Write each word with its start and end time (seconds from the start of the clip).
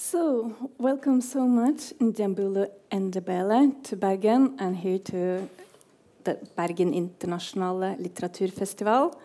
So, 0.00 0.54
welcome 0.78 1.20
so 1.20 1.44
much, 1.48 1.92
Ndjambulu 1.98 2.70
and 2.92 3.12
Debele, 3.12 3.82
to 3.82 3.96
Bergen 3.96 4.54
and 4.60 4.76
here 4.76 5.00
to 5.00 5.48
the 6.22 6.38
Bergen 6.54 6.94
International 6.94 7.74
Litteraturfestival, 7.76 9.16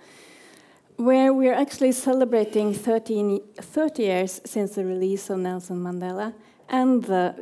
where 0.96 1.32
we're 1.32 1.54
actually 1.54 1.92
celebrating 1.92 2.74
13, 2.74 3.40
30 3.56 4.04
years 4.04 4.42
since 4.46 4.74
the 4.74 4.84
release 4.84 5.30
of 5.30 5.38
Nelson 5.38 5.78
Mandela 5.78 6.34
and 6.68 7.04
the 7.04 7.36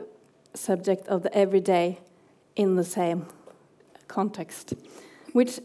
subject 0.54 1.08
of 1.08 1.24
the 1.24 1.34
everyday 1.34 2.00
in 2.58 2.76
the 2.76 2.84
same 2.84 3.28
context, 4.10 4.74
which 5.32 5.62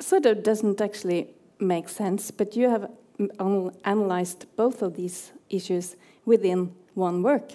sort 0.00 0.26
of 0.26 0.42
doesn't 0.42 0.80
actually 0.80 1.28
make 1.60 1.88
sense, 1.88 2.32
but 2.32 2.56
you 2.56 2.68
have 2.68 2.90
analyzed 3.84 4.46
both 4.56 4.82
of 4.82 4.96
these 4.96 5.30
issues 5.48 5.94
within 6.24 6.74
one 6.94 7.22
work. 7.22 7.52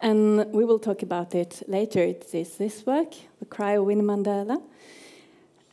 And 0.00 0.52
we 0.52 0.64
will 0.64 0.78
talk 0.78 1.02
about 1.02 1.34
it 1.34 1.62
later. 1.68 2.02
It 2.02 2.28
is 2.34 2.56
this 2.56 2.84
work, 2.84 3.14
The 3.38 3.46
Cry 3.46 3.72
of 3.72 3.84
Winnie 3.84 4.02
Mandela. 4.02 4.60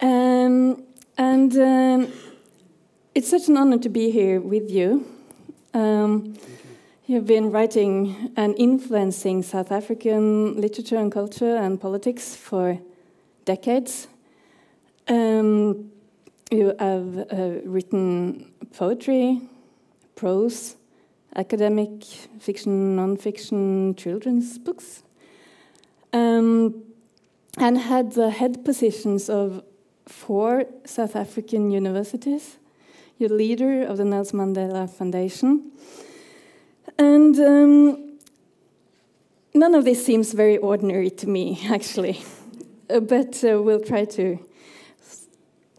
Um, 0.02 0.84
and 1.18 1.58
um, 1.58 2.14
it's 3.14 3.30
such 3.30 3.48
an 3.48 3.58
honor 3.58 3.78
to 3.80 3.90
be 3.90 4.12
here 4.12 4.40
with 4.40 4.72
you. 4.72 5.06
Um, 5.74 6.36
you. 7.06 7.16
have 7.16 7.28
been 7.28 7.52
writing 7.52 8.32
and 8.38 8.56
influencing 8.58 9.44
South 9.44 9.72
African 9.72 10.60
literature 10.60 10.98
and 10.98 11.12
culture 11.12 11.56
and 11.58 11.80
politics 11.80 12.36
for 12.36 12.80
decades. 13.46 14.08
Um, 15.08 15.92
you 16.50 16.74
have 16.80 17.28
uh, 17.32 17.60
written 17.66 18.52
poetry, 18.74 19.42
prose, 20.16 20.76
academic 21.36 22.04
fiction, 22.40 22.96
non-fiction, 22.96 23.96
children's 23.96 24.58
books, 24.58 25.04
um, 26.12 26.84
and 27.58 27.78
had 27.78 28.14
the 28.14 28.30
head 28.30 28.64
positions 28.66 29.30
of 29.30 29.64
four 30.06 30.66
South 30.86 31.16
African 31.16 31.72
universities. 31.72 32.58
You're 33.18 33.30
leader 33.30 33.84
of 33.84 33.98
the 33.98 34.06
Nelson 34.06 34.40
Mandela 34.40 34.90
Foundation, 34.90 35.72
and 36.98 37.40
um, 37.40 38.18
none 39.54 39.76
of 39.76 39.86
this 39.86 40.06
seems 40.06 40.34
very 40.34 40.58
ordinary 40.58 41.10
to 41.12 41.28
me, 41.28 41.60
actually. 41.70 42.22
Uh, 42.90 43.00
but 43.00 43.44
uh, 43.44 43.62
we'll 43.62 43.84
try 43.84 44.06
to 44.06 44.38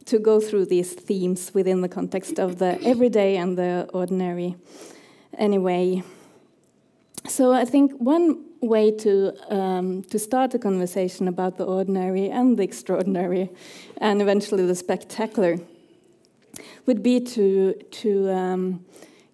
to 0.06 0.18
go 0.18 0.38
through 0.38 0.66
these 0.66 0.92
themes 0.92 1.52
within 1.54 1.80
the 1.80 1.88
context 1.88 2.38
of 2.38 2.58
the 2.58 2.78
everyday 2.82 3.36
and 3.36 3.56
the 3.56 3.88
ordinary 3.94 4.54
anyway. 5.38 6.02
So 7.26 7.52
I 7.52 7.64
think 7.64 7.92
one 7.92 8.44
way 8.60 8.90
to 8.90 9.32
um, 9.54 10.02
to 10.04 10.18
start 10.18 10.54
a 10.54 10.58
conversation 10.58 11.28
about 11.28 11.56
the 11.56 11.64
ordinary 11.64 12.30
and 12.30 12.56
the 12.58 12.62
extraordinary, 12.62 13.50
and 13.98 14.20
eventually 14.20 14.66
the 14.66 14.74
spectacular, 14.74 15.58
would 16.86 17.02
be 17.02 17.20
to 17.20 17.72
to 17.72 18.30
um, 18.30 18.84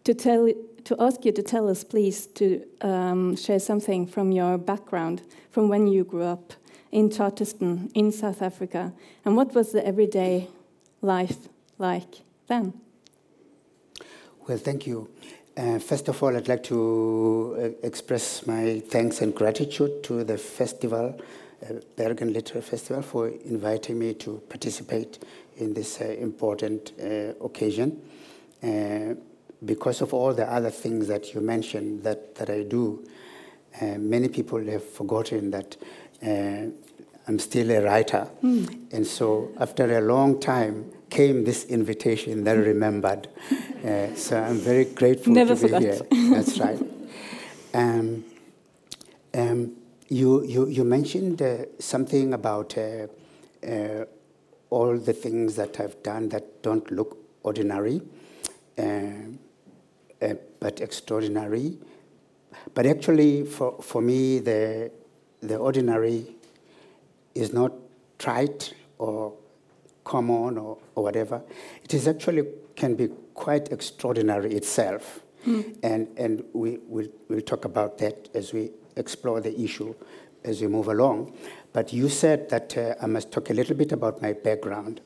to 0.04 0.14
tell 0.14 0.52
to 0.84 0.96
ask 0.98 1.24
you 1.24 1.32
to 1.32 1.42
tell 1.42 1.68
us, 1.68 1.84
please, 1.84 2.26
to 2.26 2.64
um, 2.80 3.36
share 3.36 3.58
something 3.58 4.06
from 4.06 4.32
your 4.32 4.58
background, 4.58 5.22
from 5.50 5.68
when 5.68 5.86
you 5.86 6.04
grew 6.04 6.22
up 6.22 6.54
in 6.90 7.10
Charterston 7.10 7.90
in 7.94 8.12
South 8.12 8.42
Africa, 8.42 8.92
and 9.24 9.36
what 9.36 9.54
was 9.54 9.72
the 9.72 9.86
everyday 9.86 10.48
life 11.02 11.48
like 11.78 12.22
then? 12.46 12.72
Well, 14.46 14.58
thank 14.58 14.86
you. 14.86 15.08
Uh, 15.60 15.78
first 15.78 16.08
of 16.08 16.22
all, 16.22 16.34
I'd 16.34 16.48
like 16.48 16.62
to 16.64 17.54
uh, 17.82 17.86
express 17.86 18.46
my 18.46 18.80
thanks 18.88 19.20
and 19.20 19.34
gratitude 19.34 20.02
to 20.04 20.24
the 20.24 20.38
festival, 20.38 21.20
uh, 21.62 21.74
Bergen 21.96 22.32
Literary 22.32 22.62
Festival, 22.62 23.02
for 23.02 23.28
inviting 23.28 23.98
me 23.98 24.14
to 24.14 24.40
participate 24.48 25.18
in 25.58 25.74
this 25.74 26.00
uh, 26.00 26.04
important 26.04 26.92
uh, 26.98 27.34
occasion. 27.44 28.00
Uh, 28.62 29.16
because 29.62 30.00
of 30.00 30.14
all 30.14 30.32
the 30.32 30.50
other 30.50 30.70
things 30.70 31.08
that 31.08 31.34
you 31.34 31.42
mentioned 31.42 32.04
that, 32.04 32.34
that 32.36 32.48
I 32.48 32.62
do, 32.62 33.06
many 33.82 34.28
people 34.28 34.64
have 34.64 34.82
forgotten 34.82 35.50
that 35.50 35.76
I'm 36.22 37.38
still 37.38 37.70
a 37.70 37.82
writer. 37.82 38.26
Mm. 38.42 38.92
And 38.92 39.06
so, 39.06 39.50
after 39.58 39.98
a 39.98 40.00
long 40.00 40.40
time, 40.40 40.90
came 41.10 41.44
this 41.44 41.64
invitation 41.64 42.44
that 42.44 42.56
I 42.56 42.60
remembered. 42.60 43.28
Uh, 43.84 44.14
so 44.14 44.40
I'm 44.40 44.58
very 44.58 44.84
grateful 44.84 45.32
Never 45.32 45.54
to 45.54 45.60
forgot. 45.60 45.80
be 45.80 45.86
here. 45.86 46.30
That's 46.30 46.58
right. 46.58 46.80
Um, 47.74 48.24
um, 49.34 49.76
you, 50.08 50.44
you, 50.44 50.66
you 50.66 50.84
mentioned 50.84 51.40
uh, 51.42 51.64
something 51.78 52.34
about 52.34 52.76
uh, 52.76 53.06
uh 53.66 54.04
all 54.70 54.96
the 54.96 55.12
things 55.12 55.56
that 55.56 55.80
I've 55.80 56.00
done 56.02 56.28
that 56.28 56.62
don't 56.62 56.88
look 56.92 57.18
ordinary, 57.42 58.00
uh, 58.78 58.82
uh, 60.22 60.34
but 60.60 60.80
extraordinary. 60.80 61.76
But 62.74 62.86
actually, 62.86 63.44
for, 63.44 63.82
for 63.82 64.00
me, 64.00 64.38
the, 64.38 64.92
the 65.40 65.56
ordinary 65.56 66.26
is 67.34 67.52
not 67.52 67.72
trite 68.18 68.74
or 68.98 69.34
common 70.04 70.58
or, 70.58 70.78
or 70.94 71.04
whatever. 71.04 71.42
It 71.84 71.94
is 71.94 72.08
actually 72.08 72.46
can 72.76 72.94
be 72.94 73.08
quite 73.34 73.70
extraordinary 73.72 74.54
itself. 74.54 75.20
Mm. 75.46 75.76
And, 75.82 76.08
and 76.16 76.44
we 76.52 76.78
will 76.86 77.08
we'll 77.28 77.40
talk 77.40 77.64
about 77.64 77.98
that 77.98 78.28
as 78.34 78.52
we 78.52 78.70
explore 78.96 79.40
the 79.40 79.58
issue 79.60 79.94
as 80.44 80.60
we 80.60 80.66
move 80.66 80.88
along. 80.88 81.34
But 81.72 81.92
you 81.92 82.08
said 82.08 82.48
that 82.50 82.76
uh, 82.76 82.94
I 83.00 83.06
must 83.06 83.30
talk 83.30 83.50
a 83.50 83.54
little 83.54 83.76
bit 83.76 83.92
about 83.92 84.20
my 84.22 84.32
background. 84.32 85.00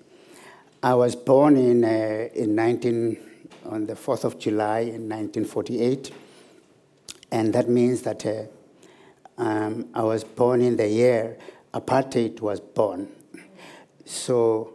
I 0.82 0.94
was 0.94 1.16
born 1.16 1.56
in, 1.56 1.84
uh, 1.84 2.28
in 2.34 2.54
19, 2.54 3.18
on 3.66 3.86
the 3.86 3.94
4th 3.94 4.24
of 4.24 4.38
July 4.38 4.80
in 4.80 5.08
1948. 5.08 6.12
And 7.32 7.52
that 7.54 7.68
means 7.68 8.02
that 8.02 8.24
uh, 8.26 8.44
um, 9.38 9.88
I 9.94 10.02
was 10.02 10.24
born 10.24 10.60
in 10.60 10.76
the 10.76 10.88
year 10.88 11.38
apartheid 11.72 12.40
was 12.40 12.60
born. 12.60 13.08
So 14.04 14.73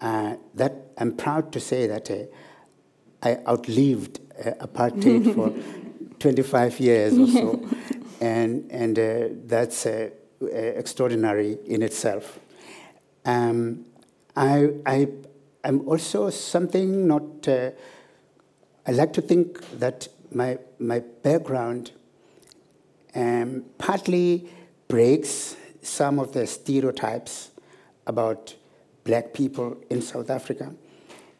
uh, 0.00 0.36
that 0.54 0.74
I'm 0.98 1.16
proud 1.16 1.52
to 1.52 1.60
say 1.60 1.86
that 1.86 2.10
uh, 2.10 2.24
I 3.22 3.38
outlived 3.46 4.20
uh, 4.38 4.66
apartheid 4.66 5.34
for 5.34 5.52
25 6.18 6.80
years 6.80 7.18
or 7.18 7.26
so, 7.26 7.68
and 8.20 8.70
and 8.70 8.98
uh, 8.98 9.28
that's 9.46 9.86
uh, 9.86 10.10
uh, 10.42 10.46
extraordinary 10.46 11.58
in 11.66 11.82
itself. 11.82 12.38
Um, 13.24 13.86
I 14.34 14.70
I 14.86 15.08
am 15.64 15.88
also 15.88 16.30
something 16.30 17.06
not. 17.06 17.48
I 17.48 18.92
like 18.92 19.12
to 19.14 19.20
think 19.20 19.60
that 19.78 20.08
my 20.30 20.58
my 20.78 21.00
background 21.22 21.90
um, 23.14 23.64
partly 23.78 24.48
breaks 24.88 25.56
some 25.82 26.18
of 26.18 26.32
the 26.32 26.46
stereotypes 26.46 27.50
about 28.06 28.54
black 29.06 29.32
people 29.32 29.76
in 29.88 30.02
South 30.02 30.28
Africa. 30.28 30.74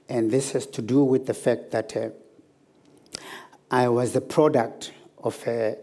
And 0.08 0.30
this 0.30 0.52
has 0.52 0.66
to 0.66 0.82
do 0.82 1.02
with 1.02 1.26
the 1.26 1.34
fact 1.34 1.72
that 1.72 1.96
uh, 1.96 2.10
I 3.70 3.88
was 3.88 4.12
the 4.12 4.20
product 4.20 4.92
of 5.18 5.36
a, 5.46 5.76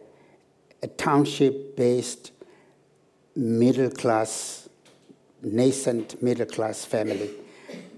a 0.81 0.87
township 0.87 1.75
based 1.75 2.31
middle 3.35 3.89
class, 3.89 4.69
nascent 5.41 6.23
middle 6.23 6.45
class 6.45 6.85
family. 6.85 7.29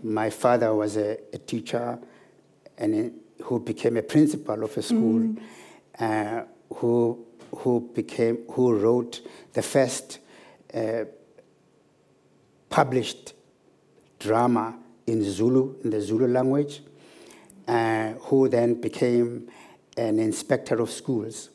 My 0.03 0.31
father 0.31 0.73
was 0.73 0.97
a, 0.97 1.19
a 1.31 1.37
teacher 1.37 1.99
and 2.77 3.13
who 3.43 3.59
became 3.59 3.97
a 3.97 4.01
principal 4.01 4.63
of 4.63 4.75
a 4.75 4.81
school, 4.81 5.19
mm. 5.19 5.39
uh, 5.99 6.43
who, 6.73 7.23
who, 7.57 7.91
became, 7.93 8.39
who 8.51 8.75
wrote 8.75 9.21
the 9.53 9.61
first 9.61 10.19
uh, 10.73 11.05
published 12.69 13.34
drama 14.25 14.77
in 15.07 15.23
Zulu, 15.23 15.75
in 15.83 15.89
the 15.89 16.01
Zulu 16.01 16.27
language, 16.27 16.81
uh, 17.67 18.13
who 18.27 18.49
then 18.49 18.81
became 18.81 19.47
an 19.97 20.19
inspector 20.19 20.81
of 20.81 20.89
schools. 20.89 21.49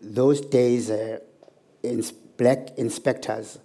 Those 0.00 0.40
days, 0.40 0.90
uh, 0.90 1.18
ins 1.82 2.12
black 2.12 2.70
inspectors 2.76 3.58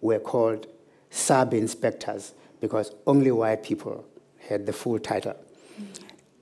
were 0.00 0.18
called 0.18 0.66
sub 1.10 1.54
inspectors 1.54 2.34
because 2.60 2.94
only 3.06 3.30
white 3.30 3.62
people 3.62 4.04
had 4.48 4.66
the 4.66 4.72
full 4.72 4.98
title. 4.98 5.36
Mm. 5.80 5.86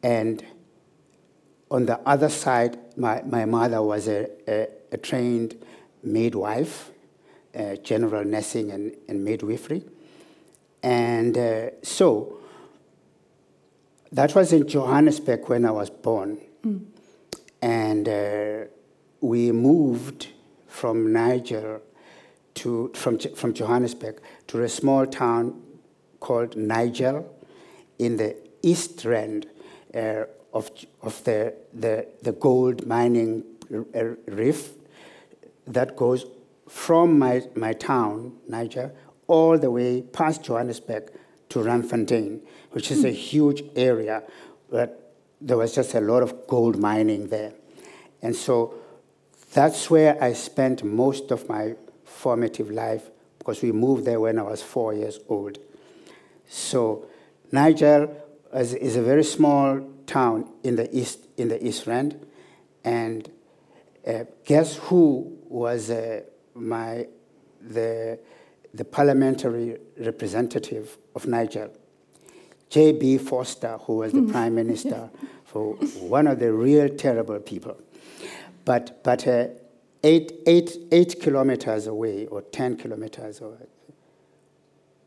And 0.02 0.44
on 1.70 1.86
the 1.86 1.98
other 2.06 2.28
side, 2.28 2.78
my, 2.96 3.22
my 3.22 3.44
mother 3.44 3.82
was 3.82 4.08
a, 4.08 4.28
a, 4.48 4.68
a 4.92 4.96
trained 4.96 5.54
midwife, 6.02 6.90
uh, 7.54 7.76
general 7.76 8.24
nursing 8.24 8.70
and, 8.70 8.96
and 9.08 9.24
midwifery. 9.24 9.84
And 10.86 11.36
uh, 11.36 11.70
so 11.82 12.38
that 14.12 14.36
was 14.36 14.52
in 14.52 14.68
Johannesburg 14.68 15.48
when 15.48 15.64
I 15.64 15.72
was 15.72 15.90
born. 15.90 16.38
Mm. 16.64 16.84
And 17.60 18.08
uh, 18.08 18.68
we 19.20 19.50
moved 19.50 20.28
from 20.68 21.12
Nigel 21.12 21.80
to, 22.54 22.92
from, 22.94 23.18
from 23.18 23.52
Johannesburg 23.52 24.20
to 24.46 24.62
a 24.62 24.68
small 24.68 25.06
town 25.06 25.60
called 26.20 26.54
Nigel 26.56 27.34
in 27.98 28.16
the 28.16 28.36
east 28.62 29.04
rand 29.04 29.48
uh, 29.92 30.26
of, 30.54 30.70
of 31.02 31.24
the, 31.24 31.52
the, 31.74 32.06
the 32.22 32.30
gold 32.30 32.86
mining 32.86 33.42
reef 34.28 34.70
that 35.66 35.96
goes 35.96 36.26
from 36.68 37.18
my, 37.18 37.42
my 37.56 37.72
town, 37.72 38.36
Nigel, 38.48 38.92
all 39.26 39.58
the 39.58 39.70
way 39.70 40.02
past 40.02 40.42
Johannesburg 40.42 41.10
to 41.48 41.58
Randfontein, 41.60 42.40
which 42.72 42.90
is 42.90 43.04
a 43.04 43.10
huge 43.10 43.62
area, 43.74 44.22
but 44.70 45.14
there 45.40 45.56
was 45.56 45.74
just 45.74 45.94
a 45.94 46.00
lot 46.00 46.22
of 46.22 46.46
gold 46.46 46.78
mining 46.78 47.28
there. 47.28 47.52
And 48.22 48.34
so 48.34 48.74
that's 49.52 49.90
where 49.90 50.22
I 50.22 50.32
spent 50.32 50.82
most 50.84 51.30
of 51.30 51.48
my 51.48 51.74
formative 52.04 52.70
life 52.70 53.10
because 53.38 53.62
we 53.62 53.72
moved 53.72 54.04
there 54.04 54.20
when 54.20 54.38
I 54.38 54.42
was 54.42 54.62
four 54.62 54.94
years 54.94 55.20
old. 55.28 55.58
So 56.48 57.06
Nigel 57.52 58.14
is, 58.52 58.74
is 58.74 58.96
a 58.96 59.02
very 59.02 59.24
small 59.24 59.80
town 60.06 60.48
in 60.62 60.76
the 60.76 60.94
east 60.96 61.20
in 61.36 61.48
the 61.48 61.64
East 61.64 61.86
Rand, 61.86 62.18
and 62.84 63.30
uh, 64.06 64.24
guess 64.44 64.76
who 64.76 65.38
was 65.48 65.90
uh, 65.90 66.22
my 66.54 67.06
the 67.60 68.18
the 68.76 68.84
parliamentary 68.84 69.78
representative 69.98 70.98
of 71.14 71.26
Nigel, 71.26 71.70
J.B. 72.68 73.18
Vorster, 73.18 73.80
who 73.84 73.98
was 73.98 74.12
the 74.12 74.20
hmm. 74.20 74.30
prime 74.30 74.54
minister 74.62 75.10
for 75.44 75.74
one 75.74 76.26
of 76.26 76.38
the 76.38 76.52
real 76.52 76.88
terrible 76.88 77.38
people. 77.40 77.76
But, 78.64 79.02
but 79.02 79.26
uh, 79.26 79.48
eight, 80.02 80.32
eight, 80.46 80.76
eight 80.92 81.20
kilometers 81.20 81.86
away, 81.86 82.26
or 82.26 82.42
10 82.42 82.76
kilometers 82.76 83.40
away, 83.40 83.66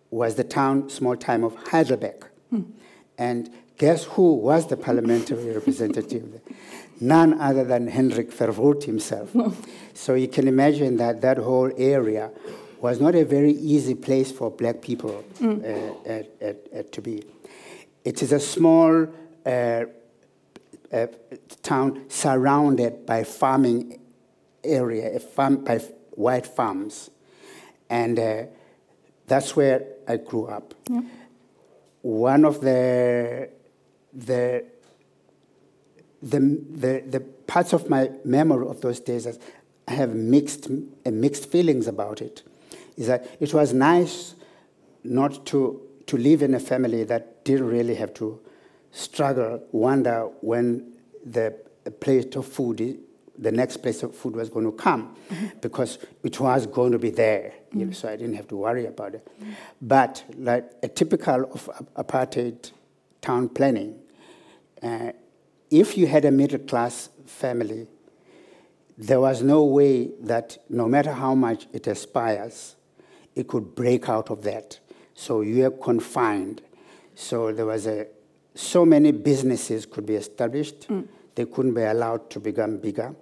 was 0.10 0.36
the 0.36 0.44
town, 0.44 0.90
small 0.90 1.16
town 1.16 1.44
of 1.44 1.56
Heidelberg. 1.68 2.26
Hmm. 2.50 2.62
And 3.18 3.52
guess 3.78 4.06
who 4.06 4.34
was 4.34 4.68
the 4.68 4.78
parliamentary 4.78 5.54
representative? 5.54 6.42
None 7.00 7.40
other 7.40 7.64
than 7.64 7.88
Hendrik 7.88 8.32
Verwoerd 8.32 8.84
himself. 8.84 9.36
so 9.94 10.16
you 10.16 10.28
can 10.28 10.48
imagine 10.48 10.98
that 10.98 11.22
that 11.22 11.38
whole 11.38 11.72
area 11.78 12.32
was 12.82 13.00
not 13.00 13.16
a 13.16 13.26
very 13.26 13.52
easy 13.52 13.96
place 13.96 14.32
for 14.32 14.50
black 14.50 14.82
people 14.82 15.24
mm. 15.40 15.60
uh, 15.60 16.84
to 16.92 17.02
be. 17.02 17.24
It 18.06 18.24
is 18.24 18.32
a 18.32 18.40
small 18.40 19.08
uh, 19.46 19.86
uh, 20.92 21.08
town 21.62 22.06
surrounded 22.10 23.06
by 23.06 23.24
farming 23.24 24.00
area, 24.64 25.20
farm, 25.20 25.64
by 25.64 25.80
white 26.12 26.48
farms. 26.48 27.10
And 27.90 28.18
uh, 28.18 28.44
that's 29.28 29.56
where 29.56 29.86
I 30.08 30.18
grew 30.18 30.46
up. 30.46 30.74
Yeah. 30.90 31.02
One 32.02 32.46
of 32.46 32.62
the, 32.62 33.50
the, 34.14 34.66
the, 36.22 36.40
the, 36.40 37.04
the 37.06 37.20
parts 37.20 37.74
of 37.74 37.90
my 37.90 38.12
memory 38.24 38.68
of 38.68 38.82
those 38.82 39.00
days, 39.00 39.28
I 39.88 39.92
have 39.92 40.16
mixed, 40.16 40.70
mixed 41.06 41.52
feelings 41.52 41.88
about 41.88 42.22
it 42.22 42.44
is 43.00 43.08
that 43.08 43.26
it 43.40 43.54
was 43.54 43.74
nice 43.74 44.36
not 45.04 45.46
to, 45.48 45.82
to 46.06 46.18
live 46.18 46.44
in 46.44 46.54
a 46.54 46.60
family 46.60 47.06
that 47.06 47.46
didn't 47.46 47.68
really 47.68 47.96
have 47.96 48.14
to 48.16 48.40
struggle, 48.92 49.64
wonder 49.72 50.30
when 50.42 50.94
the 51.26 51.56
plate 52.02 52.36
of 52.36 52.46
food, 52.46 53.00
the 53.38 53.52
next 53.52 53.78
place 53.78 54.04
of 54.04 54.14
food 54.14 54.36
was 54.36 54.50
going 54.50 54.66
to 54.66 54.74
come, 54.74 55.16
mm-hmm. 55.30 55.48
because 55.62 55.98
it 56.24 56.40
was 56.40 56.68
going 56.68 56.92
to 56.92 57.00
be 57.00 57.10
there. 57.10 57.54
Mm-hmm. 57.70 57.80
You 57.80 57.86
know, 57.86 57.92
so 57.94 58.10
I 58.10 58.18
didn't 58.18 58.36
have 58.36 58.50
to 58.50 58.58
worry 58.58 58.86
about 58.86 59.16
it. 59.16 59.26
Mm-hmm. 59.26 59.52
But 59.82 60.24
like 60.38 60.70
a 60.84 60.90
typical 60.90 61.46
of 61.46 61.70
apartheid 61.96 62.72
town 63.22 63.48
planning, 63.48 63.98
uh, 64.84 65.14
if 65.72 65.98
you 65.98 66.06
had 66.08 66.26
a 66.26 66.32
middle 66.32 66.60
class 66.60 67.10
family, 67.26 67.88
there 68.98 69.22
was 69.22 69.42
no 69.42 69.64
way 69.64 70.10
that 70.20 70.58
no 70.70 70.86
matter 70.90 71.14
how 71.14 71.34
much 71.34 71.68
it 71.72 71.88
aspires, 71.88 72.76
it 73.40 73.48
could 73.48 73.74
break 73.74 74.10
out 74.10 74.30
of 74.30 74.44
that. 74.44 74.80
So 75.16 75.42
you 75.42 75.66
are 75.66 75.72
confined. 75.72 76.62
So 77.16 77.52
there 77.54 77.66
was 77.66 77.88
a, 77.88 78.08
so 78.54 78.86
many 78.86 79.12
businesses 79.12 79.86
could 79.86 80.06
be 80.06 80.16
established. 80.16 80.88
Mm. 80.90 81.08
They 81.36 81.46
couldn't 81.46 81.74
be 81.74 81.84
allowed 81.84 82.30
to 82.32 82.40
become 82.40 82.78
bigger. 82.78 83.16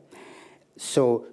So 0.76 1.28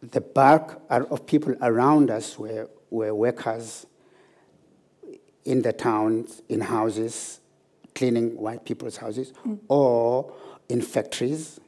the 0.00 0.20
bulk 0.20 0.80
of 0.88 1.26
people 1.26 1.56
around 1.60 2.10
us 2.10 2.38
were, 2.38 2.68
were 2.88 3.14
workers 3.14 3.86
in 5.44 5.62
the 5.62 5.72
towns, 5.72 6.42
in 6.48 6.60
houses, 6.60 7.40
cleaning 7.94 8.36
white 8.36 8.64
people's 8.64 8.96
houses, 8.96 9.32
mm. 9.44 9.58
or 9.68 10.32
in 10.68 10.82
factories, 10.82 11.58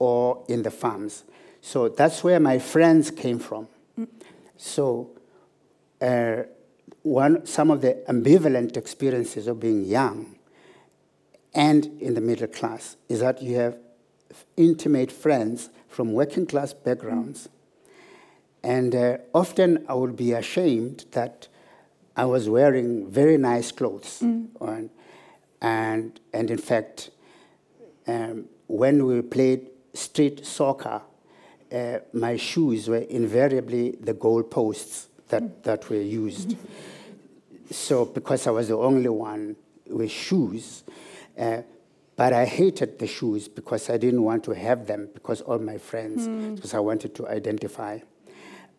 or 0.00 0.44
in 0.48 0.62
the 0.62 0.70
farms. 0.70 1.24
So 1.60 1.88
that's 1.88 2.24
where 2.24 2.40
my 2.40 2.58
friends 2.58 3.12
came 3.12 3.38
from. 3.38 3.68
Mm. 3.98 4.08
So 4.56 5.10
uh, 6.00 6.42
one, 7.02 7.46
some 7.46 7.70
of 7.70 7.80
the 7.80 8.02
ambivalent 8.08 8.76
experiences 8.76 9.46
of 9.46 9.60
being 9.60 9.84
young 9.84 10.36
and 11.54 11.86
in 12.00 12.14
the 12.14 12.20
middle 12.20 12.46
class 12.46 12.96
is 13.08 13.20
that 13.20 13.42
you 13.42 13.56
have 13.56 13.76
intimate 14.56 15.10
friends 15.10 15.70
from 15.88 16.12
working 16.12 16.46
class 16.46 16.72
backgrounds. 16.72 17.48
And 18.62 18.94
uh, 18.94 19.18
often 19.34 19.84
I 19.88 19.94
would 19.94 20.16
be 20.16 20.32
ashamed 20.32 21.06
that 21.12 21.48
I 22.16 22.26
was 22.26 22.48
wearing 22.48 23.10
very 23.10 23.38
nice 23.38 23.72
clothes. 23.72 24.20
Mm. 24.22 24.48
On, 24.60 24.90
and, 25.60 26.20
and 26.32 26.50
in 26.50 26.58
fact, 26.58 27.10
um, 28.06 28.46
when 28.66 29.06
we 29.06 29.22
played 29.22 29.70
street 29.94 30.44
soccer, 30.44 31.02
uh, 31.72 31.98
my 32.12 32.36
shoes 32.36 32.88
were 32.88 32.98
invariably 32.98 33.92
the 34.00 34.14
goal 34.14 34.42
posts 34.42 35.07
that, 35.28 35.64
that 35.64 35.88
were 35.88 35.96
used. 35.96 36.56
So, 37.70 38.04
because 38.04 38.46
I 38.46 38.50
was 38.50 38.68
the 38.68 38.76
only 38.76 39.08
one 39.08 39.56
with 39.86 40.10
shoes, 40.10 40.84
uh, 41.38 41.62
but 42.16 42.32
I 42.32 42.46
hated 42.46 42.98
the 42.98 43.06
shoes 43.06 43.46
because 43.46 43.90
I 43.90 43.96
didn't 43.96 44.22
want 44.22 44.44
to 44.44 44.52
have 44.52 44.86
them 44.86 45.08
because 45.14 45.40
all 45.42 45.58
my 45.58 45.78
friends, 45.78 46.26
mm. 46.26 46.56
because 46.56 46.74
I 46.74 46.80
wanted 46.80 47.14
to 47.16 47.28
identify. 47.28 47.98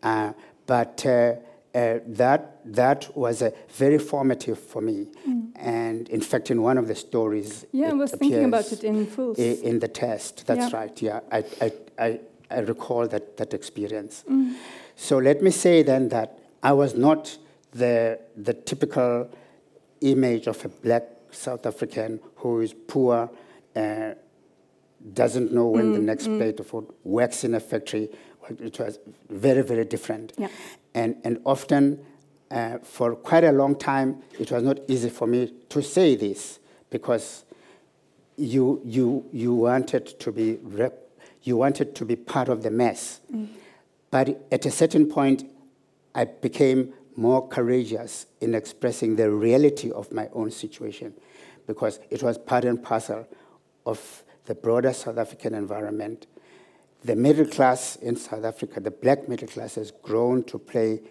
Uh, 0.03 0.33
but 0.65 1.05
uh, 1.05 1.35
uh, 1.73 1.99
that 2.05 2.59
that 2.65 3.15
was 3.15 3.41
uh, 3.41 3.51
very 3.69 3.99
formative 3.99 4.59
for 4.59 4.81
me. 4.81 5.07
Mm. 5.27 5.51
And 5.55 6.09
in 6.09 6.21
fact, 6.21 6.49
in 6.49 6.61
one 6.61 6.77
of 6.77 6.87
the 6.87 6.95
stories, 6.95 7.65
yeah, 7.71 7.91
I 7.91 7.93
was 7.93 8.11
thinking 8.11 8.45
about 8.45 8.71
it 8.71 8.83
in 8.83 9.05
full. 9.05 9.33
In 9.35 9.79
the 9.79 9.87
test, 9.87 10.47
that's 10.47 10.71
yeah. 10.71 10.77
right. 10.77 11.01
Yeah, 11.01 11.19
I, 11.31 11.43
I, 11.61 11.71
I, 11.99 12.19
I, 12.49 12.59
recall 12.61 13.07
that 13.07 13.37
that 13.37 13.53
experience. 13.53 14.23
Mm. 14.29 14.55
So 14.95 15.17
let 15.19 15.41
me 15.41 15.51
say 15.51 15.83
then 15.83 16.09
that 16.09 16.38
I 16.61 16.73
was 16.73 16.95
not 16.95 17.37
the, 17.71 18.19
the 18.35 18.53
typical 18.53 19.29
image 20.01 20.47
of 20.47 20.63
a 20.65 20.69
black 20.69 21.03
South 21.31 21.65
African 21.65 22.19
who 22.37 22.61
is 22.61 22.73
poor, 22.73 23.29
uh, 23.75 24.11
doesn't 25.13 25.53
know 25.53 25.67
when 25.67 25.91
mm, 25.91 25.95
the 25.95 26.01
next 26.01 26.27
mm. 26.27 26.37
plate 26.37 26.59
of 26.59 26.67
food, 26.67 26.87
works 27.03 27.43
in 27.43 27.55
a 27.55 27.59
factory. 27.59 28.09
It 28.59 28.79
was 28.79 28.99
very, 29.29 29.61
very 29.61 29.85
different. 29.85 30.33
Yeah. 30.37 30.49
And, 30.93 31.15
and 31.23 31.39
often, 31.45 32.03
uh, 32.51 32.79
for 32.79 33.15
quite 33.15 33.43
a 33.43 33.51
long 33.51 33.75
time, 33.75 34.21
it 34.39 34.51
was 34.51 34.63
not 34.63 34.79
easy 34.87 35.09
for 35.09 35.27
me 35.27 35.53
to 35.69 35.81
say 35.81 36.15
this 36.15 36.59
because 36.89 37.45
you, 38.37 38.81
you, 38.83 39.25
you, 39.31 39.53
wanted, 39.53 40.19
to 40.19 40.31
be 40.31 40.55
rep- 40.63 41.09
you 41.43 41.57
wanted 41.57 41.95
to 41.95 42.05
be 42.05 42.15
part 42.15 42.49
of 42.49 42.63
the 42.63 42.71
mess. 42.71 43.21
Mm. 43.33 43.49
But 44.11 44.41
at 44.51 44.65
a 44.65 44.71
certain 44.71 45.05
point, 45.05 45.43
I 46.15 46.25
became 46.25 46.93
more 47.15 47.47
courageous 47.47 48.27
in 48.39 48.55
expressing 48.55 49.15
the 49.15 49.29
reality 49.29 49.91
of 49.91 50.11
my 50.11 50.29
own 50.33 50.51
situation 50.51 51.13
because 51.67 51.99
it 52.09 52.23
was 52.23 52.37
part 52.37 52.65
and 52.65 52.81
parcel 52.81 53.27
of 53.85 54.23
the 54.45 54.55
broader 54.55 54.93
South 54.93 55.17
African 55.17 55.53
environment. 55.53 56.27
The 57.03 57.15
middle 57.15 57.45
class 57.45 57.95
in 57.97 58.15
South 58.15 58.43
Africa, 58.43 58.79
the 58.79 58.91
black 58.91 59.29
middle 59.29 59.47
class, 59.47 59.75
has 59.75 59.91
grown 59.91 60.43
to 60.45 60.57
play 60.57 61.01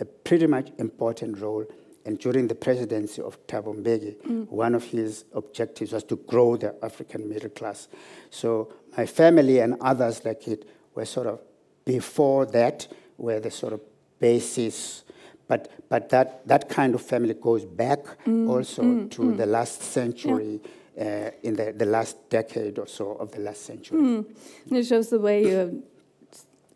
a 0.00 0.04
pretty 0.04 0.46
much 0.46 0.70
important 0.78 1.38
role. 1.40 1.64
And 2.06 2.18
during 2.18 2.48
the 2.48 2.54
presidency 2.54 3.22
of 3.22 3.44
Thabo 3.46 3.74
Mbeki, 3.74 4.16
mm. 4.22 4.48
one 4.50 4.74
of 4.74 4.84
his 4.84 5.24
objectives 5.32 5.92
was 5.92 6.04
to 6.04 6.16
grow 6.16 6.56
the 6.56 6.74
African 6.84 7.28
middle 7.28 7.50
class. 7.50 7.88
So 8.30 8.72
my 8.96 9.06
family 9.06 9.60
and 9.60 9.76
others 9.80 10.24
like 10.24 10.46
it 10.46 10.68
were 10.94 11.06
sort 11.06 11.26
of 11.26 11.40
before 11.84 12.46
that, 12.46 12.86
were 13.16 13.40
the 13.40 13.50
sort 13.50 13.72
of 13.72 13.80
basis. 14.18 15.04
But, 15.46 15.70
but 15.88 16.08
that, 16.08 16.46
that 16.48 16.68
kind 16.68 16.94
of 16.94 17.02
family 17.02 17.34
goes 17.34 17.64
back 17.64 18.00
mm, 18.24 18.48
also 18.48 18.82
mm, 18.82 19.10
to 19.10 19.22
mm. 19.22 19.36
the 19.36 19.46
last 19.46 19.82
century, 19.82 20.60
yeah. 20.96 21.04
uh, 21.04 21.30
in 21.42 21.54
the, 21.54 21.72
the 21.72 21.84
last 21.84 22.30
decade 22.30 22.78
or 22.78 22.86
so 22.86 23.12
of 23.12 23.30
the 23.32 23.40
last 23.40 23.62
century. 23.62 24.00
Mm. 24.00 24.24
It 24.70 24.84
shows 24.84 25.10
the 25.10 25.20
way 25.20 25.42
you 25.42 25.82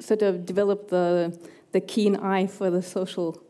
sort 0.01 0.23
of 0.23 0.45
developed 0.47 0.91
the 0.91 1.37
the 1.73 1.81
keen 1.81 2.17
eye 2.17 2.47
for 2.47 2.71
the 2.71 2.83
social 2.83 3.41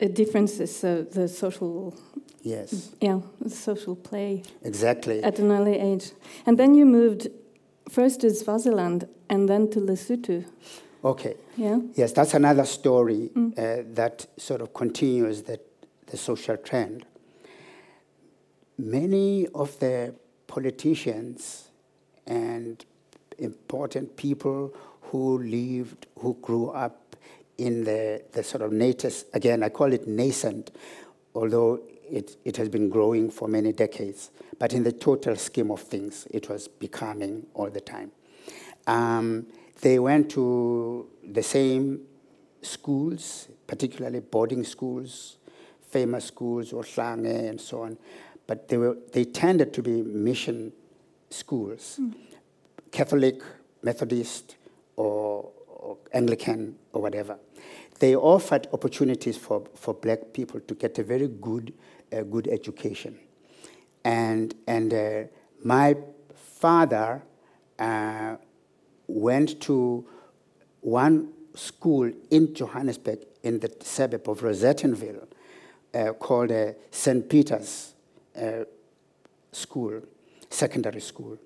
uh, 0.00 0.06
differences, 0.08 0.84
uh, 0.84 1.04
the 1.10 1.28
social 1.28 1.94
Yes, 2.42 2.92
yeah, 3.02 3.20
the 3.38 3.50
social 3.50 3.94
play 3.94 4.42
exactly. 4.62 5.22
at 5.22 5.38
an 5.38 5.52
early 5.52 5.78
age. 5.78 6.12
And 6.46 6.58
then 6.58 6.74
you 6.74 6.86
moved 6.86 7.28
first 7.90 8.22
to 8.22 8.30
Swaziland 8.30 9.06
and 9.28 9.46
then 9.46 9.68
to 9.70 9.80
Lesotho. 9.80 10.46
Okay. 11.04 11.36
Yeah. 11.56 11.78
Yes, 11.94 12.12
that's 12.12 12.34
another 12.34 12.64
story 12.64 13.30
uh, 13.36 13.76
that 13.94 14.26
sort 14.36 14.60
of 14.60 14.74
continues 14.74 15.42
the, 15.42 15.58
the 16.06 16.16
social 16.16 16.56
trend. 16.56 17.06
Many 18.78 19.46
of 19.48 19.78
the 19.78 20.14
politicians 20.46 21.68
and 22.26 22.84
important 23.38 24.16
people 24.16 24.74
who 25.02 25.38
lived, 25.38 26.06
who 26.18 26.34
grew 26.42 26.68
up 26.70 27.16
in 27.58 27.84
the, 27.84 28.22
the 28.32 28.42
sort 28.42 28.62
of 28.62 28.72
native, 28.72 29.24
again, 29.32 29.62
I 29.62 29.68
call 29.68 29.92
it 29.92 30.06
nascent, 30.06 30.70
although 31.34 31.80
it, 32.10 32.36
it 32.44 32.56
has 32.56 32.68
been 32.68 32.88
growing 32.88 33.30
for 33.30 33.48
many 33.48 33.72
decades. 33.72 34.30
But 34.58 34.72
in 34.72 34.82
the 34.82 34.92
total 34.92 35.36
scheme 35.36 35.70
of 35.70 35.80
things, 35.80 36.26
it 36.30 36.48
was 36.48 36.68
becoming 36.68 37.46
all 37.54 37.70
the 37.70 37.80
time. 37.80 38.12
Um, 38.86 39.46
they 39.80 39.98
went 39.98 40.30
to 40.30 41.08
the 41.26 41.42
same 41.42 42.02
schools, 42.62 43.48
particularly 43.66 44.20
boarding 44.20 44.64
schools, 44.64 45.38
famous 45.88 46.26
schools, 46.26 46.72
or 46.72 46.82
Schlange 46.82 47.48
and 47.48 47.60
so 47.60 47.82
on, 47.82 47.98
but 48.46 48.68
they, 48.68 48.76
were, 48.76 48.96
they 49.12 49.24
tended 49.24 49.72
to 49.74 49.82
be 49.82 50.02
mission 50.02 50.72
schools, 51.30 52.00
Catholic, 52.90 53.42
Methodist, 53.82 54.56
or, 54.96 55.50
or 55.68 55.96
Anglican, 56.12 56.76
or 56.92 57.02
whatever. 57.02 57.38
They 57.98 58.16
offered 58.16 58.66
opportunities 58.72 59.36
for, 59.36 59.64
for 59.74 59.94
black 59.94 60.32
people 60.32 60.60
to 60.60 60.74
get 60.74 60.98
a 60.98 61.02
very 61.02 61.28
good, 61.28 61.72
uh, 62.12 62.22
good 62.22 62.48
education. 62.48 63.18
And, 64.04 64.54
and 64.66 64.92
uh, 64.92 65.22
my 65.62 65.96
father 66.34 67.22
uh, 67.78 68.36
went 69.10 69.60
to 69.62 70.06
one 70.80 71.32
school 71.54 72.10
in 72.30 72.54
Johannesburg 72.54 73.20
in 73.42 73.58
the 73.60 73.74
suburb 73.82 74.28
of 74.28 74.40
Rosettenville 74.40 75.26
uh, 75.94 76.12
called 76.12 76.52
uh, 76.52 76.72
St. 76.90 77.28
Peter's 77.28 77.94
uh, 78.40 78.64
School, 79.52 80.02
secondary 80.48 81.00
school. 81.00 81.38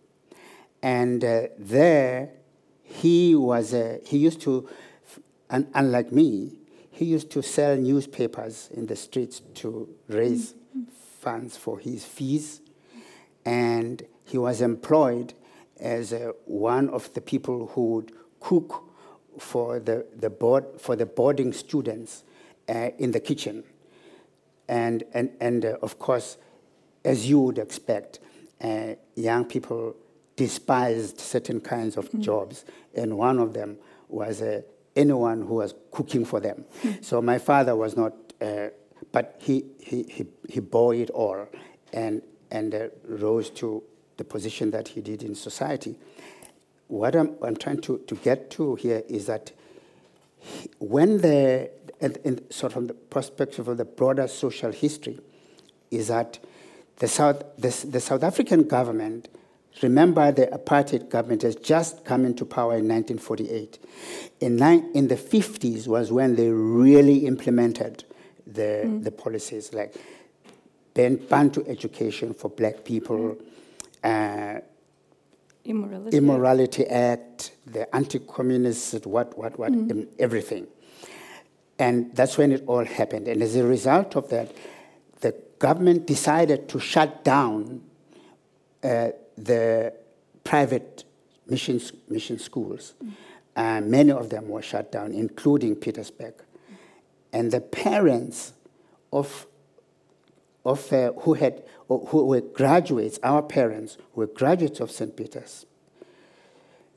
And 0.83 1.25
uh, 1.25 1.43
there, 1.59 2.31
he 2.83 3.35
was, 3.35 3.73
uh, 3.73 3.99
he 4.05 4.19
used 4.19 4.43
to, 4.43 4.69
un- 5.49 5.69
unlike 5.75 6.13
me, 6.13 6.53
he 6.91 7.07
used 7.07 7.31
to 7.31 7.43
sell 7.43 7.77
newspapers 7.77 8.69
in 8.75 8.87
the 8.87 8.97
streets 8.97 9.41
to 9.55 9.89
raise 10.09 10.55
funds 11.21 11.57
for 11.57 11.79
his 11.79 12.05
fees. 12.05 12.61
And 13.45 14.03
he 14.25 14.39
was 14.39 14.61
employed 14.61 15.33
as 15.85 16.15
uh, 16.15 16.33
one 16.47 16.89
of 16.89 17.13
the 17.13 17.21
people 17.21 17.67
who 17.75 17.87
would 17.93 18.13
cook 18.41 18.85
for 19.39 19.79
the, 19.79 20.07
the, 20.17 20.31
board, 20.31 20.65
for 20.79 20.97
the 20.97 21.05
boarding 21.05 21.53
students 21.53 22.25
uh, 22.69 22.89
in 22.99 23.13
the 23.13 23.21
kitchen. 23.21 23.63
And, 24.67 25.05
and, 25.13 25.31
and 25.41 25.65
uh, 25.65 25.77
of 25.83 25.99
course, 25.99 26.39
as 27.05 27.29
you 27.29 27.39
would 27.41 27.59
expect, 27.59 28.21
uh, 28.63 28.95
young 29.15 29.45
people 29.45 29.95
despised 30.37 31.21
certain 31.21 31.61
kinds 31.61 31.99
of 31.99 32.09
jobs, 32.19 32.65
and 32.95 33.19
one 33.19 33.39
of 33.39 33.53
them 33.53 33.77
was 34.09 34.41
uh, 34.41 34.63
anyone 34.97 35.43
who 35.43 35.57
was 35.57 35.75
cooking 35.91 36.25
for 36.25 36.41
them. 36.41 36.65
So 37.03 37.21
my 37.21 37.37
father 37.37 37.77
was 37.77 37.95
not, 37.95 38.15
uh, 38.41 38.69
but 39.13 39.37
he, 39.39 39.67
he, 39.81 40.05
he, 40.05 40.27
he 40.49 40.61
bore 40.61 40.95
it 40.95 41.11
all 41.11 41.47
and, 41.93 42.23
and 42.51 42.75
uh, 42.75 42.89
rose 43.07 43.51
to 43.51 43.83
the 44.17 44.25
position 44.25 44.71
that 44.71 44.89
he 44.89 45.01
did 45.01 45.23
in 45.23 45.35
society. 45.35 45.97
What 46.89 47.17
I'm, 47.17 47.37
I'm 47.43 47.57
trying 47.57 47.81
to, 47.83 47.99
to 48.07 48.15
get 48.17 48.51
to 48.53 48.75
here 48.77 49.03
is 49.09 49.27
that 49.27 49.53
he- 50.39 50.71
when 50.79 51.21
the, 51.21 51.71
and, 52.01 52.19
and 52.25 52.43
sort 52.51 52.71
of 52.71 52.75
from 52.75 52.87
the 52.89 52.95
perspective 52.95 53.69
of 53.69 53.77
the 53.77 53.85
broader 53.85 54.29
social 54.29 54.71
history, 54.73 55.19
is 55.91 56.09
that 56.09 56.39
the 56.99 57.09
South, 57.09 57.43
the, 57.59 57.87
the 57.89 58.01
South 58.01 58.23
African 58.23 58.65
government, 58.65 59.29
remember 59.83 60.31
the 60.31 60.47
apartheid 60.47 61.09
government 61.09 61.43
has 61.43 61.57
just 61.57 62.05
come 62.05 62.25
into 62.25 62.45
power 62.45 62.77
in 62.77 62.89
1948. 62.89 63.79
In, 64.41 64.57
nine, 64.57 64.91
in 64.95 65.09
the 65.09 65.17
50s 65.17 65.89
was 65.89 66.13
when 66.13 66.37
they 66.37 66.49
really 66.49 67.27
implemented 67.27 68.05
the, 68.47 68.83
mm. 68.85 69.03
the 69.03 69.11
policies 69.11 69.73
like 69.73 69.95
ban, 70.95 71.17
Bantu 71.17 71.65
education 71.67 72.35
for 72.35 72.49
black 72.49 72.85
people, 72.85 73.17
mm. 73.17 73.45
Uh, 74.05 74.61
Immorality. 75.65 76.17
Immorality 76.19 76.87
Act, 76.87 77.53
the 77.67 77.93
anti-communist, 77.97 79.07
what, 79.07 79.37
what, 79.39 79.59
what, 79.59 79.73
and 79.73 80.07
everything. 80.19 80.67
And 81.79 82.15
that's 82.15 82.37
when 82.37 82.53
it 82.53 82.65
all 82.67 82.85
happened. 82.85 83.29
And 83.29 83.43
as 83.43 83.57
a 83.57 83.65
result 83.65 84.15
of 84.15 84.29
that, 84.29 84.55
the 85.21 85.35
government 85.59 86.07
decided 86.07 86.69
to 86.69 86.79
shut 86.79 87.25
down 87.25 87.81
uh, 88.83 89.09
the 89.39 89.95
private 90.45 91.05
mission, 91.47 91.81
mission 92.11 92.39
schools. 92.39 92.93
Uh, 93.57 93.81
many 93.81 94.13
of 94.13 94.29
them 94.29 94.51
were 94.51 94.63
shut 94.63 94.93
down, 94.93 95.13
including 95.13 95.77
Petersburg. 95.77 96.35
And 97.33 97.51
the 97.51 97.63
parents 97.63 98.53
of 99.13 99.47
of 100.65 100.93
uh, 100.93 101.13
who 101.21 101.35
had 101.35 101.63
who 101.89 102.25
were 102.25 102.41
graduates, 102.41 103.19
our 103.23 103.43
parents 103.43 103.99
were 104.15 104.27
graduates 104.27 104.81
of 104.81 104.91
St. 104.91 105.15
Peter's. 105.15 105.67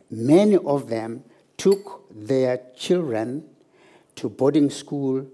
Many 0.09 0.55
of 0.57 0.87
them 0.87 1.23
took 1.57 2.05
their 2.09 2.61
children 2.75 3.43
to 4.15 4.29
boarding 4.29 4.69
schools 4.69 5.27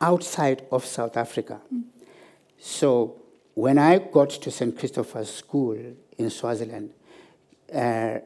outside 0.00 0.66
of 0.72 0.84
South 0.84 1.16
Africa. 1.16 1.60
So 2.58 3.20
when 3.54 3.78
I 3.78 3.98
got 3.98 4.30
to 4.30 4.50
St. 4.50 4.76
Christopher's 4.76 5.32
School 5.32 5.78
in 6.16 6.30
Swaziland, 6.30 6.92
uh, 7.72 8.18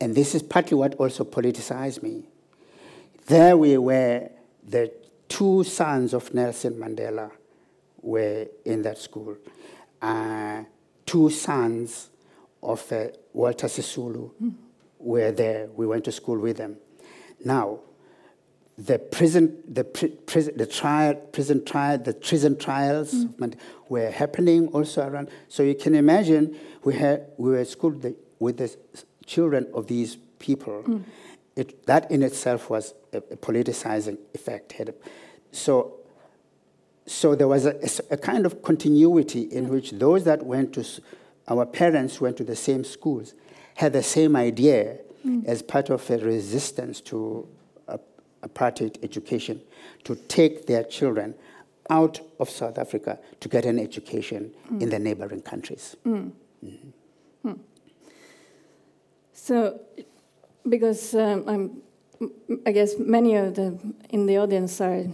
and 0.00 0.14
this 0.14 0.34
is 0.34 0.42
partly 0.42 0.76
what 0.76 0.94
also 0.94 1.24
politicized 1.24 2.02
me, 2.02 2.24
there 3.26 3.56
we 3.56 3.76
were, 3.78 4.30
the 4.66 4.92
two 5.30 5.64
sons 5.64 6.12
of 6.12 6.34
Nelson 6.34 6.74
Mandela 6.74 7.30
were 8.02 8.46
in 8.66 8.82
that 8.82 8.98
school. 8.98 9.36
Uh, 10.02 10.64
two 11.06 11.30
sons 11.30 12.10
of 12.62 12.92
uh, 12.92 13.06
Walter 13.32 13.68
Sisulu 13.68 14.30
were 14.98 15.32
there. 15.32 15.68
We 15.74 15.86
went 15.86 16.04
to 16.04 16.12
school 16.12 16.38
with 16.38 16.58
them. 16.58 16.76
Now, 17.42 17.78
the 18.76 18.98
prison, 18.98 19.62
the, 19.68 19.84
pri- 19.84 20.08
prison, 20.26 20.56
the 20.56 20.66
trial, 20.66 21.14
prison 21.14 21.64
trial, 21.64 21.98
the 21.98 22.14
prison 22.14 22.58
trials 22.58 23.14
Mand- 23.38 23.56
were 23.88 24.10
happening 24.10 24.68
also 24.68 25.06
around. 25.06 25.30
So 25.48 25.62
you 25.62 25.74
can 25.74 25.94
imagine 25.94 26.58
we 26.82 26.94
had 26.94 27.26
we 27.36 27.50
were 27.50 27.58
at 27.58 27.68
school 27.68 27.90
the, 27.90 28.16
with 28.38 28.56
the 28.56 28.74
children 29.26 29.66
of 29.74 29.86
these 29.86 30.16
people. 30.38 31.02
It, 31.56 31.86
that 31.86 32.10
in 32.10 32.22
itself 32.22 32.70
was 32.70 32.94
a, 33.12 33.18
a 33.18 33.36
politicizing 33.36 34.18
effect. 34.34 34.72
Had 34.72 34.94
So, 35.52 35.96
so 37.06 37.34
there 37.34 37.48
was 37.48 37.66
a 37.66 38.16
kind 38.16 38.46
of 38.46 38.62
continuity 38.62 39.42
in 39.42 39.68
which 39.68 39.92
those 39.92 40.24
that 40.24 40.44
went 40.44 40.74
to, 40.74 40.84
our 41.48 41.66
parents 41.66 42.20
went 42.20 42.36
to 42.36 42.44
the 42.44 42.56
same 42.56 42.84
schools, 42.84 43.34
had 43.74 43.92
the 43.92 44.02
same 44.02 44.36
idea 44.36 44.98
mm. 45.26 45.44
as 45.46 45.62
part 45.62 45.90
of 45.90 46.08
a 46.10 46.18
resistance 46.18 47.00
to 47.02 47.48
apartheid 48.42 49.02
education, 49.02 49.60
to 50.04 50.14
take 50.14 50.66
their 50.66 50.84
children 50.84 51.34
out 51.90 52.20
of 52.38 52.48
South 52.48 52.78
Africa 52.78 53.18
to 53.40 53.48
get 53.48 53.64
an 53.64 53.78
education 53.78 54.52
in 54.70 54.78
mm. 54.78 54.90
the 54.90 54.98
neighboring 54.98 55.42
countries. 55.42 55.96
Mm. 56.06 56.30
Hmm. 57.42 57.52
So, 59.32 59.80
because 60.68 61.14
um, 61.14 61.44
I'm, 61.48 61.82
I 62.66 62.72
guess 62.72 62.98
many 62.98 63.34
of 63.36 63.54
the 63.54 63.78
in 64.10 64.26
the 64.26 64.36
audience 64.38 64.80
are 64.80 65.04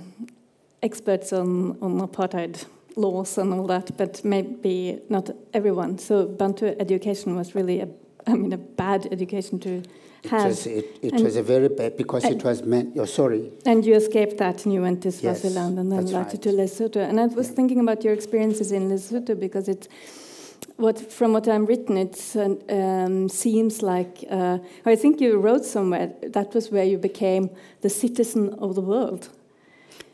experts 0.82 1.32
on, 1.32 1.76
on 1.80 2.00
apartheid 2.00 2.64
laws 2.96 3.38
and 3.38 3.52
all 3.52 3.66
that, 3.66 3.96
but 3.96 4.24
maybe 4.24 4.98
not 5.08 5.30
everyone. 5.52 5.98
So 5.98 6.26
Bantu 6.26 6.74
education 6.80 7.36
was 7.36 7.54
really 7.54 7.80
a, 7.80 7.88
I 8.26 8.34
mean, 8.34 8.52
a 8.52 8.58
bad 8.58 9.06
education 9.12 9.58
to 9.60 9.82
It 10.24 10.30
have. 10.30 10.48
was, 10.48 10.66
it, 10.66 10.98
it 11.02 11.14
was 11.22 11.36
a 11.36 11.42
very 11.42 11.68
bad, 11.68 11.96
because 11.96 12.24
it 12.24 12.42
was 12.42 12.62
meant, 12.62 12.96
oh, 12.98 13.04
sorry, 13.04 13.52
And 13.64 13.84
you 13.84 13.94
escaped 13.94 14.38
that 14.38 14.64
and 14.64 14.74
you 14.74 14.82
went 14.82 15.02
to 15.02 15.10
Yes, 15.10 15.20
Swaziland 15.20 15.78
and 15.78 15.92
then 15.92 16.06
later 16.06 16.18
right. 16.18 16.42
to 16.42 16.48
Lesotho. 16.50 16.96
And 17.08 17.20
I 17.20 17.26
was 17.26 17.48
thinking 17.50 17.80
about 17.80 18.02
your 18.02 18.14
experiences 18.14 18.72
in 18.72 18.88
Lesotho 18.88 19.38
because 19.38 19.68
it, 19.68 19.88
what 20.76 20.98
from 21.12 21.32
what 21.32 21.48
I'm 21.48 21.64
written, 21.66 21.96
it 21.96 22.16
um, 22.68 23.28
seems 23.28 23.82
like 23.82 24.24
uh, 24.30 24.58
I 24.84 24.96
think 24.96 25.20
you 25.20 25.38
wrote 25.38 25.64
somewhere 25.64 26.12
that 26.22 26.54
was 26.54 26.70
where 26.70 26.84
you 26.84 26.98
became 26.98 27.50
the 27.80 27.88
citizen 27.88 28.54
of 28.58 28.74
the 28.74 28.82
world. 28.82 29.28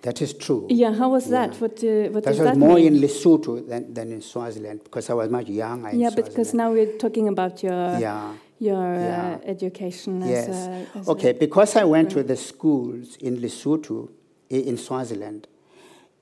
That 0.02 0.20
is 0.20 0.32
true. 0.34 0.66
Yeah, 0.68 0.92
how 0.94 1.10
was 1.10 1.26
Yeah. 1.28 1.46
that? 1.46 1.60
What, 1.60 1.82
uh, 1.84 2.10
what 2.12 2.24
That 2.24 2.30
was 2.30 2.38
that 2.38 2.56
more 2.56 2.74
mean? 2.76 2.94
in 2.96 3.00
Lesotho 3.00 3.66
than, 3.68 3.94
than 3.94 4.10
in 4.12 4.20
Swaziland 4.20 4.80
because 4.84 5.08
I 5.10 5.14
was 5.14 5.30
much 5.30 5.48
younger. 5.48 5.90
yeah, 5.94 6.10
but 6.14 6.24
because 6.26 6.54
now 6.54 6.72
we're 6.72 6.96
talking 6.98 7.28
about 7.28 7.62
your 7.62 7.98
yeah. 8.00 8.32
your 8.58 8.94
Yeah. 8.94 9.38
uh, 9.44 9.48
education 9.50 10.20
Yes. 10.22 10.48
as 10.48 10.66
a, 10.66 10.86
as 10.98 11.08
Okay, 11.08 11.32
because 11.32 11.76
I 11.76 11.84
went 11.84 12.10
to 12.10 12.22
the 12.22 12.36
schools 12.36 13.16
in 13.20 13.36
Lesotho, 13.40 14.08
in 14.50 14.76
Swaziland, 14.76 15.46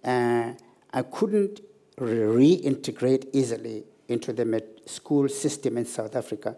uh, 0.04 0.52
I 0.92 1.02
couldn't 1.02 1.60
re- 1.98 2.58
reintegrate 2.62 3.28
easily 3.32 3.84
into 4.10 4.32
the 4.32 4.44
med- 4.44 4.80
school 4.86 5.28
system 5.28 5.78
in 5.78 5.86
South 5.86 6.16
Africa 6.16 6.56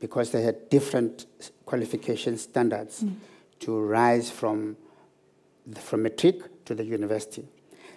because 0.00 0.30
they 0.30 0.42
had 0.42 0.68
different 0.70 1.26
qualification 1.66 2.38
standards 2.38 3.00
hmm. 3.00 3.12
to 3.60 3.78
rise 3.80 4.30
from, 4.30 4.76
the, 5.66 5.80
from 5.80 6.02
matric 6.02 6.64
to 6.64 6.74
the 6.74 6.84
university. 6.84 7.46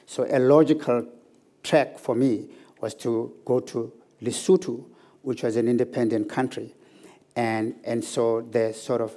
So 0.05 0.25
a 0.29 0.39
logical 0.39 1.07
track 1.63 1.97
for 1.97 2.15
me 2.15 2.49
was 2.81 2.93
to 2.95 3.33
go 3.45 3.59
to 3.61 3.91
Lesotho, 4.21 4.85
which 5.21 5.43
was 5.43 5.55
an 5.55 5.67
independent 5.67 6.29
country. 6.29 6.73
And, 7.35 7.75
and 7.83 8.03
so 8.03 8.41
the 8.41 8.73
sort 8.73 9.01
of 9.01 9.15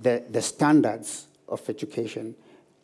the, 0.00 0.24
the 0.30 0.42
standards 0.42 1.26
of 1.48 1.68
education 1.68 2.34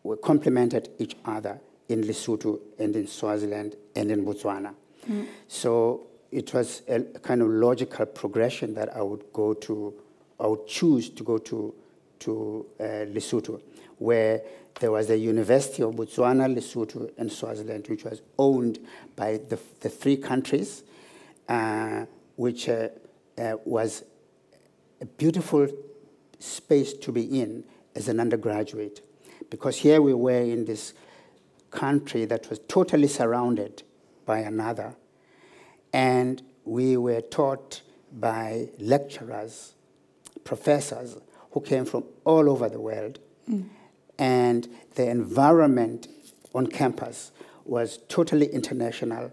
were 0.02 0.16
complemented 0.16 0.88
each 0.98 1.16
other 1.24 1.60
in 1.88 2.02
Lesotho 2.02 2.60
and 2.78 2.96
in 2.96 3.06
Swaziland 3.06 3.76
and 3.94 4.10
in 4.10 4.24
Botswana. 4.24 4.74
Hmm. 5.06 5.24
So 5.46 6.07
it 6.30 6.52
was 6.52 6.82
a 6.88 7.00
kind 7.00 7.42
of 7.42 7.48
logical 7.48 8.06
progression 8.06 8.74
that 8.74 8.94
I 8.94 9.02
would 9.02 9.32
go 9.32 9.54
to, 9.54 9.94
I 10.38 10.46
would 10.46 10.66
choose 10.66 11.08
to 11.10 11.24
go 11.24 11.38
to, 11.38 11.74
to 12.20 12.66
uh, 12.78 12.82
Lesotho, 12.82 13.60
where 13.98 14.42
there 14.80 14.92
was 14.92 15.10
a 15.10 15.16
University 15.16 15.82
of 15.82 15.94
Botswana, 15.94 16.54
Lesotho, 16.54 17.10
and 17.16 17.32
Swaziland, 17.32 17.88
which 17.88 18.04
was 18.04 18.22
owned 18.38 18.78
by 19.16 19.38
the, 19.48 19.58
the 19.80 19.88
three 19.88 20.16
countries, 20.16 20.82
uh, 21.48 22.04
which 22.36 22.68
uh, 22.68 22.88
uh, 23.38 23.56
was 23.64 24.04
a 25.00 25.06
beautiful 25.06 25.66
space 26.38 26.92
to 26.92 27.10
be 27.10 27.40
in 27.40 27.64
as 27.94 28.08
an 28.08 28.20
undergraduate. 28.20 29.00
Because 29.50 29.78
here 29.78 30.02
we 30.02 30.14
were 30.14 30.42
in 30.42 30.64
this 30.64 30.92
country 31.70 32.24
that 32.26 32.48
was 32.50 32.60
totally 32.68 33.08
surrounded 33.08 33.82
by 34.26 34.40
another. 34.40 34.94
And 35.92 36.42
we 36.64 36.96
were 36.96 37.20
taught 37.20 37.82
by 38.12 38.68
lecturers, 38.78 39.74
professors 40.44 41.16
who 41.52 41.60
came 41.60 41.84
from 41.84 42.04
all 42.24 42.48
over 42.48 42.68
the 42.68 42.80
world. 42.80 43.18
And 44.18 44.68
the 44.94 45.08
environment 45.08 46.08
on 46.54 46.66
campus 46.66 47.32
was 47.64 47.98
totally 48.08 48.46
international. 48.46 49.30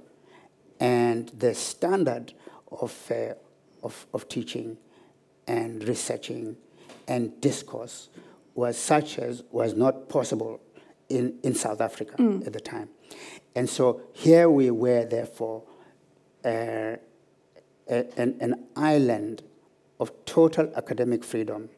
And 0.80 1.30
the 1.30 1.56
standard 1.56 2.34
of, 2.72 3.12
uh, 3.12 3.34
of, 3.84 4.06
of 4.14 4.30
teaching 4.30 4.78
and 5.48 5.88
researching 5.88 6.58
and 7.08 7.40
discourse 7.42 8.10
was 8.54 8.78
such 8.78 9.20
as 9.20 9.44
was 9.52 9.74
not 9.74 10.10
possible 10.10 10.62
in, 11.10 11.38
in 11.44 11.54
South 11.54 11.82
Africa 11.82 12.14
at 12.46 12.54
the 12.54 12.60
time. 12.60 12.90
And 13.56 13.70
so 13.70 14.02
here 14.14 14.50
we 14.50 14.72
were, 14.72 15.06
therefore, 15.06 15.64
uh, 16.46 16.98
a, 17.90 18.06
an, 18.18 18.36
an 18.40 18.66
island 18.76 19.44
of 20.00 20.12
total 20.26 20.72
academic 20.76 21.24
freedom 21.24 21.70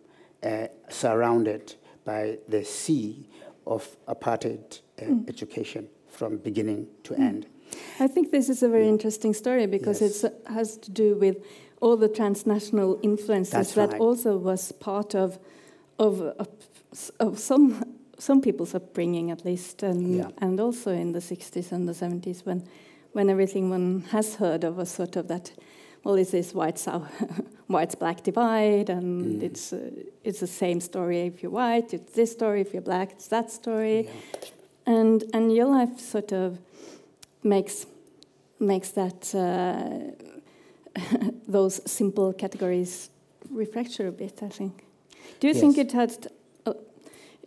uh, 0.44 0.68
surrounded 0.90 1.76
by 2.06 2.38
the 2.48 2.64
sea 2.64 3.28
of 3.66 3.98
apartheid 4.08 4.82
uh, 5.02 5.06
education 5.28 5.88
from 6.10 6.38
beginning 6.38 6.88
to 7.04 7.14
end. 7.16 7.46
I 8.00 8.08
think 8.08 8.32
this 8.32 8.50
is 8.50 8.64
a 8.64 8.70
very 8.70 8.88
interesting 8.88 9.34
story 9.34 9.68
because 9.68 10.02
Yes. 10.02 10.24
it 10.24 10.34
has 10.46 10.78
to 10.78 10.92
do 10.92 11.16
with 11.16 11.38
all 11.82 11.98
the 11.98 12.08
transnational 12.08 12.98
influences 13.04 13.52
That's 13.52 13.74
that 13.74 13.92
right. 13.92 14.02
also 14.02 14.38
was 14.38 14.72
part 14.72 15.16
of 15.16 15.38
of, 16.00 16.22
of, 16.22 16.48
of 17.20 17.40
some 17.40 17.84
some 18.20 18.42
people's 18.42 18.74
upbringing 18.76 19.32
at 19.32 19.46
least, 19.46 19.84
and 19.84 20.16
Yeah. 20.16 20.30
and 20.42 20.60
also 20.60 20.92
in 20.92 21.12
the 21.12 21.20
60s 21.22 21.72
and 21.72 21.88
the 21.88 21.94
70s 21.94 22.46
when 22.46 22.64
when 23.14 23.30
everything 23.30 23.70
one 23.70 24.04
has 24.12 24.36
heard 24.36 24.64
of 24.64 24.78
was 24.78 24.90
sort 24.90 25.16
of 25.16 25.28
that. 25.28 25.52
Well, 26.04 26.16
it's 26.16 26.32
this 26.32 26.54
white 26.54 26.80
south, 26.80 27.10
white 27.68 27.98
black 28.00 28.24
divide, 28.24 28.90
and 28.90 29.42
Mm. 29.42 29.44
it's 29.44 29.74
uh, 29.74 29.90
it's 30.24 30.40
the 30.40 30.48
same 30.48 30.80
story 30.80 31.28
if 31.28 31.42
you're 31.44 31.52
white. 31.52 31.94
It's 31.94 32.14
this 32.14 32.32
story 32.32 32.62
if 32.62 32.74
you're 32.74 32.86
black. 32.86 33.12
It's 33.14 33.28
that 33.28 33.52
story 33.52 34.06
Yeah. 34.06 34.94
and 34.96 35.24
and 35.34 35.52
your 35.52 35.66
life 35.80 36.00
sort 36.00 36.32
of 36.32 36.58
makes 37.44 37.86
makes 38.60 38.92
that 38.92 39.34
uh, 39.36 40.12
those 41.48 41.82
simple 41.92 42.34
categories 42.34 43.10
refracture 43.54 44.08
a 44.08 44.12
bit. 44.12 44.42
I 44.44 44.50
think. 44.50 44.84
Do 45.40 45.48
you 45.48 45.54
think 45.54 45.78
it 45.78 45.92
had 45.92 46.28
uh, 46.66 46.74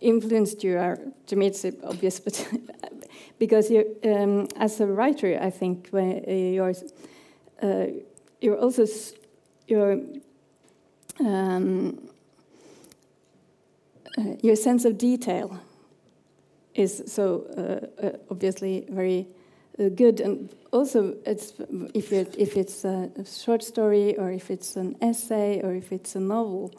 influenced 0.01 0.63
you? 0.63 0.77
Or, 0.77 0.97
to 1.27 1.35
me, 1.35 1.47
it's 1.47 1.65
obvious, 1.83 2.19
but 2.19 2.47
because 3.41 3.71
you, 3.71 3.97
um, 4.03 4.47
as 4.55 4.79
a 4.79 4.85
writer, 4.85 5.35
I 5.41 5.49
think 5.49 5.87
when 5.89 6.23
uh, 6.27 6.31
you're 6.31 6.75
uh, 7.63 7.87
you're 8.39 8.59
also 8.59 8.85
you're. 9.67 9.97
Um, 11.19 12.07
uh, 14.17 14.35
your 14.43 14.55
sense 14.55 14.85
of 14.85 14.97
detail 14.97 15.59
is 16.75 17.03
so 17.07 17.45
uh, 17.57 18.05
uh, 18.05 18.17
obviously 18.29 18.85
very 18.89 19.27
uh, 19.79 19.89
good, 19.89 20.19
and 20.19 20.49
also 20.71 21.15
it's 21.25 21.53
if 21.93 22.13
if 22.13 22.57
it's 22.57 22.85
a, 22.85 23.09
a 23.17 23.25
short 23.25 23.63
story 23.63 24.17
or 24.17 24.31
if 24.31 24.51
it's 24.51 24.75
an 24.75 24.95
essay 25.01 25.61
or 25.63 25.73
if 25.73 25.91
it's 25.91 26.15
a 26.15 26.19
novel, 26.19 26.71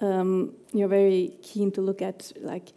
um, 0.00 0.54
you're 0.72 0.88
very 0.88 1.34
keen 1.42 1.70
to 1.72 1.80
look 1.82 2.02
at 2.02 2.32
like 2.40 2.72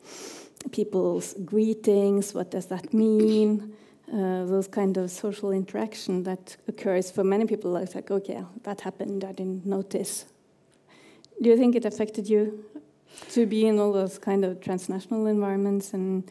people's 0.71 1.33
greetings. 1.45 2.33
What 2.33 2.51
does 2.51 2.67
that 2.67 2.93
mean? 2.93 3.73
Uh, 4.11 4.45
those 4.45 4.67
kind 4.67 4.95
of 4.97 5.11
social 5.11 5.51
interaction 5.51 6.23
that 6.23 6.55
occurs 6.67 7.11
for 7.11 7.23
many 7.23 7.45
people. 7.45 7.75
It's 7.77 7.93
like, 7.93 8.09
okay, 8.09 8.43
that 8.63 8.81
happened. 8.81 9.23
I 9.23 9.33
didn't 9.33 9.65
notice. 9.65 10.25
Do 11.41 11.49
you 11.49 11.57
think 11.57 11.75
it 11.75 11.85
affected 11.85 12.27
you 12.29 12.63
to 13.31 13.45
be 13.45 13.67
in 13.67 13.79
all 13.79 13.91
those 13.91 14.17
kind 14.17 14.45
of 14.45 14.61
transnational 14.61 15.27
environments 15.27 15.93
and 15.93 16.23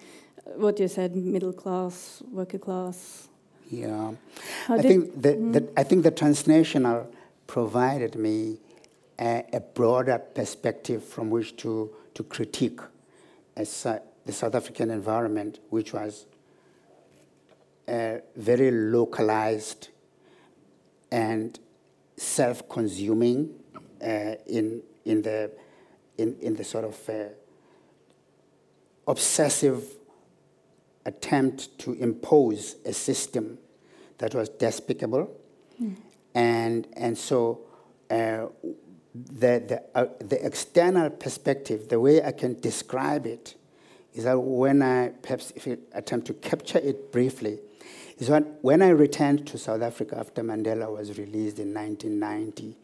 uh, 0.46 0.52
what 0.58 0.80
you 0.80 0.88
said, 0.88 1.14
middle 1.16 1.52
class, 1.52 2.22
worker 2.32 2.58
class? 2.58 3.28
Yeah. 3.70 4.12
How 4.66 4.76
I 4.76 4.82
think 4.82 5.20
the, 5.20 5.32
the, 5.34 5.68
I 5.76 5.82
think 5.82 6.02
the 6.02 6.10
transnational 6.10 7.12
provided 7.46 8.14
me 8.14 8.58
a, 9.18 9.44
a 9.52 9.60
broader 9.60 10.18
perspective 10.18 11.04
from 11.04 11.30
which 11.30 11.56
to, 11.58 11.90
to 12.14 12.22
critique 12.22 12.80
a, 13.56 13.64
Sou- 13.64 14.00
the 14.26 14.32
South 14.32 14.54
African 14.54 14.90
environment, 14.90 15.60
which 15.70 15.92
was 15.92 16.26
uh, 17.88 18.16
very 18.36 18.70
localized 18.70 19.88
and 21.10 21.58
self-consuming 22.16 23.54
uh, 24.02 24.34
in, 24.46 24.82
in, 25.04 25.22
the, 25.22 25.50
in, 26.18 26.36
in 26.40 26.56
the 26.56 26.64
sort 26.64 26.84
of 26.84 27.08
uh, 27.08 27.28
obsessive 29.06 29.84
attempt 31.04 31.78
to 31.78 31.92
impose 31.92 32.76
a 32.84 32.92
system 32.92 33.58
that 34.18 34.34
was 34.34 34.48
despicable. 34.48 35.30
And, 36.34 36.88
and 36.94 37.16
so 37.16 37.60
uh, 38.10 38.46
the, 39.14 39.62
the, 39.68 39.82
uh, 39.94 40.06
the 40.18 40.44
external 40.44 41.10
perspective, 41.10 41.88
the 41.88 42.00
way 42.00 42.22
I 42.22 42.32
can 42.32 42.58
describe 42.60 43.26
it, 43.26 43.54
is 44.16 44.24
that 44.24 44.38
when 44.40 44.80
I, 44.80 45.08
perhaps 45.08 45.52
if 45.54 45.68
I 45.68 45.76
attempt 45.92 46.26
to 46.28 46.34
capture 46.34 46.78
it 46.78 47.12
briefly, 47.12 47.58
is 48.18 48.30
when, 48.30 48.44
when 48.62 48.80
I 48.80 48.88
returned 48.88 49.46
to 49.48 49.58
South 49.58 49.82
Africa 49.82 50.16
after 50.18 50.42
Mandela 50.42 50.90
was 50.90 51.18
released 51.18 51.58
in 51.58 51.74
1990, 51.74 52.78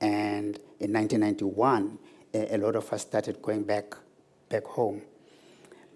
and 0.00 0.58
in 0.80 0.92
1991, 0.94 1.98
a, 2.32 2.54
a 2.54 2.56
lot 2.56 2.74
of 2.74 2.90
us 2.90 3.02
started 3.02 3.42
going 3.42 3.64
back, 3.64 3.94
back 4.48 4.64
home. 4.64 5.02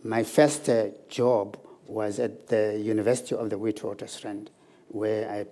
My 0.04 0.22
first 0.22 0.68
uh, 0.68 0.88
job 1.08 1.58
was 1.86 2.18
at 2.18 2.48
the 2.48 2.78
University 2.78 3.34
of 3.34 3.48
the 3.48 3.56
Witwatersrand, 3.56 4.48
where 4.88 5.46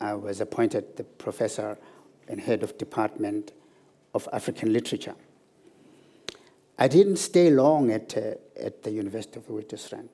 I, 0.00 0.04
I 0.04 0.14
was 0.14 0.40
appointed 0.40 0.96
the 0.96 1.04
professor 1.04 1.78
and 2.26 2.40
head 2.40 2.64
of 2.64 2.76
department 2.76 3.52
of 4.14 4.28
African 4.32 4.72
literature. 4.72 5.14
I 6.82 6.88
didn't 6.88 7.18
stay 7.18 7.50
long 7.50 7.90
at, 7.90 8.16
uh, 8.16 8.34
at 8.58 8.82
the 8.82 8.90
University 8.90 9.38
of 9.38 9.46
Witwatersrand. 9.48 10.08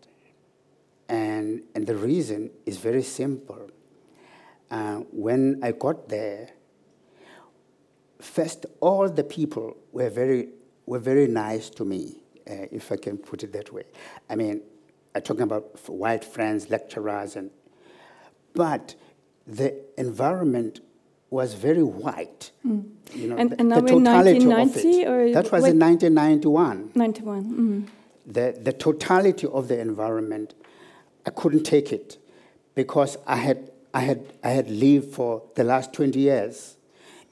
And, 1.09 1.63
and 1.77 1.87
the 1.87 1.95
reason 1.95 2.51
is 2.67 2.79
very 2.79 3.05
simple. 3.05 3.71
uh, 4.71 4.97
when 5.13 5.61
I 5.63 5.73
got 5.73 6.09
there, 6.09 6.51
first, 8.21 8.67
all 8.81 9.09
the 9.09 9.25
people 9.25 9.77
were 9.93 10.11
very, 10.11 10.49
were 10.87 10.99
very 10.99 11.27
nice 11.27 11.71
to 11.71 11.85
me, 11.85 12.17
uh, 12.51 12.67
if 12.73 12.91
I 12.91 12.97
can 12.97 13.19
put 13.19 13.45
it 13.45 13.53
that 13.53 13.73
way. 13.73 13.85
I 14.29 14.37
mean, 14.37 14.63
I'm 15.15 15.23
talking 15.23 15.43
about 15.43 15.89
white 15.89 16.25
friends, 16.25 16.69
lecturers, 16.69 17.37
and 17.37 17.51
but 18.55 18.95
the 19.47 19.85
environment 19.99 20.81
was 21.31 21.55
very 21.55 21.83
white. 21.83 22.51
Mm. 22.65 22.85
You 23.15 23.29
know, 23.29 23.37
And- 23.37 23.51
the, 23.51 23.61
and 23.61 23.71
the 23.73 23.81
now 23.81 23.87
in 23.87 24.05
totality 24.05 24.37
of 24.39 24.47
1990 24.47 25.01
it. 25.01 25.09
or 25.09 25.33
that 25.33 25.53
was 25.53 25.65
in 25.67 25.79
1991 25.79 26.93
91. 26.95 27.45
Mm. 27.45 27.87
the, 28.27 28.59
the 28.63 28.73
totality 28.73 29.47
of 29.47 29.69
the 29.69 29.79
environment, 29.79 30.55
I 31.25 31.31
couldn't 31.31 31.65
take 31.65 31.93
it 31.93 32.19
because 32.75 33.17
I 33.27 33.37
had, 33.37 33.71
I, 33.95 34.01
had, 34.01 34.33
I 34.45 34.51
had 34.51 34.71
lived 34.71 35.15
for 35.15 35.43
the 35.55 35.65
last 35.65 35.93
20 35.93 36.19
years 36.19 36.77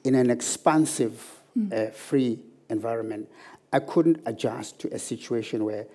in 0.03 0.15
an 0.15 0.29
expansive, 0.29 1.41
uh, 1.71 1.87
free 1.87 2.39
environment. 2.69 3.29
I 3.71 3.79
couldn't 3.79 4.21
adjust 4.25 4.79
to 4.79 4.93
a 4.93 4.99
situation 4.99 5.65
where, 5.65 5.87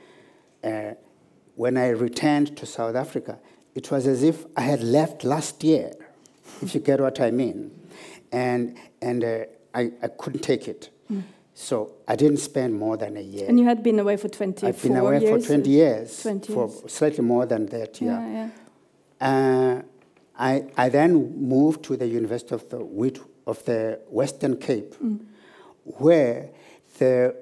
uh, 0.65 0.95
when 1.55 1.77
I 1.77 1.89
returned 1.89 2.57
to 2.59 2.67
South 2.67 2.95
Africa, 2.95 3.39
it 3.75 3.91
was 3.91 4.07
as 4.07 4.23
if 4.23 4.47
I 4.57 4.63
had 4.63 4.83
left 4.83 5.25
last 5.25 5.63
year, 5.65 5.93
if 6.63 6.75
you 6.75 6.81
get 6.81 7.01
what 7.01 7.21
I 7.21 7.31
mean. 7.31 7.71
And, 8.33 8.77
and 9.03 9.25
uh, 9.25 9.45
I, 9.75 9.91
I 10.03 10.09
couldn't 10.09 10.41
take 10.43 10.69
it. 10.69 10.91
So 11.53 11.93
I 12.09 12.17
didn't 12.17 12.39
spend 12.39 12.75
more 12.75 12.97
than 12.97 13.17
a 13.19 13.21
year. 13.21 13.47
And 13.49 13.59
you 13.59 13.67
had 13.67 13.83
been 13.83 13.99
away 13.99 14.17
for 14.17 14.29
24 14.29 14.69
I've 14.69 14.83
been 14.83 14.97
away 14.97 15.21
years? 15.21 15.43
for 15.45 15.53
20 15.55 15.69
years, 15.71 16.23
20 16.23 16.55
for 16.55 16.71
slightly 16.89 17.23
more 17.23 17.45
than 17.45 17.67
that, 17.67 18.01
yeah. 18.01 18.27
Yeah, 18.27 18.49
yeah. 19.21 19.29
Uh, 19.29 19.83
I, 20.39 20.65
I 20.77 20.89
then 20.89 21.13
moved 21.47 21.83
to 21.85 21.97
the 21.99 22.07
University 22.07 22.55
of 22.55 22.67
the, 22.71 22.79
of 23.47 23.63
the 23.65 24.01
Western 24.09 24.57
Cape, 24.57 24.95
Mm. 25.03 25.21
where 25.85 26.49
there 26.99 27.35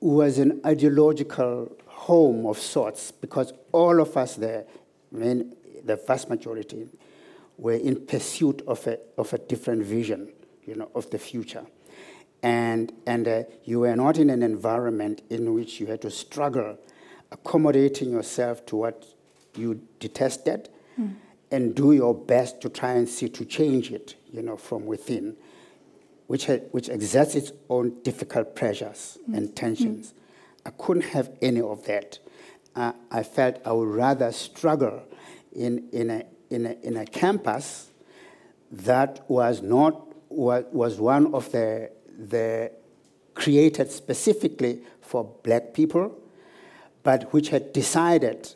was 0.00 0.38
an 0.38 0.60
ideological 0.64 1.76
home 1.86 2.46
of 2.46 2.58
sorts, 2.58 3.10
because 3.12 3.52
all 3.72 4.00
of 4.00 4.16
us 4.16 4.36
there, 4.36 4.64
I 5.12 5.16
mean, 5.18 5.54
the 5.84 5.96
vast 5.96 6.30
majority, 6.30 6.86
were 7.62 7.74
in 7.74 8.04
pursuit 8.06 8.60
of 8.66 8.84
a, 8.88 8.98
of 9.16 9.32
a 9.32 9.38
different 9.38 9.84
vision, 9.84 10.32
you 10.66 10.74
know, 10.74 10.90
of 10.96 11.08
the 11.10 11.18
future. 11.18 11.64
And, 12.42 12.92
and 13.06 13.28
uh, 13.28 13.42
you 13.64 13.80
were 13.80 13.94
not 13.94 14.18
in 14.18 14.30
an 14.30 14.42
environment 14.42 15.22
in 15.30 15.54
which 15.54 15.78
you 15.78 15.86
had 15.86 16.02
to 16.02 16.10
struggle 16.10 16.76
accommodating 17.30 18.10
yourself 18.10 18.66
to 18.66 18.76
what 18.76 19.06
you 19.56 19.80
detested 20.00 20.70
and 21.52 21.74
do 21.74 21.92
your 21.92 22.14
best 22.14 22.60
to 22.62 22.68
try 22.68 22.94
and 22.94 23.08
see 23.08 23.28
to 23.28 23.44
change 23.44 23.92
it, 23.92 24.16
you 24.32 24.42
know, 24.42 24.56
from 24.56 24.84
within, 24.84 25.36
which, 26.26 26.46
ha- 26.46 26.64
which 26.72 26.88
exerts 26.88 27.36
its 27.36 27.52
own 27.70 28.02
difficult 28.02 28.56
pressures 28.56 29.18
and 29.32 29.54
tensions. 29.54 30.14
I 30.66 30.70
couldn't 30.70 31.04
have 31.10 31.30
any 31.40 31.60
of 31.60 31.84
that. 31.84 32.18
Uh, 32.74 32.92
I 33.10 33.22
felt 33.22 33.60
I 33.64 33.72
would 33.72 33.88
rather 33.88 34.32
struggle 34.32 35.04
in, 35.52 35.88
in, 35.92 36.10
a, 36.10 36.24
in, 36.52 36.66
a, 36.66 36.76
in 36.82 36.96
a 36.96 37.06
campus 37.06 37.90
that 38.70 39.24
was 39.28 39.62
not 39.62 40.08
was, 40.28 40.64
was 40.72 40.98
one 40.98 41.34
of 41.34 41.50
the, 41.52 41.90
the 42.18 42.70
created 43.34 43.90
specifically 43.90 44.80
for 45.00 45.24
black 45.42 45.74
people, 45.74 46.18
but 47.02 47.32
which 47.32 47.48
had 47.50 47.72
decided 47.72 48.54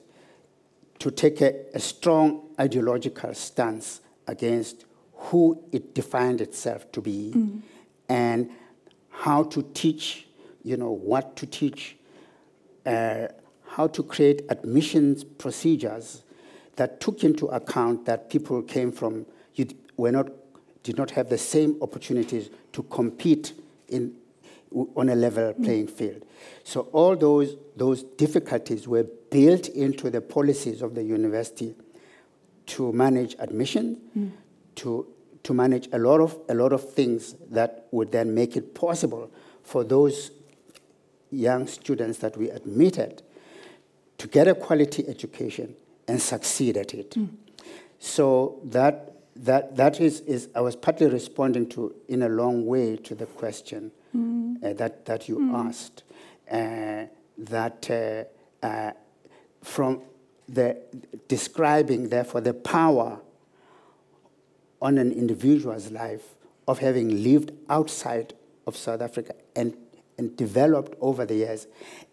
to 0.99 1.11
take 1.11 1.41
a, 1.41 1.55
a 1.75 1.81
strong 1.81 2.49
ideological 2.59 3.35
stance 3.35 4.01
against 4.27 4.87
who 5.13 5.63
it 5.73 5.95
defined 5.95 6.41
itself 6.41 6.91
to 6.93 7.01
be 7.01 7.63
and 8.09 8.51
how 9.11 9.43
to 9.43 9.63
teach, 9.75 10.27
you 10.63 10.77
know, 10.77 10.91
what 10.91 11.37
to 11.37 11.47
teach, 11.47 11.97
uh, 12.85 13.27
how 13.69 13.87
to 13.87 14.03
create 14.03 14.43
admissions 14.49 15.25
procedures 15.25 16.23
that 16.77 17.01
took 17.01 17.25
into 17.25 17.47
account 17.47 18.05
that 18.07 18.31
people 18.31 18.63
came 18.63 18.93
from, 18.93 19.27
you 19.55 19.67
were 19.97 20.13
not, 20.13 20.29
did 20.83 20.97
not 20.97 21.11
have 21.11 21.29
the 21.29 21.39
same 21.39 21.77
opportunities 21.83 22.51
to 22.73 22.83
compete 22.85 23.55
in, 23.89 24.15
on 24.95 25.09
a 25.09 25.15
level 25.15 25.55
playing 25.55 25.89
field. 25.89 26.25
So 26.65 26.83
all 26.93 27.17
those, 27.17 27.57
those 27.77 28.03
difficulties 28.03 28.87
were 28.87 29.07
built 29.31 29.69
into 29.69 30.11
the 30.11 30.21
policies 30.21 30.83
of 30.83 30.95
the 30.95 31.03
university 31.03 31.75
to 32.67 32.93
manage 32.93 33.37
admission, 33.39 34.01
mm. 34.17 34.33
to, 34.77 35.07
to 35.45 35.55
manage 35.55 35.89
a 35.93 35.99
lot, 35.99 36.21
of, 36.21 36.39
a 36.49 36.55
lot 36.55 36.73
of 36.73 36.93
things 36.93 37.35
that 37.51 37.87
would 37.91 38.13
then 38.13 38.35
make 38.35 38.57
it 38.57 38.75
possible 38.75 39.31
for 39.63 39.83
those 39.85 40.31
young 41.31 41.67
students 41.67 42.19
that 42.19 42.37
we 42.37 42.51
admitted 42.51 43.23
to 44.19 44.29
get 44.29 44.49
a 44.49 44.55
quality 44.55 45.07
education 45.09 45.75
and 46.09 46.21
succeed 46.21 46.77
at 46.77 46.95
it. 46.95 47.17
So 47.99 48.61
that, 48.65 49.13
that, 49.37 49.77
that 49.77 50.01
is, 50.01 50.21
is, 50.21 50.49
I 50.55 50.61
was 50.61 50.77
partly 50.77 51.09
responding 51.09 51.69
to, 51.71 51.95
in 52.09 52.23
a 52.23 52.29
long 52.29 52.67
way, 52.67 52.97
to 52.97 53.15
the 53.15 53.27
question 53.27 53.91
uh, 54.15 54.73
that, 54.75 55.05
that 55.07 55.29
you 55.29 55.55
asked. 55.55 56.03
Uh, 56.51 57.07
that 57.39 57.91
uh, 57.91 58.67
uh, 58.67 58.93
from 59.63 60.01
the 60.49 60.77
describing, 61.29 62.09
therefore, 62.09 62.41
the 62.41 62.55
power 62.55 63.21
on 64.81 64.99
an 64.99 65.11
individual's 65.13 65.91
life 65.91 66.35
of 66.69 66.79
having 66.79 67.23
lived 67.23 67.53
outside 67.69 68.35
of 68.67 68.77
South 68.77 69.01
Africa 69.01 69.35
and, 69.55 69.77
and 70.19 70.37
developed 70.37 70.97
over 71.01 71.27
the 71.27 71.35
years 71.35 71.67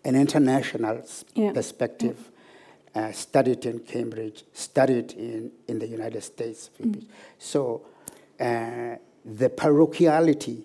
an 0.04 0.16
international 0.16 1.02
Yeah. 1.36 1.54
perspective. 1.54 2.32
Uh, 2.96 3.12
studied 3.12 3.66
in 3.66 3.80
Cambridge, 3.80 4.44
studied 4.54 5.14
in, 5.14 5.52
in 5.68 5.80
the 5.80 5.88
United 5.88 6.22
States. 6.22 6.70
So 7.40 7.82
uh, 8.40 8.98
the 9.26 9.50
parochiality 9.50 10.62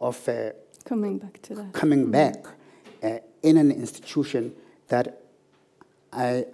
of 0.00 0.28
uh, 0.28 0.50
Coming 0.84 1.18
back 1.18 1.40
to 1.42 1.54
that. 1.54 1.72
coming 1.72 2.10
back 2.10 2.44
uh, 3.00 3.18
in 3.44 3.56
an 3.58 3.70
institution 3.70 4.52
that 4.88 5.20
I, 6.12 6.46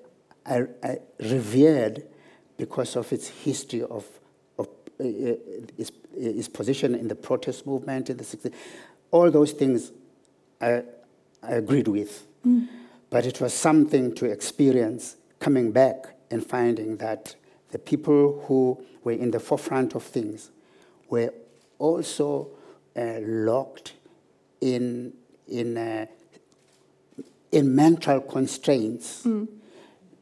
I, 0.44 0.66
I 0.82 0.98
revered 1.20 2.02
because 2.58 2.94
of 2.94 3.10
its 3.10 3.28
history 3.28 3.82
of, 3.84 4.04
of 4.58 4.66
uh, 5.00 5.04
its, 5.78 5.90
its 6.18 6.48
position 6.48 6.94
in 6.94 7.08
the 7.08 7.14
protest 7.14 7.66
movement 7.66 8.10
in 8.10 8.18
the 8.18 8.24
60s. 8.24 8.52
All 9.10 9.30
those 9.30 9.52
things 9.52 9.90
I, 10.60 10.82
I 11.42 11.52
agreed 11.52 11.88
with. 11.88 12.26
But 13.10 13.26
it 13.26 13.40
was 13.40 13.54
something 13.54 14.14
to 14.16 14.26
experience 14.26 15.16
coming 15.40 15.72
back 15.72 16.14
and 16.30 16.44
finding 16.44 16.96
that 16.98 17.36
the 17.70 17.78
people 17.78 18.44
who 18.46 18.82
were 19.04 19.12
in 19.12 19.30
the 19.30 19.40
forefront 19.40 19.94
of 19.94 20.02
things 20.02 20.50
were 21.08 21.32
also 21.78 22.48
uh, 22.96 23.18
locked 23.20 23.94
in, 24.60 25.12
in, 25.46 25.76
uh, 25.76 26.06
in 27.52 27.74
mental 27.74 28.20
constraints 28.20 29.26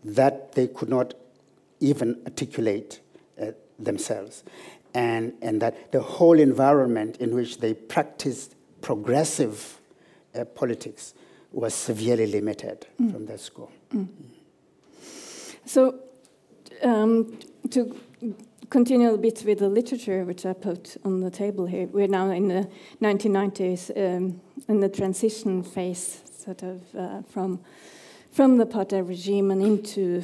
that 0.04 0.52
they 0.52 0.68
could 0.68 0.88
not 0.88 1.14
even 1.80 2.20
articulate 2.24 3.00
uh, 3.40 3.46
themselves. 3.78 4.44
And, 4.94 5.34
and 5.42 5.60
that 5.60 5.92
the 5.92 6.00
whole 6.00 6.38
environment 6.38 7.16
in 7.18 7.34
which 7.34 7.58
they 7.58 7.74
practiced 7.74 8.54
progressive 8.80 9.80
uh, 10.34 10.44
politics 10.44 11.14
was 11.56 11.74
severely 11.74 12.26
limited 12.26 12.86
from 12.96 13.24
that 13.26 13.40
school. 13.40 13.72
So, 15.64 15.98
um, 16.82 17.38
to 17.70 17.96
continue 18.68 19.14
a 19.14 19.18
bit 19.18 19.42
with 19.46 19.60
the 19.60 19.68
literature 19.68 20.24
which 20.24 20.44
I 20.44 20.52
put 20.52 20.96
on 21.02 21.20
the 21.20 21.30
table 21.30 21.64
here, 21.64 21.86
we're 21.86 22.08
now 22.08 22.30
in 22.30 22.48
the 22.48 22.68
1990s 23.00 23.90
um, 23.96 24.40
in 24.68 24.80
the 24.80 24.88
transition 24.90 25.62
phase, 25.62 26.22
sort 26.38 26.62
of 26.62 26.82
uh, 26.94 27.22
from 27.22 27.60
from 28.30 28.58
the 28.58 28.66
apartheid 28.66 29.08
regime 29.08 29.50
and 29.50 29.62
into 29.62 30.22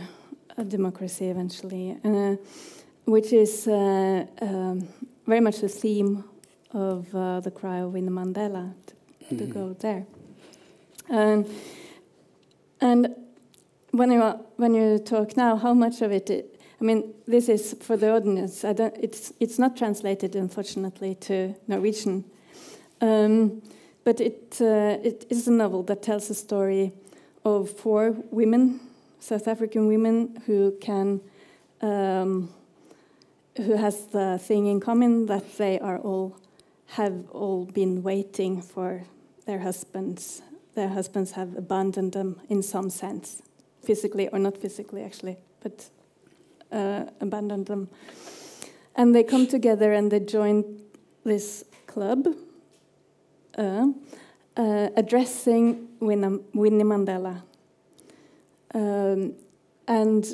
a 0.59 0.65
democracy 0.65 1.31
eventually, 1.31 1.97
uh, 2.05 2.37
which 3.07 3.33
is 3.33 3.67
uh, 3.67 4.27
um, 4.43 4.87
very 5.27 5.41
much 5.41 5.61
the 5.61 5.69
theme 5.69 6.25
of 6.73 7.15
uh, 7.15 7.41
the 7.41 7.51
cry 7.51 7.79
of 7.79 7.95
Winnie 7.95 8.11
Mandela 8.11 8.75
to, 8.87 9.37
to 9.39 9.47
go 9.47 9.73
there. 9.81 10.05
Um, 11.13 11.45
and 12.81 13.15
when 13.91 14.11
you 14.11 14.23
are, 14.23 14.41
when 14.57 14.75
you 14.75 14.99
talk 14.99 15.37
now, 15.37 15.57
how 15.57 15.75
much 15.75 16.01
of 16.01 16.11
it? 16.11 16.31
I 16.81 16.85
mean, 16.85 17.13
this 17.29 17.51
is 17.51 17.77
for 17.81 17.99
the 17.99 18.11
audience. 18.17 18.65
I 18.65 18.73
don't, 18.73 18.97
it's 18.99 19.31
it's 19.39 19.59
not 19.59 19.77
translated, 19.77 20.35
unfortunately, 20.35 21.15
to 21.17 21.55
Norwegian, 21.69 22.25
um, 23.03 23.61
but 24.05 24.23
it 24.23 24.57
uh, 24.59 24.97
it 25.05 25.27
is 25.29 25.47
a 25.47 25.53
novel 25.53 25.83
that 25.83 26.03
tells 26.03 26.31
a 26.31 26.35
story 26.35 26.93
of 27.45 27.69
four 27.69 28.17
women, 28.31 28.81
South 29.21 29.47
African 29.47 29.87
women, 29.89 30.43
who 30.47 30.73
can 30.81 31.21
um, 31.83 32.49
who 33.59 33.77
has 33.77 34.07
the 34.07 34.39
thing 34.39 34.67
in 34.67 34.81
common 34.81 35.27
that 35.27 35.59
they 35.59 35.79
are 35.79 35.99
all 35.99 36.39
have 36.87 37.29
all 37.33 37.67
been 37.67 38.03
waiting 38.03 38.63
for 38.63 39.03
their 39.45 39.59
husbands. 39.59 40.41
Their 40.75 40.89
husbands 40.89 41.33
have 41.33 41.57
abandoned 41.57 42.13
them 42.13 42.41
in 42.49 42.63
some 42.63 42.89
sense, 42.91 43.43
physically 43.85 44.29
or 44.29 44.39
not 44.39 44.57
physically, 44.57 45.03
actually, 45.03 45.37
but 45.61 45.91
uh, 46.71 47.05
abandoned 47.21 47.67
them. 47.67 47.89
And 48.97 49.15
they 49.15 49.23
come 49.23 49.47
together 49.47 49.93
and 49.93 50.11
they 50.11 50.21
join 50.21 50.81
this 51.25 51.65
club, 51.87 52.27
uh, 53.59 53.89
uh, 54.57 54.89
addressing 54.97 55.89
Winnie 56.01 56.85
Mandela. 56.85 57.43
Um, 58.75 59.35
and 59.87 60.27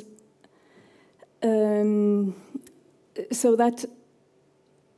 um, 1.43 2.35
so 3.31 3.55
that 3.55 3.85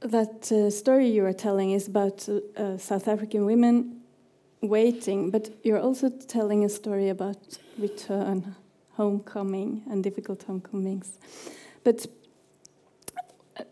that 0.02 0.52
uh, 0.52 0.70
story 0.72 1.08
you 1.08 1.24
are 1.26 1.34
telling 1.34 1.72
is 1.72 1.88
about 1.88 2.28
uh, 2.30 2.78
South 2.78 3.08
African 3.08 3.46
women 3.46 4.01
waiting, 4.62 5.32
but 5.32 5.50
you're 5.64 5.80
also 5.80 6.10
telling 6.10 6.64
a 6.64 6.70
story 6.70 7.10
about 7.10 7.58
return, 7.78 8.56
homecoming, 8.94 9.84
and 9.90 10.04
difficult 10.04 10.44
homecomings. 10.44 11.18
But 11.84 12.06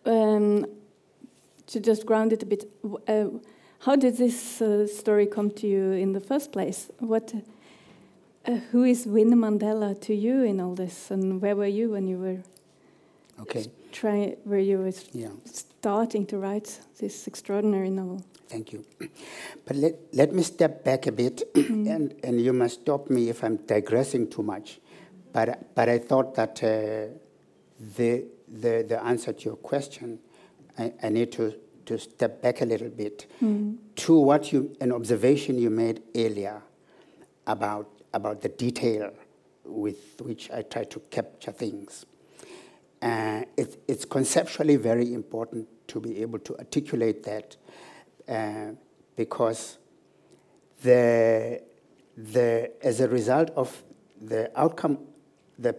um, 0.06 0.66
to 1.68 1.80
just 1.80 2.06
ground 2.06 2.34
it 2.34 2.44
a 2.44 2.46
bit, 2.46 2.66
uh, 3.08 3.26
how 3.80 3.96
did 3.96 4.18
this 4.18 4.62
uh, 4.62 4.88
story 4.88 5.28
come 5.28 5.52
to 5.52 5.68
you 5.68 5.92
in 5.92 6.14
the 6.14 6.20
first 6.20 6.52
place? 6.52 6.90
What, 7.00 7.34
uh, 8.46 8.52
who 8.72 8.84
is 8.84 9.06
Winnie 9.06 9.36
Mandela 9.36 10.00
to 10.02 10.16
you 10.16 10.44
in 10.44 10.60
all 10.60 10.74
this, 10.74 11.12
and 11.12 11.42
where 11.42 11.56
were 11.56 11.68
you 11.68 11.92
when 11.92 12.08
you 12.08 12.18
were 12.18 12.40
okay. 13.42 13.68
trying, 13.92 14.36
where 14.44 14.60
you 14.60 14.80
were 14.80 14.92
yeah. 15.14 15.30
starting 15.46 16.26
to 16.28 16.38
write 16.38 16.80
this 17.00 17.28
extraordinary 17.28 17.92
novel? 17.92 18.24
Thank 18.50 18.74
you. 18.74 18.84
But 19.66 19.76
let, 19.76 19.96
let 20.12 20.34
me 20.34 20.42
step 20.42 20.84
back 20.84 21.06
a 21.06 21.12
bit, 21.12 21.44
and, 21.56 22.16
and 22.24 22.42
you 22.42 22.52
must 22.52 22.82
stop 22.82 23.10
me 23.10 23.30
if 23.30 23.44
I'm 23.44 23.58
digressing 23.58 24.28
too 24.28 24.42
much. 24.42 24.80
But, 25.32 25.76
but 25.76 25.88
I 25.88 26.00
thought 26.00 26.34
that 26.34 26.64
uh, 26.64 27.14
the, 27.96 28.26
the, 28.48 28.86
the 28.88 29.00
answer 29.04 29.34
to 29.34 29.46
your 29.46 29.56
question, 29.58 30.18
I, 30.80 30.92
I 31.04 31.10
need 31.10 31.32
to, 31.34 31.54
to 31.86 32.00
step 32.00 32.42
back 32.42 32.62
a 32.62 32.66
little 32.66 32.90
bit 32.90 33.28
mm. 33.40 33.78
to 33.98 34.20
what 34.20 34.52
you, 34.52 34.76
an 34.82 34.92
observation 34.92 35.60
you 35.60 35.70
made 35.70 36.02
earlier 36.16 36.64
about, 37.46 37.88
about 38.16 38.42
the 38.42 38.50
detail 38.50 39.14
with 39.64 40.20
which 40.22 40.50
I 40.50 40.64
try 40.64 40.86
to 40.86 41.00
capture 41.12 41.52
things. 41.52 42.08
Uh, 43.00 43.44
it, 43.56 43.80
it's 43.88 44.06
conceptually 44.06 44.76
very 44.76 45.14
important 45.14 45.68
to 45.90 46.00
be 46.00 46.22
able 46.22 46.40
to 46.40 46.58
articulate 46.58 47.24
that 47.24 47.56
uh, 48.30 48.72
because 49.16 49.78
the, 50.84 51.62
the, 52.16 52.72
as 52.82 53.02
a 53.02 53.08
result 53.08 53.50
of 53.56 53.84
the 54.22 54.52
outcome 54.60 55.00
the, 55.58 55.76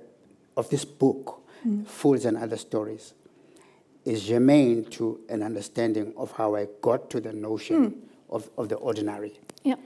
of 0.56 0.68
this 0.68 0.84
book, 0.84 1.42
mm. 1.66 1.86
Fools 1.86 2.24
and 2.24 2.36
Other 2.36 2.56
Stories, 2.56 3.14
is 4.04 4.24
germane 4.24 4.84
to 4.86 5.20
an 5.28 5.42
understanding 5.42 6.12
of 6.16 6.32
how 6.32 6.56
I 6.56 6.66
got 6.80 7.10
to 7.10 7.20
the 7.20 7.32
notion 7.32 7.90
mm. 7.90 7.98
of, 8.30 8.50
of 8.58 8.68
the 8.68 8.76
ordinary. 8.76 9.38
Yeah. 9.62 9.76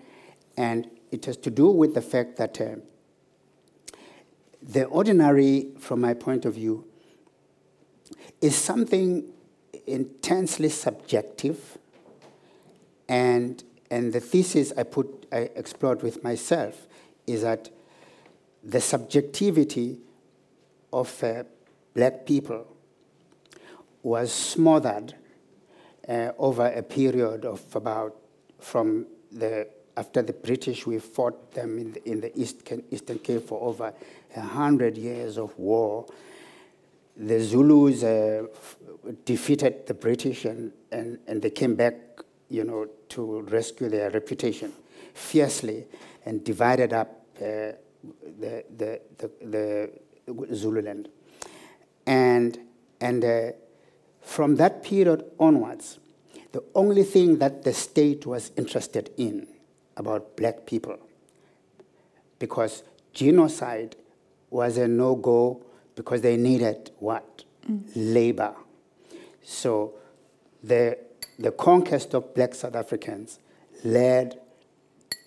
And 0.57 0.88
it 1.11 1.24
has 1.27 1.37
to 1.38 1.50
do 1.50 1.68
with 1.68 1.94
the 1.94 2.03
fact 2.03 2.37
that 2.37 2.61
uh, 2.61 2.77
the 4.62 4.85
ordinary, 4.85 5.68
from 5.79 6.00
my 6.00 6.14
point 6.14 6.44
of 6.44 6.55
view, 6.55 6.87
is 8.40 8.57
something 8.57 9.24
intensely 9.87 10.68
subjective 10.68 11.79
and, 13.08 13.62
and 13.90 14.12
the 14.12 14.20
thesis 14.20 14.72
I, 14.76 14.82
put, 14.82 15.26
I 15.32 15.50
explored 15.54 16.02
with 16.02 16.22
myself 16.22 16.86
is 17.26 17.42
that 17.42 17.70
the 18.62 18.80
subjectivity 18.80 19.98
of 20.92 21.22
uh, 21.22 21.44
black 21.94 22.26
people 22.26 22.66
was 24.02 24.32
smothered 24.32 25.14
uh, 26.08 26.30
over 26.38 26.66
a 26.66 26.82
period 26.82 27.44
of 27.44 27.62
about 27.74 28.16
from 28.58 29.06
the 29.32 29.66
after 29.96 30.22
the 30.22 30.32
British 30.32 30.86
we 30.86 30.98
fought 30.98 31.52
them 31.52 31.78
in 31.78 31.92
the, 31.92 32.08
in 32.08 32.20
the 32.20 32.38
East, 32.38 32.68
Eastern 32.90 33.18
Cape 33.18 33.46
for 33.46 33.60
over 33.62 33.92
a 34.34 34.40
hundred 34.40 34.96
years 34.98 35.38
of 35.38 35.56
war. 35.58 36.06
The 37.16 37.40
Zulus 37.40 38.02
uh, 38.02 38.46
defeated 39.24 39.86
the 39.86 39.94
British 39.94 40.46
and, 40.46 40.72
and, 40.90 41.18
and 41.28 41.40
they 41.40 41.50
came 41.50 41.76
back 41.76 41.94
you 42.48 42.64
know, 42.64 42.88
to 43.11 43.40
rescue 43.42 43.88
their 43.88 44.11
reputation 44.11 44.72
fiercely 45.14 45.87
and 46.26 46.44
divided 46.44 46.92
up 46.92 47.24
uh, 47.37 47.72
the, 48.38 48.64
the, 48.76 49.00
the, 49.18 49.30
the, 49.42 50.54
Zululand. 50.54 51.09
And, 52.07 52.59
and 53.00 53.24
uh, 53.24 53.52
from 54.22 54.57
that 54.57 54.83
period 54.83 55.24
onwards, 55.38 55.98
the 56.52 56.62
only 56.74 57.02
thing 57.02 57.38
that 57.38 57.64
the 57.64 57.72
state 57.72 58.26
was 58.26 58.52
interested 58.57 59.11
in 59.16 59.46
about 59.96 60.37
black 60.37 60.66
people, 60.66 60.98
because 62.38 62.83
genocide 63.12 63.96
was 64.50 64.76
a 64.76 64.87
no 64.87 65.14
go 65.16 65.64
because 65.94 66.20
they 66.20 66.37
needed 66.37 66.90
what? 66.98 67.44
Mm. 67.68 67.83
Labor. 67.94 68.54
So 69.42 69.94
the 70.62 70.98
the 71.38 71.50
conquest 71.50 72.14
of 72.14 72.34
black 72.34 72.54
South 72.54 72.76
Africans 72.76 73.38
led 73.84 74.40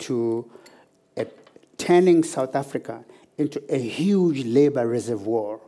to 0.00 0.50
turning 1.78 2.24
South 2.24 2.54
Africa 2.54 3.04
into 3.38 3.62
a 3.72 3.78
huge 3.78 4.44
labor 4.44 4.86
reservoir 4.86 5.60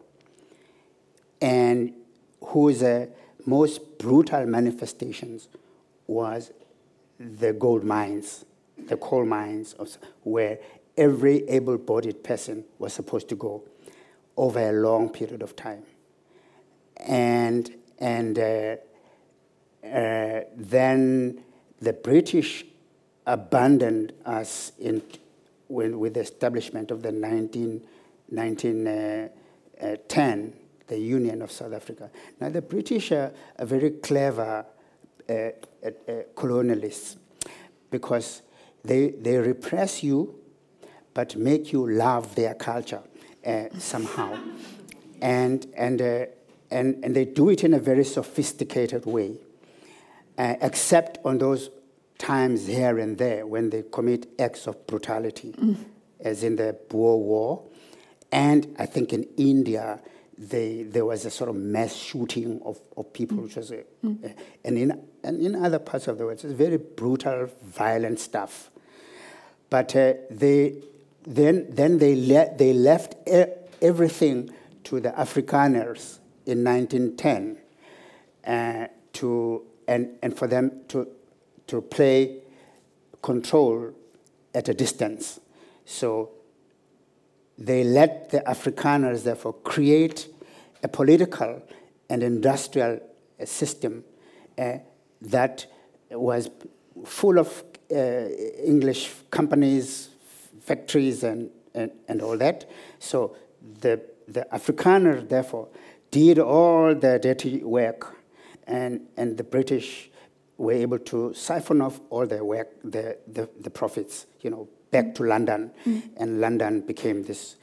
and 1.40 1.94
whose 2.42 2.82
uh, 2.82 3.06
most 3.46 3.98
brutal 3.98 4.44
manifestations 4.44 5.48
was 6.06 6.50
the 7.18 7.52
gold 7.52 7.84
mines, 7.84 8.44
the 8.88 8.96
coal 8.96 9.24
mines, 9.24 9.72
of, 9.74 9.96
where 10.24 10.58
every 10.96 11.48
able 11.48 11.78
bodied 11.78 12.22
person 12.24 12.64
was 12.78 12.92
supposed 12.92 13.28
to 13.28 13.36
go 13.36 13.62
over 14.36 14.58
a 14.58 14.72
long 14.72 15.08
period 15.08 15.42
of 15.42 15.54
time. 15.54 15.84
And, 16.96 17.72
and 17.98 18.38
uh, 18.38 18.76
uh, 19.84 20.40
then 20.56 21.42
the 21.80 21.92
British 21.92 22.64
abandoned 23.26 24.12
us 24.24 24.72
in, 24.78 25.02
when, 25.68 25.98
with 25.98 26.14
the 26.14 26.20
establishment 26.20 26.90
of 26.90 27.02
the 27.02 27.12
19, 27.12 27.82
1910, 28.28 29.30
uh, 29.80 29.86
uh, 29.86 30.50
the 30.86 30.98
Union 30.98 31.42
of 31.42 31.50
South 31.50 31.72
Africa. 31.72 32.10
Now, 32.40 32.50
the 32.50 32.62
British 32.62 33.12
are, 33.12 33.32
are 33.58 33.64
very 33.64 33.90
clever 33.90 34.66
uh, 35.28 35.32
uh, 35.32 35.50
colonialists 36.34 37.16
because 37.90 38.42
they, 38.84 39.10
they 39.10 39.36
repress 39.36 40.02
you 40.02 40.34
but 41.14 41.36
make 41.36 41.72
you 41.72 41.88
love 41.90 42.34
their 42.34 42.54
culture 42.54 43.02
somehow. 43.78 44.38
and, 45.20 45.66
and, 45.76 46.00
and, 46.70 47.04
and 47.04 47.16
they 47.16 47.24
do 47.24 47.48
it 47.48 47.64
in 47.64 47.74
a 47.74 47.78
very 47.78 48.04
sophisticated 48.04 49.06
way 49.06 49.38
uh, 50.38 50.54
except 50.60 51.18
on 51.24 51.38
those 51.38 51.70
times 52.18 52.66
here 52.66 52.98
and 52.98 53.18
there 53.18 53.46
when 53.46 53.70
they 53.70 53.82
commit 53.90 54.28
acts 54.38 54.66
of 54.66 54.86
brutality, 54.86 55.52
mm. 55.52 55.76
as 56.20 56.44
in 56.44 56.56
the 56.56 56.76
Boer 56.88 57.18
War. 57.18 57.62
And 58.30 58.74
I 58.78 58.86
think 58.86 59.12
in 59.12 59.26
India, 59.36 60.00
they, 60.38 60.84
there 60.84 61.04
was 61.04 61.24
a 61.24 61.30
sort 61.30 61.50
of 61.50 61.56
mass 61.56 61.94
shooting 61.94 62.60
of, 62.64 62.78
of 62.96 63.12
people, 63.12 63.38
mm. 63.38 63.42
which 63.44 63.56
was 63.56 63.70
a, 63.70 63.84
mm. 64.04 64.24
a, 64.24 64.34
and, 64.64 64.78
in, 64.78 65.02
and 65.22 65.40
in 65.40 65.54
other 65.54 65.78
parts 65.78 66.08
of 66.08 66.18
the 66.18 66.24
world, 66.24 66.42
it's 66.42 66.54
very 66.54 66.78
brutal, 66.78 67.48
violent 67.62 68.20
stuff. 68.20 68.70
But 69.68 69.94
uh, 69.96 70.14
they, 70.30 70.76
then, 71.26 71.66
then 71.70 71.98
they, 71.98 72.14
le- 72.14 72.56
they 72.56 72.72
left 72.72 73.16
e- 73.28 73.44
everything 73.82 74.50
to 74.84 75.00
the 75.00 75.10
Afrikaners 75.10 76.18
in 76.46 76.64
1910 76.64 77.58
uh, 78.46 78.88
to 79.14 79.62
and, 79.90 80.16
and 80.22 80.38
for 80.38 80.46
them 80.46 80.70
to, 80.86 81.08
to 81.66 81.82
play 81.82 82.38
control 83.22 83.92
at 84.54 84.68
a 84.68 84.74
distance. 84.74 85.40
So 85.84 86.30
they 87.58 87.82
let 87.82 88.30
the 88.30 88.40
Afrikaners, 88.40 89.24
therefore, 89.24 89.52
create 89.52 90.28
a 90.84 90.88
political 90.88 91.60
and 92.08 92.22
industrial 92.22 93.00
uh, 93.40 93.44
system 93.44 94.04
uh, 94.56 94.78
that 95.22 95.66
was 96.12 96.50
full 97.04 97.38
of 97.38 97.64
uh, 97.92 97.96
English 98.64 99.10
companies, 99.30 100.10
factories, 100.60 101.24
and, 101.24 101.50
and, 101.74 101.90
and 102.08 102.22
all 102.22 102.38
that. 102.38 102.70
So 103.00 103.36
the, 103.80 104.00
the 104.28 104.46
Afrikaner, 104.52 105.28
therefore, 105.28 105.68
did 106.12 106.38
all 106.38 106.94
the 106.94 107.18
dirty 107.18 107.62
work, 107.64 108.19
and, 108.70 109.06
and 109.16 109.36
the 109.36 109.44
British 109.44 110.10
were 110.56 110.72
able 110.72 110.98
to 110.98 111.34
siphon 111.34 111.80
off 111.80 112.00
all 112.10 112.26
the 112.26 112.44
work, 112.44 112.68
the, 112.84 113.18
the, 113.26 113.48
the 113.60 113.70
profits, 113.70 114.26
you 114.40 114.50
know, 114.50 114.68
back 114.90 115.14
to 115.14 115.24
London, 115.24 115.70
mm-hmm. 115.84 116.00
and 116.16 116.40
London 116.40 116.80
became 116.80 117.22
this 117.24 117.56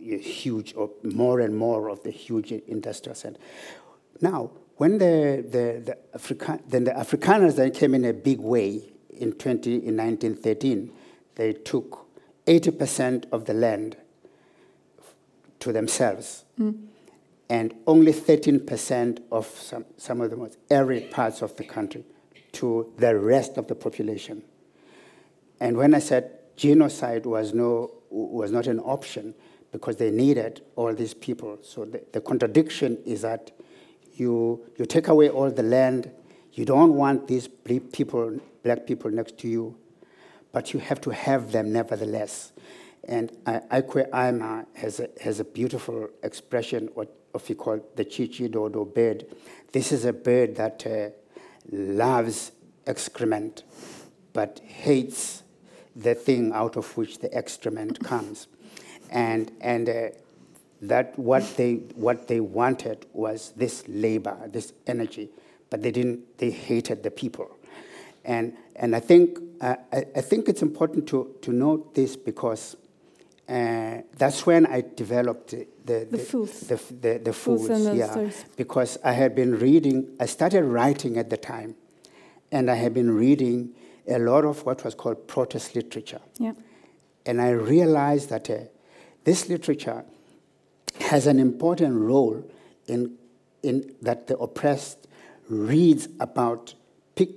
huge, 0.00 0.74
or 0.76 0.90
more 1.02 1.40
and 1.40 1.56
more 1.56 1.90
of 1.90 2.02
the 2.02 2.10
huge 2.10 2.52
industrial 2.52 3.14
center. 3.14 3.38
Now, 4.20 4.50
when 4.76 4.98
the, 4.98 5.44
the, 5.48 5.82
the, 5.84 5.98
Africa, 6.14 6.60
then 6.66 6.84
the 6.84 6.92
Afrikaners 6.92 7.56
then 7.56 7.72
came 7.72 7.94
in 7.94 8.04
a 8.04 8.12
big 8.12 8.38
way 8.38 8.82
in, 9.10 9.32
20, 9.32 9.72
in 9.72 9.96
1913, 9.96 10.92
they 11.34 11.52
took 11.52 12.06
80% 12.46 13.24
of 13.32 13.44
the 13.44 13.54
land 13.54 13.96
to 15.60 15.72
themselves. 15.72 16.44
Mm. 16.58 16.87
And 17.50 17.74
only 17.86 18.12
13% 18.12 19.22
of 19.32 19.46
some, 19.46 19.86
some 19.96 20.20
of 20.20 20.30
the 20.30 20.36
most 20.36 20.58
arid 20.70 21.10
parts 21.10 21.40
of 21.40 21.56
the 21.56 21.64
country 21.64 22.04
to 22.52 22.92
the 22.98 23.16
rest 23.16 23.56
of 23.56 23.68
the 23.68 23.74
population. 23.74 24.42
And 25.60 25.76
when 25.76 25.94
I 25.94 25.98
said 25.98 26.38
genocide 26.56 27.24
was, 27.24 27.54
no, 27.54 27.92
was 28.10 28.50
not 28.50 28.66
an 28.66 28.80
option 28.80 29.34
because 29.72 29.96
they 29.96 30.10
needed 30.10 30.62
all 30.76 30.94
these 30.94 31.14
people, 31.14 31.58
so 31.62 31.84
the, 31.84 32.02
the 32.12 32.20
contradiction 32.20 32.98
is 33.04 33.22
that 33.22 33.50
you, 34.14 34.66
you 34.76 34.86
take 34.86 35.08
away 35.08 35.28
all 35.28 35.50
the 35.50 35.62
land, 35.62 36.10
you 36.52 36.64
don't 36.64 36.94
want 36.94 37.28
these 37.28 37.48
people, 37.48 38.40
black 38.62 38.86
people 38.86 39.10
next 39.10 39.38
to 39.38 39.48
you, 39.48 39.76
but 40.52 40.72
you 40.72 40.80
have 40.80 41.00
to 41.02 41.10
have 41.10 41.52
them 41.52 41.72
nevertheless. 41.72 42.52
And 43.04 43.30
Ayi 43.44 43.86
Kwei 43.86 44.04
Armah 44.04 44.66
has 44.74 45.00
a, 45.00 45.08
has 45.20 45.40
a 45.40 45.44
beautiful 45.44 46.08
expression, 46.22 46.88
what 46.94 47.14
of 47.34 47.46
he 47.46 47.54
called 47.54 47.82
the 47.96 48.04
chichidodo 48.04 48.92
bird. 48.92 49.26
This 49.72 49.92
is 49.92 50.04
a 50.04 50.12
bird 50.12 50.56
that 50.56 50.86
uh, 50.86 51.10
loves 51.70 52.52
excrement, 52.86 53.62
but 54.32 54.60
hates 54.60 55.42
the 55.94 56.14
thing 56.14 56.52
out 56.52 56.76
of 56.76 56.96
which 56.96 57.18
the 57.18 57.32
excrement 57.34 58.02
comes. 58.02 58.46
And, 59.10 59.50
and 59.60 59.88
uh, 59.88 60.08
that 60.82 61.18
what 61.18 61.56
they, 61.56 61.74
what 61.94 62.28
they 62.28 62.40
wanted 62.40 63.06
was 63.12 63.52
this 63.56 63.84
labor, 63.88 64.38
this 64.48 64.72
energy, 64.86 65.30
but 65.70 65.82
they 65.82 65.90
didn't, 65.90 66.38
they 66.38 66.50
hated 66.50 67.02
the 67.02 67.10
people. 67.10 67.50
And, 68.24 68.56
and 68.76 68.94
I, 68.94 69.00
think, 69.00 69.38
uh, 69.60 69.76
I, 69.92 70.04
I, 70.16 70.20
think 70.20 70.48
it's 70.48 70.62
important 70.62 71.08
to, 71.08 71.34
to 71.42 71.52
note 71.52 71.94
this 71.94 72.14
because 72.14 72.76
uh, 73.48 74.02
that's 74.16 74.44
when 74.44 74.66
I 74.66 74.82
developed 74.94 75.50
the, 75.50 75.66
the, 75.84 76.06
the 76.10 76.18
fools. 76.18 76.60
The, 76.60 76.80
the, 77.00 77.20
the 77.24 77.32
fools, 77.32 77.68
yeah. 77.94 78.30
Because 78.56 78.98
I 79.02 79.12
had 79.12 79.34
been 79.34 79.58
reading, 79.58 80.16
I 80.20 80.26
started 80.26 80.64
writing 80.64 81.16
at 81.16 81.30
the 81.30 81.38
time, 81.38 81.74
and 82.52 82.70
I 82.70 82.74
had 82.74 82.92
been 82.92 83.10
reading 83.10 83.74
a 84.06 84.18
lot 84.18 84.44
of 84.44 84.64
what 84.66 84.84
was 84.84 84.94
called 84.94 85.26
protest 85.26 85.74
literature. 85.74 86.20
Yeah. 86.38 86.52
And 87.24 87.40
I 87.40 87.50
realized 87.50 88.28
that 88.30 88.50
uh, 88.50 88.58
this 89.24 89.48
literature 89.48 90.04
has 91.00 91.26
an 91.26 91.38
important 91.38 91.94
role 91.94 92.44
in, 92.86 93.16
in 93.62 93.94
that 94.02 94.26
the 94.26 94.36
oppressed 94.38 95.06
reads 95.48 96.08
about 96.20 96.74
pick, 97.14 97.30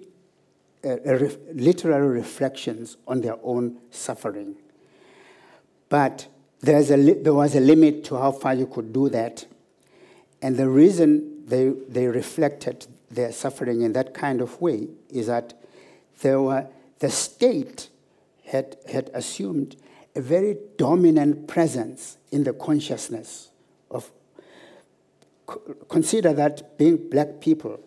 uh, 0.83 0.97
ref, 1.05 1.37
literary 1.53 2.09
reflections 2.09 2.97
on 3.07 3.21
their 3.21 3.37
own 3.43 3.77
suffering. 3.91 4.55
But 5.91 6.27
there's 6.61 6.89
a 6.89 6.95
there 6.95 7.33
was 7.33 7.53
a 7.53 7.59
limit 7.59 8.05
to 8.05 8.15
how 8.15 8.31
far 8.31 8.53
you 8.55 8.65
could 8.65 8.93
do 8.93 9.09
that. 9.09 9.45
And 10.41 10.55
the 10.55 10.69
reason 10.69 11.45
they, 11.45 11.73
they 11.89 12.07
reflected 12.07 12.87
their 13.11 13.33
suffering 13.33 13.81
in 13.81 13.91
that 13.91 14.13
kind 14.13 14.39
of 14.39 14.59
way 14.61 14.87
is 15.09 15.27
that 15.27 15.53
there 16.21 16.41
were, 16.41 16.65
the 16.99 17.09
state 17.09 17.89
had, 18.45 18.77
had 18.89 19.11
assumed 19.13 19.75
a 20.15 20.21
very 20.21 20.57
dominant 20.77 21.49
presence 21.49 22.17
in 22.31 22.45
the 22.45 22.53
consciousness 22.53 23.49
of 23.89 24.09
consider 25.89 26.31
that 26.31 26.77
being 26.77 27.09
black 27.09 27.41
people, 27.41 27.81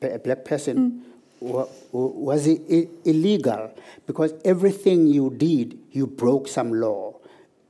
a 0.00 0.18
black 0.18 0.44
person, 0.44 0.78
mm. 0.78 1.09
Was 1.40 2.46
illegal 2.46 3.74
because 4.06 4.34
everything 4.44 5.06
you 5.06 5.30
did, 5.30 5.78
you 5.90 6.06
broke 6.06 6.48
some 6.48 6.72
law. 6.72 7.16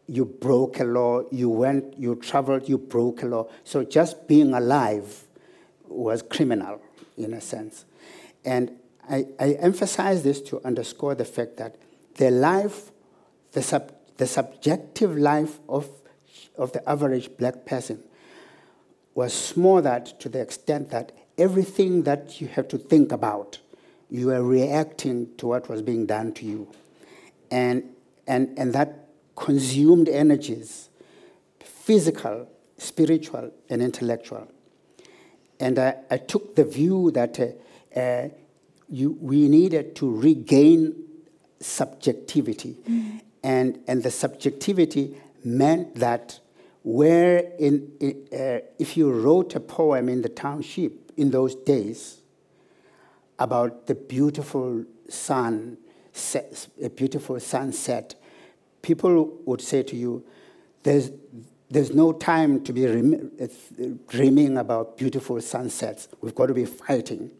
You 0.06 0.24
broke 0.24 0.80
a 0.80 0.84
law, 0.84 1.22
you 1.30 1.48
went, 1.48 1.96
you 1.96 2.16
traveled, 2.16 2.68
you 2.68 2.78
broke 2.78 3.22
a 3.22 3.26
law. 3.26 3.48
So 3.62 3.84
just 3.84 4.26
being 4.26 4.52
alive 4.54 5.24
was 5.86 6.22
criminal 6.22 6.82
in 7.16 7.32
a 7.32 7.40
sense. 7.40 7.84
And 8.44 8.72
I, 9.08 9.26
I 9.38 9.52
emphasize 9.52 10.24
this 10.24 10.40
to 10.42 10.60
underscore 10.64 11.14
the 11.14 11.24
fact 11.24 11.58
that 11.58 11.76
the 12.16 12.32
life, 12.32 12.90
the, 13.52 13.62
sub, 13.62 13.92
the 14.16 14.26
subjective 14.26 15.16
life 15.16 15.60
of 15.68 15.88
of 16.60 16.72
the 16.72 16.88
average 16.88 17.36
black 17.38 17.64
person 17.64 18.02
was 19.14 19.32
smothered 19.32 20.06
to 20.20 20.28
the 20.28 20.40
extent 20.40 20.90
that 20.90 21.10
everything 21.40 22.02
that 22.02 22.40
you 22.40 22.48
have 22.48 22.68
to 22.68 22.78
think 22.78 23.10
about, 23.12 23.58
you 24.10 24.30
are 24.30 24.42
reacting 24.42 25.34
to 25.38 25.46
what 25.46 25.68
was 25.68 25.82
being 25.82 26.06
done 26.06 26.32
to 26.34 26.44
you. 26.44 26.68
And, 27.50 27.84
and, 28.26 28.56
and 28.58 28.72
that 28.74 29.08
consumed 29.36 30.08
energies, 30.08 30.90
physical, 31.60 32.48
spiritual, 32.76 33.50
and 33.70 33.80
intellectual. 33.82 34.48
And 35.58 35.78
I, 35.78 35.96
I 36.10 36.18
took 36.18 36.56
the 36.56 36.64
view 36.64 37.10
that 37.12 37.40
uh, 37.40 37.98
uh, 37.98 38.28
you, 38.88 39.16
we 39.20 39.48
needed 39.48 39.96
to 39.96 40.14
regain 40.14 40.94
subjectivity. 41.60 42.76
Mm. 42.88 43.20
And, 43.42 43.78
and 43.86 44.02
the 44.02 44.10
subjectivity 44.10 45.16
meant 45.44 45.94
that 45.96 46.40
where 46.82 47.38
in, 47.58 47.92
uh, 48.32 48.66
if 48.78 48.96
you 48.96 49.10
wrote 49.10 49.54
a 49.54 49.60
poem 49.60 50.08
in 50.08 50.22
the 50.22 50.28
township 50.28 50.99
in 51.16 51.30
those 51.30 51.54
days 51.54 52.20
about 53.38 53.86
the 53.86 53.94
beautiful 53.94 54.84
sun, 55.08 55.78
set, 56.12 56.68
a 56.82 56.90
beautiful 56.90 57.40
sunset, 57.40 58.14
people 58.82 59.38
would 59.44 59.60
say 59.60 59.82
to 59.82 59.96
you, 59.96 60.24
there's, 60.82 61.10
there's 61.70 61.94
no 61.94 62.12
time 62.12 62.62
to 62.64 62.72
be 62.72 62.84
dreaming 64.08 64.58
about 64.58 64.96
beautiful 64.96 65.40
sunsets. 65.40 66.08
We've 66.20 66.34
got 66.34 66.46
to 66.46 66.54
be 66.54 66.64
fighting. 66.64 67.30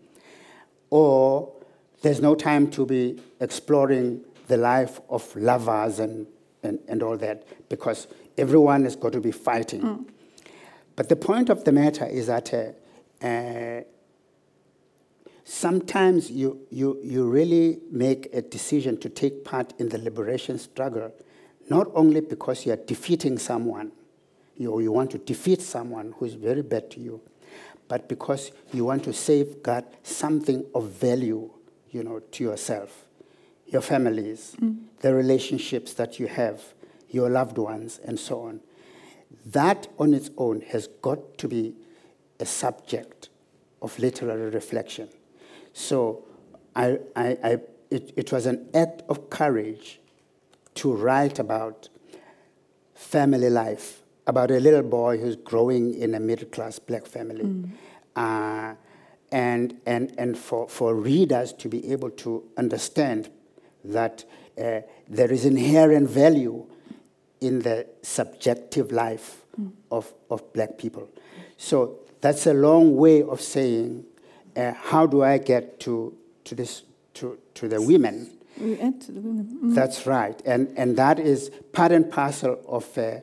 Or 0.90 1.52
there's 2.02 2.20
no 2.20 2.34
time 2.34 2.70
to 2.72 2.86
be 2.86 3.20
exploring 3.40 4.24
the 4.48 4.56
life 4.56 5.00
of 5.08 5.34
lovers 5.36 5.98
and, 5.98 6.26
and, 6.62 6.78
and 6.88 7.02
all 7.02 7.16
that 7.18 7.46
because 7.68 8.08
everyone 8.36 8.84
has 8.84 8.96
got 8.96 9.12
to 9.12 9.20
be 9.20 9.32
fighting. 9.32 9.82
Mm. 9.82 10.04
But 10.96 11.08
the 11.08 11.16
point 11.16 11.48
of 11.48 11.64
the 11.64 11.72
matter 11.72 12.04
is 12.04 12.26
that 12.26 12.52
uh, 12.52 12.72
uh, 13.22 13.82
sometimes 15.44 16.30
you, 16.30 16.60
you, 16.70 16.98
you 17.02 17.28
really 17.28 17.80
make 17.90 18.28
a 18.32 18.42
decision 18.42 18.98
to 19.00 19.08
take 19.08 19.44
part 19.44 19.72
in 19.78 19.88
the 19.88 19.98
liberation 19.98 20.58
struggle, 20.58 21.12
not 21.68 21.88
only 21.94 22.20
because 22.20 22.66
you 22.66 22.72
are 22.72 22.76
defeating 22.76 23.38
someone, 23.38 23.92
you, 24.56 24.78
you 24.80 24.92
want 24.92 25.10
to 25.10 25.18
defeat 25.18 25.62
someone 25.62 26.14
who 26.18 26.24
is 26.24 26.34
very 26.34 26.62
bad 26.62 26.90
to 26.90 27.00
you, 27.00 27.20
but 27.88 28.08
because 28.08 28.52
you 28.72 28.84
want 28.84 29.04
to 29.04 29.12
safeguard 29.12 29.84
something 30.02 30.64
of 30.74 30.90
value 30.90 31.50
you 31.90 32.04
know, 32.04 32.20
to 32.20 32.44
yourself, 32.44 33.04
your 33.66 33.82
families, 33.82 34.56
mm. 34.60 34.78
the 35.00 35.14
relationships 35.14 35.92
that 35.94 36.18
you 36.18 36.26
have 36.26 36.62
your 37.10 37.28
loved 37.28 37.58
ones, 37.58 38.00
and 38.04 38.18
so 38.18 38.42
on. 38.42 38.60
That 39.46 39.88
on 39.98 40.14
its 40.14 40.30
own 40.38 40.60
has 40.62 40.86
got 41.02 41.38
to 41.38 41.48
be 41.48 41.74
a 42.40 42.46
subject 42.46 43.28
of 43.82 43.98
literary 43.98 44.50
reflection. 44.50 45.08
So 45.72 46.24
I, 46.74 46.98
I, 47.16 47.26
I, 47.42 47.58
it, 47.90 48.12
it 48.16 48.32
was 48.32 48.46
an 48.46 48.68
act 48.74 49.02
of 49.08 49.30
courage 49.30 50.00
to 50.76 50.92
write 50.92 51.38
about 51.38 51.88
family 52.94 53.50
life, 53.50 54.02
about 54.26 54.50
a 54.50 54.60
little 54.60 54.82
boy 54.82 55.18
who's 55.18 55.36
growing 55.36 55.94
in 55.94 56.14
a 56.14 56.20
middle 56.20 56.48
class 56.48 56.78
black 56.78 57.06
family. 57.06 57.44
Mm. 57.44 57.70
Uh, 58.14 58.74
and, 59.32 59.80
and, 59.86 60.12
and 60.18 60.36
for, 60.36 60.68
for 60.68 60.94
readers 60.94 61.52
to 61.54 61.68
be 61.68 61.92
able 61.92 62.10
to 62.10 62.44
understand 62.56 63.30
that 63.84 64.24
uh, 64.58 64.80
there 65.08 65.32
is 65.32 65.44
inherent 65.44 66.08
value 66.08 66.66
in 67.40 67.60
the 67.60 67.86
subjective 68.02 68.92
life 68.92 69.42
mm. 69.58 69.72
of, 69.90 70.12
of 70.30 70.52
black 70.52 70.76
people. 70.76 71.08
So 71.56 72.00
that's 72.20 72.46
a 72.46 72.54
long 72.54 72.96
way 72.96 73.22
of 73.22 73.40
saying, 73.40 74.04
uh, 74.56 74.72
how 74.72 75.06
do 75.06 75.22
I 75.22 75.38
get 75.38 75.80
to, 75.80 76.16
to, 76.44 76.54
this, 76.54 76.82
to, 77.14 77.38
to 77.54 77.68
the 77.68 77.80
women? 77.80 78.36
We 78.60 78.78
add 78.78 79.00
to 79.02 79.12
the 79.12 79.20
women. 79.20 79.58
Mm. 79.64 79.74
That's 79.74 80.06
right. 80.06 80.40
And, 80.44 80.72
and 80.76 80.96
that 80.96 81.18
is 81.18 81.50
part 81.72 81.92
and 81.92 82.10
parcel 82.10 82.60
of 82.66 82.98
uh, 82.98 83.20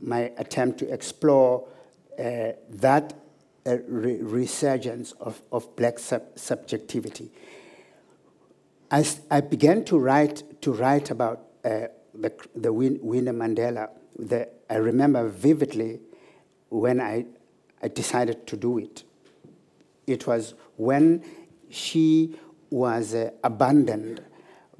my 0.00 0.32
attempt 0.38 0.78
to 0.78 0.92
explore 0.92 1.66
uh, 2.18 2.52
that 2.70 3.14
uh, 3.66 3.78
re- 3.88 4.22
resurgence 4.22 5.12
of, 5.12 5.42
of 5.50 5.74
black 5.76 5.98
sub- 5.98 6.38
subjectivity. 6.38 7.30
I 8.90 9.40
began 9.40 9.84
to 9.86 9.98
write, 9.98 10.62
to 10.62 10.72
write 10.72 11.10
about 11.10 11.46
uh, 11.64 11.88
the, 12.14 12.32
the 12.54 12.72
Win- 12.72 13.00
Winnie 13.02 13.32
Mandela. 13.32 13.88
The, 14.16 14.48
I 14.70 14.76
remember 14.76 15.28
vividly 15.28 16.00
when 16.68 17.00
I, 17.00 17.26
I 17.84 17.88
decided 17.88 18.46
to 18.46 18.56
do 18.56 18.78
it. 18.78 19.04
It 20.06 20.26
was 20.26 20.54
when 20.76 21.22
she 21.68 22.34
was 22.70 23.14
uh, 23.14 23.30
abandoned 23.42 24.22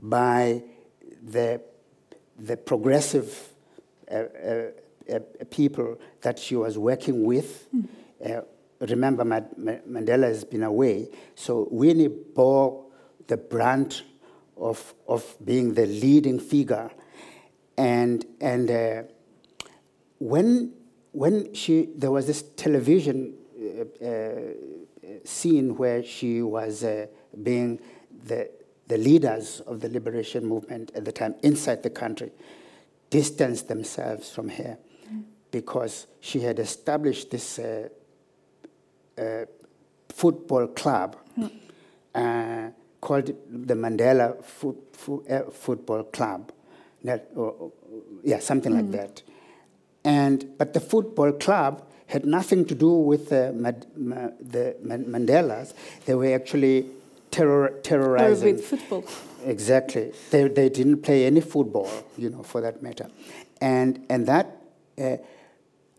by 0.00 0.62
the, 1.22 1.60
the 2.38 2.56
progressive 2.56 3.52
uh, 4.10 4.14
uh, 4.14 4.70
uh, 5.12 5.18
people 5.50 5.98
that 6.22 6.38
she 6.38 6.56
was 6.56 6.78
working 6.78 7.24
with. 7.24 7.66
Uh, 8.24 8.40
remember, 8.80 9.24
Ma- 9.24 9.40
Ma- 9.56 9.82
Mandela 9.88 10.24
has 10.24 10.44
been 10.44 10.62
away, 10.62 11.08
so 11.34 11.68
Winnie 11.70 12.08
bore 12.08 12.86
the 13.26 13.36
brunt 13.36 14.02
of, 14.56 14.94
of 15.06 15.36
being 15.44 15.74
the 15.74 15.86
leading 15.86 16.38
figure. 16.40 16.90
And, 17.76 18.24
and 18.40 18.70
uh, 18.70 19.02
when, 20.18 20.72
when 21.14 21.54
she, 21.54 21.88
there 21.96 22.10
was 22.10 22.26
this 22.26 22.42
television 22.56 23.34
uh, 23.56 24.04
uh, 24.04 24.30
scene 25.24 25.76
where 25.76 26.02
she 26.02 26.42
was 26.42 26.82
uh, 26.82 27.06
being 27.42 27.78
the, 28.26 28.50
the 28.88 28.98
leaders 28.98 29.60
of 29.60 29.80
the 29.80 29.88
liberation 29.88 30.44
movement 30.44 30.90
at 30.94 31.04
the 31.04 31.12
time 31.12 31.34
inside 31.42 31.82
the 31.84 31.90
country 31.90 32.32
distanced 33.10 33.68
themselves 33.68 34.28
from 34.30 34.48
her 34.48 34.76
because 35.52 36.08
she 36.20 36.40
had 36.40 36.58
established 36.58 37.30
this 37.30 37.60
uh, 37.60 37.88
uh, 39.16 39.44
football 40.08 40.66
club 40.66 41.16
uh, 42.14 42.68
called 43.00 43.26
the 43.48 43.74
Mandela 43.74 44.42
Foot, 44.44 44.76
Foot, 44.96 45.30
uh, 45.30 45.42
Football 45.50 46.04
Club. 46.04 46.50
That, 47.04 47.28
or, 47.36 47.50
or- 47.52 47.72
yeah, 48.24 48.40
something 48.40 48.74
like 48.74 48.90
that. 48.92 49.22
And, 50.04 50.56
but 50.58 50.74
the 50.74 50.80
football 50.80 51.32
club 51.32 51.82
had 52.06 52.26
nothing 52.26 52.64
to 52.66 52.74
do 52.74 52.90
with 52.90 53.30
the, 53.30 53.52
the 54.40 54.76
Mandelas. 54.84 55.72
They 56.04 56.14
were 56.14 56.34
actually 56.34 56.86
terror, 57.30 57.68
Or 57.68 57.80
terrorizing. 57.80 58.56
with 58.56 58.64
football. 58.66 59.04
Exactly. 59.44 60.12
They, 60.30 60.48
they 60.48 60.68
didn't 60.68 61.02
play 61.02 61.26
any 61.26 61.40
football, 61.40 61.90
you 62.16 62.30
know, 62.30 62.42
for 62.42 62.60
that 62.60 62.82
matter. 62.82 63.08
And, 63.60 64.04
and 64.08 64.26
that, 64.26 64.56
uh, 64.98 65.16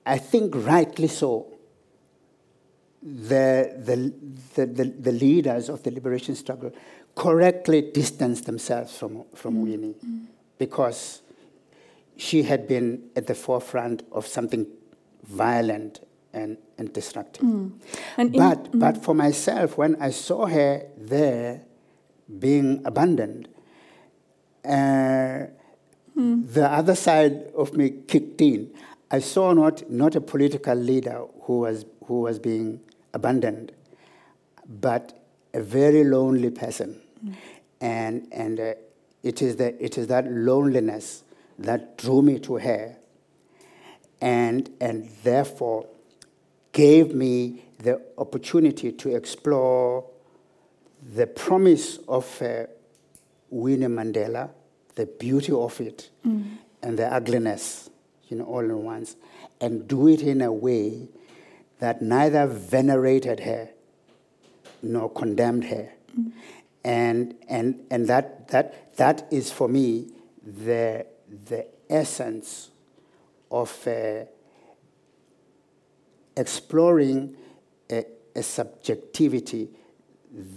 I 0.06 0.18
think 0.20 0.54
rightly 0.56 1.08
so, 1.08 1.48
the, 3.02 3.74
the, 3.78 4.14
the, 4.56 4.66
the, 4.66 4.84
the 4.86 5.12
leaders 5.12 5.70
of 5.70 5.84
the 5.84 5.92
liberation 5.92 6.36
struggle 6.36 6.72
correctly 7.16 7.82
distanced 7.94 8.46
themselves 8.46 8.98
from, 8.98 9.24
from 9.34 9.62
Winnie 9.62 9.96
because 10.58 11.22
she 12.18 12.44
had 12.44 12.68
been 12.68 13.10
at 13.16 13.28
the 13.28 13.36
forefront 13.36 14.04
of 14.12 14.26
something 14.28 14.66
violent 15.24 16.00
and, 16.34 16.58
and 16.78 16.92
destructive. 16.94 17.44
And 18.18 18.34
in- 18.36 18.40
But, 18.40 18.78
but 18.80 19.04
for 19.04 19.14
myself, 19.14 19.78
when 19.78 19.96
I 20.02 20.12
saw 20.12 20.46
her 20.48 20.86
there 20.98 21.62
being 22.40 22.82
abandoned, 22.86 23.48
uh, 24.64 25.46
the 26.16 26.66
other 26.72 26.96
side 26.96 27.52
of 27.56 27.74
me 27.74 27.90
kicked 28.08 28.40
in. 28.42 28.72
I 29.12 29.20
saw 29.20 29.52
not, 29.54 29.90
not 29.92 30.16
a 30.16 30.22
political 30.22 30.74
leader 30.76 31.24
who 31.44 31.60
was, 31.60 31.86
who 32.06 32.22
was 32.22 32.40
being 32.40 32.80
abandoned, 33.14 33.74
but 34.68 35.14
a 35.54 35.60
very 35.62 36.04
lonely 36.06 36.50
person. 36.52 37.02
And, 37.82 38.28
and 38.32 38.60
uh, 38.60 38.74
it, 39.24 39.42
is 39.42 39.58
the, 39.58 39.84
it 39.84 39.98
is 39.98 40.08
that 40.08 40.32
loneliness 40.32 41.24
that 41.60 41.98
drew 41.98 42.22
me 42.22 42.40
to 42.40 42.56
her 42.58 42.98
and, 44.22 44.70
and 44.80 45.10
therefore 45.24 45.88
gave 46.72 47.14
me 47.14 47.64
the 47.80 48.02
opportunity 48.18 48.92
to 48.92 49.16
explore 49.16 50.06
the 51.14 51.28
promise 51.28 51.98
of 52.08 52.42
uh, 52.42 52.66
Winnie 53.50 53.86
Mandela, 53.86 54.50
the 54.96 55.06
beauty 55.06 55.52
of 55.52 55.80
it, 55.80 56.10
and 56.82 56.98
the 57.00 57.14
ugliness, 57.14 57.90
you 58.28 58.38
know, 58.38 58.46
all 58.46 58.60
in 58.60 58.84
once, 58.84 59.16
and 59.62 59.88
do 59.88 60.08
it 60.08 60.22
in 60.22 60.42
a 60.42 60.52
way 60.52 61.08
that 61.80 62.02
neither 62.02 62.48
venerated 62.48 63.42
her 63.42 63.70
nor 64.82 65.10
condemned 65.12 65.66
her. 65.66 65.92
And, 66.84 67.36
and, 67.48 67.86
and 67.90 68.08
that, 68.08 68.48
that, 68.50 68.96
that 68.98 69.28
is 69.32 69.52
for 69.52 69.68
me 69.68 70.12
the, 70.44 71.06
the 71.48 71.66
essence 71.90 72.70
of 73.52 73.88
uh, 73.88 74.26
exploring 76.36 77.36
a, 77.90 78.06
a 78.36 78.44
subjectivity 78.44 79.70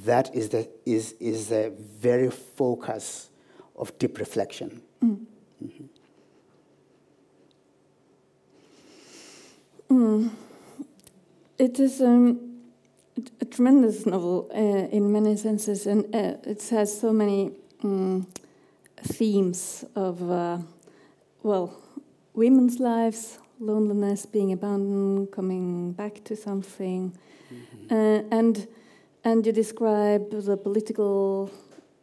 that 0.05 0.35
is 0.35 0.49
the, 0.49 0.69
is, 0.85 1.13
is 1.21 1.49
the 1.49 1.73
very 1.79 2.31
focus 2.31 3.31
of 3.77 3.97
deep 3.99 4.19
reflection. 4.19 4.83
It 11.59 11.81
is 11.81 12.01
um, 12.01 12.61
a 13.41 13.45
tremendous 13.45 14.07
novel 14.07 14.49
uh, 14.55 14.95
in 14.95 15.13
many 15.13 15.37
senses, 15.37 15.87
and 15.87 16.05
uh, 16.15 16.37
it 16.45 16.63
has 16.71 17.01
so 17.01 17.13
many 17.13 17.51
um, 17.83 18.27
themes 19.03 19.85
of, 19.95 20.31
uh, 20.31 20.59
well, 21.43 21.77
women's 22.35 22.79
lives, 22.79 23.39
loneliness, 23.61 24.27
being 24.27 24.53
abandoned, 24.53 25.33
coming 25.33 25.93
back 25.93 26.23
to 26.25 26.37
something, 26.37 27.17
uh, 27.91 28.23
and 28.31 28.69
and 29.25 29.45
you 29.45 29.53
describe 29.53 30.31
the 30.31 30.57
political 30.57 31.51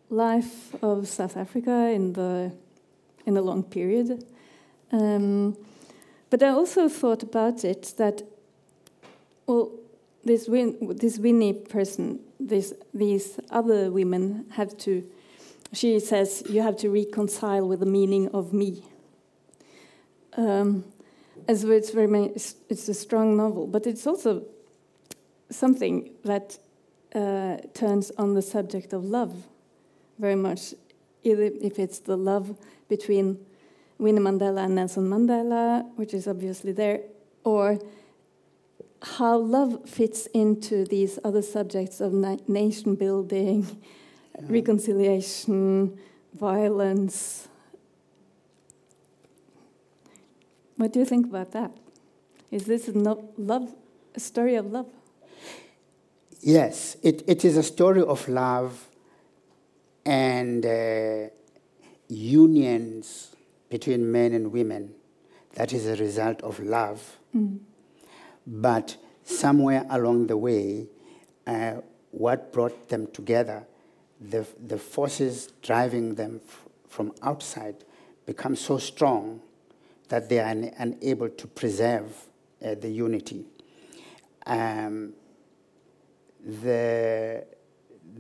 life 0.10 0.76
of 0.84 1.08
South 1.08 1.38
Africa 1.38 1.90
in 1.94 2.14
the 2.14 2.52
in 3.26 3.38
a 3.38 3.42
long 3.42 3.64
period. 3.64 4.24
Um, 4.92 5.58
but 6.30 6.44
I 6.44 6.50
also 6.50 6.90
thought 6.90 7.24
about 7.24 7.64
it 7.64 7.94
that 7.98 8.24
well, 9.48 9.72
this 10.24 10.48
Win, 10.48 10.76
this 11.00 11.18
Winnie 11.20 11.54
person, 11.54 12.20
this 12.40 12.74
these 12.94 13.40
other 13.50 13.92
women 13.92 14.46
have 14.52 14.78
to. 14.80 15.04
She 15.74 16.00
says 16.00 16.44
you 16.50 16.62
have 16.62 16.78
to 16.78 16.90
reconcile 16.90 17.68
with 17.68 17.80
the 17.80 17.86
meaning 17.86 18.30
of 18.30 18.54
me. 18.54 18.84
Um, 20.38 20.86
as 21.48 21.62
though 21.62 21.72
it's 21.72 21.92
very 21.92 22.08
many, 22.08 22.28
it's, 22.30 22.56
it's 22.70 22.88
a 22.88 22.94
strong 22.94 23.38
novel, 23.38 23.68
but 23.68 23.86
it's 23.88 24.08
also 24.08 24.46
something 25.50 26.12
that 26.24 26.58
uh, 27.14 27.58
turns 27.74 28.12
on 28.18 28.34
the 28.34 28.42
subject 28.42 28.94
of 28.94 29.04
love 29.04 29.34
very 30.20 30.36
much. 30.36 30.74
Either 31.24 31.50
if 31.62 31.80
it's 31.80 32.00
the 32.00 32.16
love 32.16 32.58
between 32.88 33.40
Winnie 33.98 34.20
Mandela 34.20 34.66
and 34.66 34.76
Nelson 34.76 35.10
Mandela, 35.10 35.86
which 35.96 36.14
is 36.14 36.28
obviously 36.28 36.72
there, 36.72 37.02
or 37.44 37.80
how 39.02 39.38
love 39.38 39.88
fits 39.88 40.28
into 40.28 40.86
these 40.86 41.20
other 41.24 41.42
subjects 41.42 42.02
of 42.02 42.12
na- 42.12 42.38
nation 42.48 42.96
building, 42.96 43.82
reconciliation, 44.44 45.98
violence. 46.34 47.48
What 50.78 50.94
do 50.94 51.00
you 51.00 51.06
think 51.06 51.28
about 51.28 51.52
that? 51.52 51.72
Is 52.52 52.66
this 52.66 52.88
a 52.88 52.98
no- 52.98 53.30
love, 53.38 53.74
a 54.14 54.20
story 54.20 54.56
of 54.56 54.72
love? 54.72 54.88
Yes, 56.42 56.98
it, 57.02 57.24
it 57.28 57.44
is 57.44 57.58
a 57.58 57.64
story 57.64 58.02
of 58.02 58.28
love 58.28 58.88
and 60.06 60.66
uh, 60.66 61.30
unions 62.08 63.36
between 63.70 64.12
men 64.12 64.34
and 64.34 64.52
women. 64.52 64.94
That 65.56 65.74
is 65.74 65.88
a 65.88 65.96
result 65.96 66.42
of 66.44 66.60
love. 66.60 67.18
But 68.46 68.98
somewhere 69.24 69.86
along 69.90 70.28
the 70.28 70.38
way, 70.38 70.88
uh, 71.48 71.76
what 72.12 72.54
brought 72.54 72.90
them 72.90 73.08
together, 73.08 73.66
the, 74.20 74.46
the 74.68 74.78
forces 74.78 75.50
driving 75.62 76.16
them 76.16 76.42
from 76.88 77.14
outside 77.22 77.76
become 78.26 78.56
so 78.56 78.78
strong 78.78 79.42
that 80.10 80.30
they 80.30 80.40
are 80.40 80.50
un- 80.50 80.72
unable 80.78 81.30
to 81.30 81.48
preserve 81.48 82.28
uh, 82.64 82.76
the 82.76 82.90
unity. 82.90 83.46
Um, 84.46 85.14
the, 86.44 87.46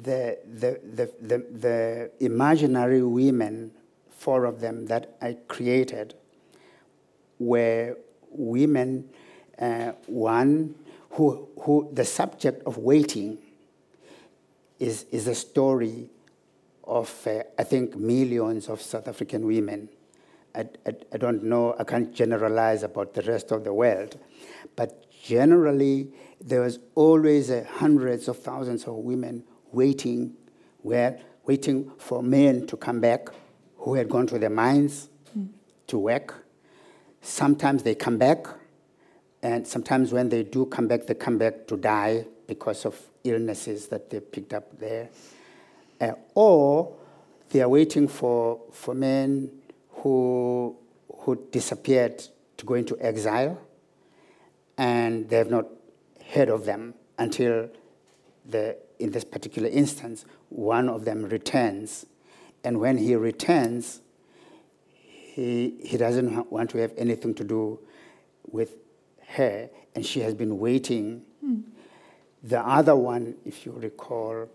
the, 0.02 0.38
the, 0.46 0.80
the, 0.96 1.12
the, 1.22 1.38
the 1.38 2.12
imaginary 2.20 3.04
women, 3.04 3.72
four 4.10 4.46
of 4.46 4.60
them 4.60 4.88
that 4.88 5.16
I 5.22 5.38
created, 5.48 6.16
were 7.40 7.98
women 8.32 9.10
Uh, 9.56 9.94
one 10.08 10.76
who, 11.16 11.48
who 11.64 11.88
the 11.96 12.04
subject 12.04 12.62
of 12.66 12.78
waiting 12.78 13.38
is, 14.80 15.06
is 15.12 15.28
a 15.28 15.36
story 15.36 16.10
of, 16.84 17.28
uh, 17.28 17.44
I 17.58 17.64
think, 17.64 17.96
millions 17.96 18.68
of 18.68 18.82
South 18.82 19.08
African 19.08 19.46
women. 19.46 19.90
I, 20.54 20.68
I, 20.86 20.94
I, 21.14 21.18
don't 21.18 21.44
know, 21.44 21.76
I 21.78 21.84
can't 21.84 22.14
generalize 22.14 22.84
about 22.84 23.14
the 23.14 23.22
rest 23.24 23.52
of 23.52 23.64
the 23.64 23.74
world, 23.74 24.18
but 24.76 25.12
generally, 25.24 26.12
there 26.40 26.62
was 26.62 26.80
always 26.94 27.50
uh, 27.50 27.66
hundreds 27.70 28.28
of 28.28 28.38
thousands 28.40 28.86
of 28.86 28.94
women 28.96 29.44
waiting, 29.72 30.34
waiting 30.84 31.92
for 31.98 32.22
men 32.22 32.68
to 32.68 32.78
come 32.78 33.02
back 33.02 33.30
who 33.78 33.96
had 33.96 34.10
gone 34.10 34.28
to 34.28 34.40
the 34.40 34.50
mines 34.50 35.10
mm. 35.38 35.50
to 35.88 35.98
work. 35.98 36.46
Sometimes 37.22 37.84
they 37.84 37.96
come 37.96 38.18
back, 38.18 38.46
and 39.42 39.68
sometimes 39.68 40.12
when 40.12 40.30
they 40.30 40.44
do 40.44 40.66
come 40.68 40.88
back, 40.88 41.08
they 41.08 41.16
come 41.16 41.38
back 41.38 41.68
to 41.68 41.78
die 41.78 42.26
because 42.48 42.86
of 42.86 43.00
illnesses 43.26 43.88
that 43.88 44.10
they 44.10 44.20
picked 44.20 44.54
up 44.54 44.80
there. 44.80 45.10
Uh, 46.00 46.14
or 46.34 46.96
they 47.50 47.62
are 47.62 47.70
waiting 47.70 48.08
for, 48.08 48.62
for 48.72 48.94
men 48.94 49.50
who, 49.90 50.76
who 51.20 51.36
disappeared 51.52 52.24
to 52.58 52.66
go 52.66 52.76
into 52.76 52.98
exile, 53.00 53.60
and 54.78 55.30
they 55.30 55.38
have 55.38 55.50
not 55.50 55.66
heard 56.34 56.50
of 56.50 56.66
them 56.66 56.94
until, 57.18 57.70
the, 58.46 58.78
in 59.00 59.12
this 59.12 59.24
particular 59.24 59.70
instance, 59.70 60.26
one 60.50 60.90
of 60.90 61.06
them 61.06 61.24
returns. 61.26 62.06
And 62.64 62.80
when 62.80 62.98
he 62.98 63.16
returns, 63.16 64.02
he, 64.94 65.76
he 65.84 65.98
doesn't 65.98 66.52
want 66.52 66.70
to 66.72 66.78
have 66.80 66.94
anything 66.98 67.34
to 67.36 67.44
do 67.44 67.80
with 68.50 68.78
her, 69.28 69.70
and 69.94 70.06
she 70.06 70.22
has 70.22 70.34
been 70.34 70.60
waiting. 70.60 71.24
Mm. 71.46 71.64
The 72.46 72.60
other 72.60 72.96
one, 72.96 73.38
if 73.44 73.66
you 73.66 73.72
recall, 73.72 74.48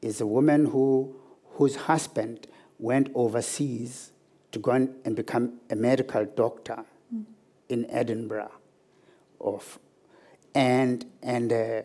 is 0.00 0.20
a 0.20 0.26
woman 0.26 0.66
who, 0.66 1.16
whose 1.54 1.74
husband 1.74 2.46
went 2.78 3.10
overseas 3.16 4.12
to 4.52 4.60
go 4.60 4.70
and 4.72 5.16
become 5.16 5.58
a 5.68 5.74
medical 5.74 6.24
doctor 6.24 6.84
mm. 7.12 7.24
in 7.68 7.90
Edinburgh. 7.90 8.52
Of, 9.40 9.80
and 10.54 11.04
and 11.20 11.52
uh, 11.52 11.82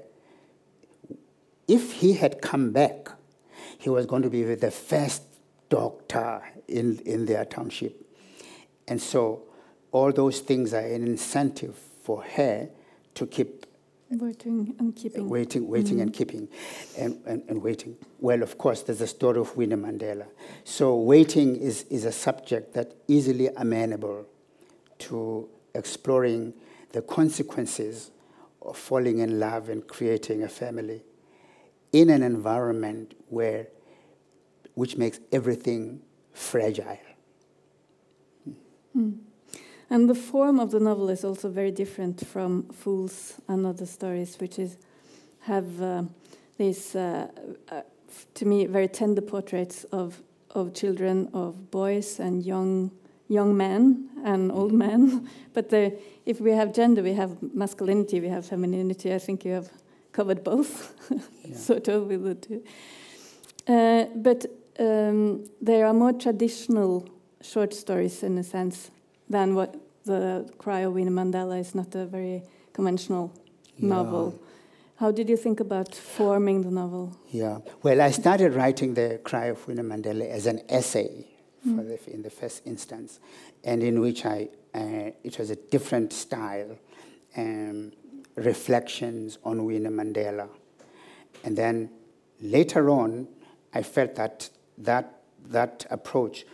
if 1.67 1.93
he 1.93 2.13
had 2.13 2.39
come 2.39 2.71
back, 2.71 3.09
he 3.79 3.89
was 3.89 4.05
going 4.05 4.21
to 4.21 4.29
be 4.29 4.43
the 4.43 4.69
first 4.69 5.23
doctor 5.69 6.43
in, 6.67 6.99
in 6.99 7.25
their 7.25 7.45
township. 7.45 8.05
And 8.87 9.01
so 9.01 9.43
all 9.91 10.11
those 10.11 10.39
things 10.39 10.71
are 10.75 10.85
an 10.85 11.03
incentive 11.07 11.75
for 12.03 12.21
her 12.21 12.69
to 13.15 13.25
keep 13.25 13.65
Waiting 14.09 14.73
and 14.79 14.95
keeping. 14.95 15.27
Waiting, 15.27 15.67
waiting 15.67 15.97
mm 15.97 16.01
and 16.03 16.13
keeping, 16.13 16.47
and, 16.97 17.21
and, 17.25 17.43
and, 17.49 17.61
waiting. 17.61 17.97
Well, 18.19 18.41
of 18.41 18.57
course, 18.57 18.83
there's 18.83 18.99
the 18.99 19.07
story 19.07 19.39
of 19.39 19.55
Winnie 19.57 19.75
Mandela. 19.75 20.27
So, 20.63 20.95
waiting 20.95 21.57
is, 21.57 21.83
is 21.89 22.05
a 22.05 22.11
subject 22.13 22.73
that 22.73 22.95
easily 23.09 23.49
amenable 23.57 24.25
to 24.99 25.49
exploring 25.75 26.53
the 26.93 27.01
consequences 27.01 28.11
of 28.61 28.77
falling 28.77 29.19
in 29.19 29.41
love 29.41 29.67
and 29.67 29.85
creating 29.85 30.43
a 30.43 30.49
family 30.49 31.03
in 31.91 32.09
an 32.09 32.23
environment 32.23 33.13
where, 33.27 33.67
which 34.75 34.95
makes 34.95 35.19
everything 35.33 36.01
fragile. 36.33 36.97
Mm. 38.95 39.17
And 39.89 40.09
the 40.09 40.15
form 40.15 40.59
of 40.59 40.71
the 40.71 40.79
novel 40.79 41.09
is 41.09 41.23
also 41.23 41.49
very 41.49 41.71
different 41.71 42.25
from 42.27 42.63
Fools 42.69 43.35
and 43.47 43.65
Other 43.65 43.85
Stories, 43.85 44.37
which 44.39 44.59
is 44.59 44.77
have 45.41 45.81
uh, 45.81 46.03
these, 46.57 46.95
uh, 46.95 47.27
uh, 47.71 47.81
to 48.33 48.45
me, 48.45 48.65
very 48.65 48.87
tender 48.87 49.21
portraits 49.21 49.85
of 49.85 50.21
of 50.51 50.73
children, 50.73 51.29
of 51.33 51.69
boys 51.71 52.19
and 52.19 52.43
young 52.43 52.91
young 53.29 53.55
men 53.55 54.09
and 54.23 54.51
old 54.51 54.73
men. 54.73 55.27
but 55.53 55.69
the, 55.69 55.97
if 56.25 56.39
we 56.39 56.51
have 56.51 56.73
gender, 56.73 57.03
we 57.03 57.13
have 57.13 57.37
masculinity, 57.53 58.19
we 58.21 58.29
have 58.29 58.45
femininity. 58.45 59.13
I 59.13 59.19
think 59.19 59.45
you 59.45 59.51
have 59.53 59.69
covered 60.11 60.43
both, 60.43 60.95
sort 61.55 61.87
of 61.89 62.07
with 62.07 62.23
the 62.23 62.35
two. 62.35 62.63
Uh, 63.67 64.05
but 64.15 64.45
um, 64.79 65.45
there 65.61 65.85
are 65.85 65.93
more 65.93 66.13
traditional 66.13 67.07
short 67.41 67.73
stories 67.73 68.23
in 68.23 68.37
a 68.37 68.43
sense 68.43 68.91
than 69.29 69.55
what 69.55 69.75
the 70.05 70.49
Cry 70.57 70.81
of 70.81 70.93
Winnie 70.93 71.11
Mandela 71.11 71.59
is 71.59 71.75
not 71.75 71.93
a 71.95 72.05
very 72.05 72.43
conventional 72.73 73.33
novel. 73.77 74.39
How 74.97 75.11
did 75.11 75.29
you 75.29 75.37
think 75.37 75.59
about 75.59 75.93
forming 75.93 76.63
the 76.63 76.71
novel? 76.71 77.15
Yeah, 77.29 77.59
well, 77.83 78.01
I 78.01 78.11
started 78.11 78.53
writing 78.53 78.95
the 78.95 79.19
Cry 79.23 79.45
of 79.45 79.67
Winnie 79.67 79.83
Mandela 79.83 80.27
as 80.27 80.47
an 80.47 80.61
essay 80.69 81.27
mm. 81.67 81.87
the, 81.87 82.13
in 82.13 82.21
the 82.23 82.29
first 82.29 82.65
instance, 82.65 83.19
and 83.63 83.83
in 83.83 83.99
which 83.99 84.25
I 84.25 84.49
uh, 84.73 85.11
it 85.23 85.39
was 85.39 85.49
a 85.49 85.55
different 85.55 86.13
style, 86.13 86.77
um, 87.35 87.91
reflections 88.35 89.37
on 89.43 89.65
Winnie 89.65 89.89
Mandela, 89.89 90.49
and 91.43 91.57
then 91.57 91.89
later 92.41 92.89
on, 92.89 93.27
I 93.73 93.83
felt 93.83 94.15
that 94.15 94.49
that 94.77 95.21
that 95.49 95.85
approach 95.89 96.45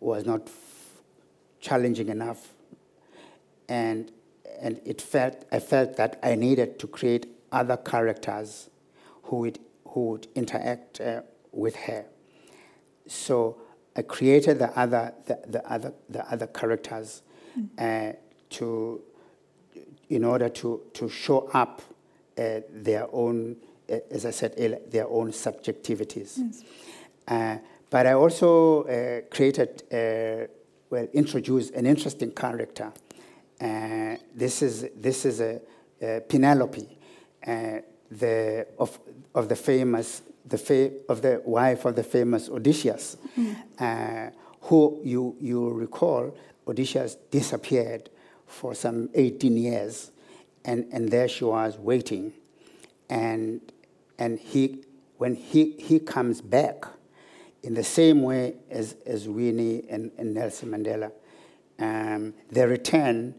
was 0.00 0.26
not 0.26 0.48
challenging 1.64 2.08
enough. 2.08 2.52
And, 3.68 4.12
and 4.60 4.80
it 4.84 5.00
felt, 5.00 5.44
I 5.50 5.58
felt 5.58 5.96
that 5.96 6.20
I 6.22 6.34
needed 6.34 6.78
to 6.80 6.86
create 6.86 7.26
other 7.50 7.78
characters 7.78 8.68
who 9.24 9.36
would, 9.38 9.58
who 9.88 10.10
would 10.10 10.28
interact 10.34 11.00
uh, 11.00 11.22
with 11.52 11.76
her. 11.76 12.04
So 13.06 13.56
I 13.96 14.02
created 14.02 14.58
the 14.58 14.78
other, 14.78 15.14
the, 15.24 15.40
the 15.46 15.72
other, 15.72 15.94
the 16.10 16.30
other 16.30 16.46
characters 16.48 17.22
uh, 17.78 18.12
to, 18.50 19.00
in 20.10 20.24
order 20.24 20.50
to, 20.50 20.82
to 20.92 21.08
show 21.08 21.48
up 21.54 21.80
uh, 22.36 22.60
their 22.70 23.06
own, 23.12 23.56
uh, 23.90 23.96
as 24.10 24.26
I 24.26 24.32
said, 24.32 24.54
their 24.90 25.08
own 25.08 25.30
subjectivities. 25.30 26.38
Yes. 26.38 26.64
Uh, 27.26 27.56
but 27.88 28.06
I 28.06 28.12
also 28.12 28.82
uh, 28.82 29.20
created 29.30 29.84
well, 30.94 31.08
introduce 31.12 31.70
an 31.70 31.86
interesting 31.86 32.30
character. 32.30 32.92
Uh, 33.60 34.14
this 34.32 34.62
is, 34.62 34.86
this 34.94 35.24
is 35.24 35.40
a, 35.40 35.60
a 36.00 36.20
Penelope, 36.20 36.86
uh, 37.44 37.78
the, 38.12 38.64
of, 38.78 39.00
of 39.34 39.48
the 39.48 39.56
famous, 39.56 40.22
the 40.46 40.56
fa- 40.56 40.92
of 41.08 41.20
the 41.20 41.42
wife 41.44 41.84
of 41.84 41.96
the 41.96 42.04
famous 42.04 42.48
Odysseus, 42.48 43.16
mm. 43.36 43.56
uh, 43.80 44.30
who 44.60 45.00
you, 45.02 45.34
you 45.40 45.68
recall, 45.70 46.32
Odysseus 46.68 47.16
disappeared 47.32 48.08
for 48.46 48.72
some 48.72 49.10
18 49.14 49.56
years, 49.56 50.12
and, 50.64 50.86
and 50.92 51.08
there 51.08 51.26
she 51.26 51.44
was 51.44 51.76
waiting. 51.76 52.32
And, 53.10 53.60
and 54.16 54.38
he, 54.38 54.84
when 55.18 55.34
he, 55.34 55.72
he 55.72 55.98
comes 55.98 56.40
back, 56.40 56.84
in 57.64 57.74
the 57.74 57.82
same 57.82 58.22
way 58.22 58.54
as, 58.70 58.96
as 59.06 59.26
Winnie 59.26 59.84
and, 59.88 60.12
and 60.18 60.34
Nelson 60.34 60.70
Mandela. 60.70 61.10
Um, 61.78 62.34
their 62.50 62.68
return 62.68 63.34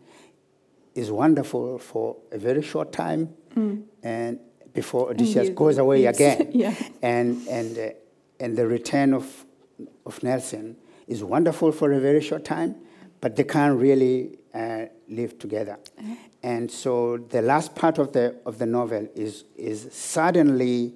is 0.96 1.12
wonderful 1.12 1.78
for 1.78 2.18
a 2.32 2.38
very 2.38 2.64
short 2.64 2.92
time, 2.92 3.34
mm. 3.56 3.84
and 4.02 4.40
before 4.74 5.12
Odysseus 5.12 5.50
goes 5.50 5.78
away 5.78 6.06
again. 6.14 6.50
yeah. 6.54 6.74
And, 7.02 7.48
and, 7.48 7.78
uh, 7.78 7.90
and 8.40 8.58
the 8.58 8.68
return 8.68 9.14
of, 9.14 9.46
of 10.06 10.22
Nelson 10.24 10.76
is 11.08 11.24
wonderful 11.24 11.72
for 11.72 11.92
a 11.94 12.00
very 12.00 12.22
short 12.22 12.44
time, 12.44 12.76
but 13.22 13.36
they 13.36 13.44
can't 13.44 13.80
really 13.80 14.40
uh, 14.54 14.86
live 15.08 15.38
together. 15.38 15.78
Uh-huh. 16.00 16.16
And 16.42 16.70
so 16.70 17.18
the 17.18 17.42
last 17.42 17.76
part 17.76 18.00
of 18.00 18.12
the, 18.12 18.36
of 18.46 18.58
the 18.58 18.66
novel 18.66 19.08
is, 19.16 19.46
is 19.56 19.88
suddenly 19.92 20.94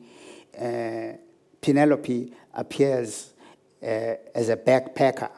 uh, 0.59 1.13
Penelope 1.61 2.33
appears 2.53 3.33
uh, 3.81 4.15
as 4.35 4.49
a 4.49 4.57
backpacker, 4.57 5.31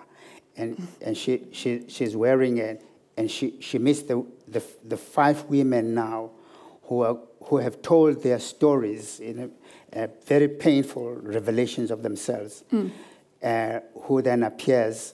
and, 0.58 0.88
and 1.02 1.18
she, 1.18 1.44
she, 1.52 1.86
she's 1.88 2.16
wearing 2.16 2.58
it, 2.58 2.84
and 3.18 3.30
she, 3.30 3.60
she 3.62 3.78
meets 3.78 4.04
the, 4.04 4.26
the, 4.48 4.64
the 4.84 4.98
five 4.98 5.44
women 5.46 5.94
now 5.94 6.32
who, 6.84 7.02
are, 7.02 7.18
who 7.46 7.58
have 7.58 7.82
told 7.82 8.24
their 8.24 8.40
stories 8.40 9.20
in 9.20 9.52
a, 9.94 10.04
a 10.04 10.10
very 10.26 10.48
painful 10.48 11.16
revelations 11.16 11.92
of 11.92 12.04
themselves, 12.04 12.64
mm. 12.72 12.92
uh, 13.44 13.80
who 14.04 14.22
then 14.22 14.44
appears 14.44 15.14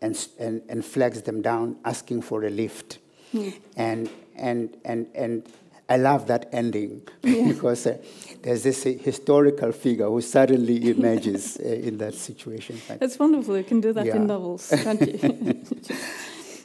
and, 0.00 0.28
and, 0.38 0.62
and 0.68 0.84
flags 0.84 1.22
them 1.22 1.40
down, 1.42 1.76
asking 1.84 2.22
for 2.22 2.44
a 2.44 2.50
lift. 2.50 2.98
Mm. 3.32 3.54
And, 3.76 4.10
and, 4.36 4.76
and, 4.84 5.06
and 5.14 5.48
I 5.94 5.96
love 5.96 6.26
that 6.26 6.48
ending 6.52 7.06
yeah. 7.22 7.46
because 7.52 7.86
uh, 7.86 7.98
there's 8.42 8.64
this 8.64 8.84
uh, 8.84 8.94
historical 9.00 9.70
figure 9.70 10.08
who 10.08 10.20
suddenly 10.20 10.90
emerges 10.96 11.56
uh, 11.56 11.68
in 11.68 11.98
that 11.98 12.14
situation. 12.14 12.80
That's 12.98 13.16
wonderful. 13.18 13.56
You 13.56 13.62
can 13.62 13.80
do 13.80 13.92
that 13.92 14.06
yeah. 14.06 14.16
in 14.16 14.26
novels, 14.26 14.72
can't 14.82 15.00
you? 15.00 15.62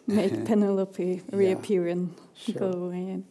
Make 0.08 0.46
Penelope 0.46 1.22
reappear 1.32 1.86
yeah. 1.86 1.92
and 1.92 2.16
sure. 2.36 2.56
go 2.56 2.72
away. 2.86 3.22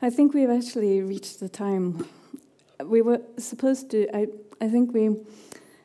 I 0.00 0.10
think 0.10 0.32
we've 0.32 0.50
actually 0.50 1.02
reached 1.02 1.40
the 1.40 1.48
time. 1.48 2.06
We 2.84 3.02
were 3.02 3.20
supposed 3.36 3.90
to. 3.90 4.06
I 4.16 4.28
I 4.60 4.68
think 4.68 4.94
we 4.94 5.16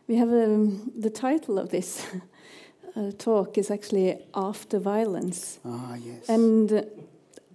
we 0.07 0.17
have 0.17 0.29
um, 0.29 0.91
the 0.95 1.09
title 1.09 1.57
of 1.57 1.69
this 1.69 2.05
uh, 2.95 3.11
talk 3.17 3.57
is 3.57 3.71
actually 3.71 4.19
after 4.33 4.77
violence. 4.79 5.59
Ah, 5.65 5.95
yes. 5.95 6.29
And 6.29 6.71
uh, 6.71 6.83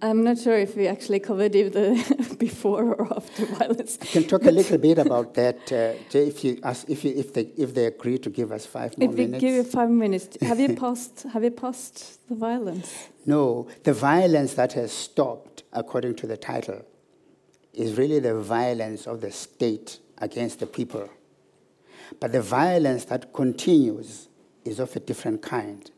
I'm 0.03 0.23
not 0.23 0.39
sure 0.39 0.57
if 0.57 0.75
we 0.75 0.87
actually 0.87 1.19
covered 1.19 1.53
it 1.55 1.73
the 1.73 2.35
before 2.39 2.95
or 2.95 3.13
after 3.15 3.45
violence. 3.45 3.99
I 4.01 4.05
can 4.05 4.23
talk 4.23 4.45
a 4.45 4.51
little 4.51 4.77
bit 4.89 4.97
about 4.97 5.35
that 5.35 5.71
uh, 5.71 6.17
if 6.17 6.43
you 6.43 6.59
ask, 6.63 6.89
if 6.89 7.03
you, 7.03 7.13
if 7.15 7.33
they 7.33 7.41
if 7.55 7.75
they 7.75 7.85
agree 7.85 8.17
to 8.17 8.29
give 8.29 8.51
us 8.51 8.65
five 8.65 8.97
more 8.97 9.09
if 9.09 9.15
we 9.15 9.25
minutes. 9.25 9.41
give 9.41 9.53
you 9.53 9.63
five 9.63 9.89
minutes, 9.89 10.37
have 10.41 10.59
you 10.59 10.75
passed? 10.75 11.23
Have 11.33 11.43
you 11.43 11.51
passed 11.51 12.27
the 12.27 12.35
violence? 12.35 13.09
No, 13.25 13.67
the 13.83 13.93
violence 13.93 14.55
that 14.55 14.73
has 14.73 14.91
stopped, 14.91 15.63
according 15.71 16.15
to 16.15 16.27
the 16.27 16.37
title, 16.37 16.83
is 17.73 17.97
really 17.97 18.19
the 18.19 18.39
violence 18.39 19.05
of 19.05 19.21
the 19.21 19.31
state 19.31 19.99
against 20.17 20.59
the 20.59 20.65
people. 20.67 21.09
But 22.19 22.31
the 22.31 22.41
violence 22.41 23.05
that 23.05 23.33
continues 23.33 24.27
is 24.65 24.79
of 24.79 24.95
a 24.95 24.99
different 24.99 25.43
kind, 25.43 25.89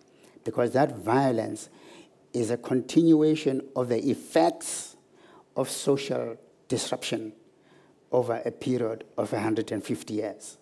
because 0.43 0.71
that 0.71 0.97
violence 0.97 1.69
is 2.33 2.49
a 2.49 2.57
continuation 2.57 3.61
of 3.75 3.89
the 3.89 4.09
effects 4.09 4.95
of 5.55 5.69
social 5.69 6.37
disruption 6.67 7.33
over 8.11 8.41
a 8.45 8.51
period 8.51 9.03
of 9.17 9.31
150 9.31 10.13
years. 10.13 10.57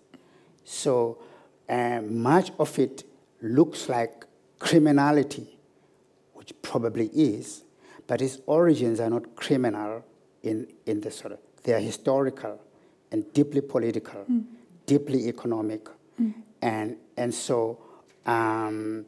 So 0.63 1.17
uh, 1.69 2.01
much 2.01 2.51
of 2.59 2.77
it 2.77 3.03
looks 3.41 3.89
like 3.89 4.25
criminality, 4.59 5.57
which 6.33 6.53
probably 6.61 7.07
is, 7.07 7.63
but 8.07 8.21
its 8.21 8.39
origins 8.45 8.99
are 8.99 9.09
not 9.09 9.35
criminal 9.35 10.03
in, 10.43 10.67
in 10.85 11.01
the 11.01 11.11
sort 11.11 11.33
of, 11.33 11.39
they 11.63 11.73
are 11.73 11.79
historical 11.79 12.59
and 13.11 13.31
deeply 13.33 13.61
political, 13.61 14.25
deeply 14.85 15.27
economic. 15.27 15.87
And, 16.61 16.97
and 17.17 17.33
so 17.33 17.79
um, 18.25 19.05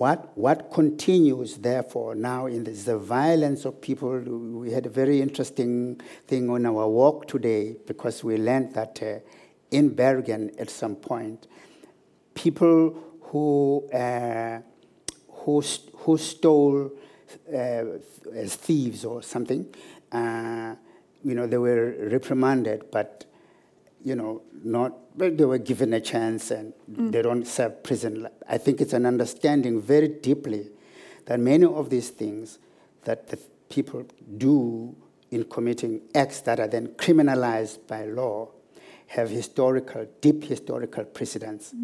what, 0.00 0.34
what 0.34 0.70
continues, 0.72 1.58
therefore, 1.58 2.14
now 2.14 2.46
in 2.46 2.64
this, 2.64 2.84
the 2.84 2.96
violence 2.96 3.66
of 3.66 3.82
people? 3.82 4.18
We 4.18 4.72
had 4.72 4.86
a 4.86 4.88
very 4.88 5.20
interesting 5.20 6.00
thing 6.26 6.48
on 6.48 6.64
our 6.64 6.88
walk 6.88 7.28
today 7.28 7.76
because 7.86 8.24
we 8.24 8.38
learned 8.38 8.72
that 8.72 8.98
uh, 9.02 9.18
in 9.70 9.90
Bergen 9.94 10.52
at 10.58 10.70
some 10.70 10.96
point, 10.96 11.46
people 12.32 12.96
who, 13.24 13.90
uh, 13.92 14.60
who, 15.28 15.60
st- 15.60 15.94
who 15.94 16.16
stole 16.16 16.92
uh, 17.52 17.84
as 18.32 18.54
thieves 18.54 19.04
or 19.04 19.22
something, 19.22 19.66
uh, 20.12 20.76
you 21.22 21.34
know, 21.34 21.46
they 21.46 21.58
were 21.58 22.08
reprimanded, 22.10 22.90
but 22.90 23.26
you 24.02 24.14
know, 24.14 24.42
not 24.62 24.94
but 25.16 25.36
they 25.36 25.44
were 25.44 25.58
given 25.58 25.92
a 25.92 26.00
chance 26.00 26.50
and 26.50 26.72
they 26.88 27.20
don't 27.22 27.46
serve 27.46 27.82
prison. 27.82 28.28
I 28.48 28.58
think 28.58 28.80
it's 28.80 28.92
an 28.92 29.06
understanding 29.06 29.80
very 29.80 30.08
deeply 30.08 30.70
that 31.26 31.38
many 31.38 31.66
of 31.66 31.90
these 31.90 32.10
things 32.10 32.58
that 33.04 33.28
the 33.28 33.38
people 33.68 34.06
do 34.38 34.96
in 35.30 35.44
committing 35.44 36.00
acts 36.14 36.40
that 36.40 36.58
are 36.58 36.68
then 36.68 36.88
criminalized 36.88 37.86
by 37.86 38.04
law 38.04 38.48
have 39.08 39.30
historical, 39.30 40.06
deep 40.20 40.44
historical 40.44 41.04
precedents. 41.04 41.74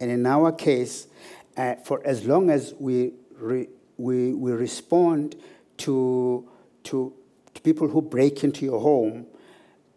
And 0.00 0.10
in 0.10 0.26
our 0.26 0.52
case, 0.52 1.08
uh, 1.56 1.76
for 1.84 2.04
as 2.06 2.24
long 2.24 2.50
as 2.50 2.74
we, 2.78 3.12
re, 3.38 3.68
we, 3.96 4.32
we 4.32 4.52
respond 4.52 5.36
to, 5.78 6.48
to, 6.84 7.12
to 7.54 7.60
people 7.60 7.88
who 7.88 8.00
break 8.00 8.42
into 8.44 8.64
your 8.64 8.80
home 8.80 9.26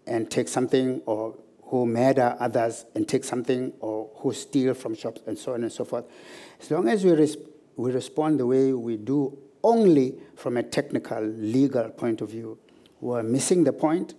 and 0.05 0.29
take 0.29 0.47
something 0.47 1.01
or 1.05 1.35
who 1.73 1.87
murder 1.87 2.37
others 2.39 2.85
and 2.93 3.07
take 3.07 3.23
something 3.23 3.73
or 3.79 4.07
who 4.17 4.31
steal 4.31 4.75
from 4.75 4.93
shops 4.93 5.21
and 5.25 5.35
so 5.35 5.55
on 5.55 5.63
and 5.63 5.71
so 5.71 5.83
forth. 5.83 6.05
As 6.61 6.69
long 6.69 6.87
as 6.87 7.03
we, 7.03 7.13
res- 7.13 7.37
we 7.75 7.91
respond 7.91 8.39
the 8.39 8.45
way 8.45 8.71
we 8.73 8.95
do 8.95 9.35
only 9.63 10.13
from 10.35 10.57
a 10.57 10.61
technical, 10.61 11.23
legal 11.23 11.89
point 11.89 12.21
of 12.21 12.29
view, 12.29 12.59
we're 13.01 13.23
missing 13.23 13.63
the 13.63 13.73
point. 13.73 14.13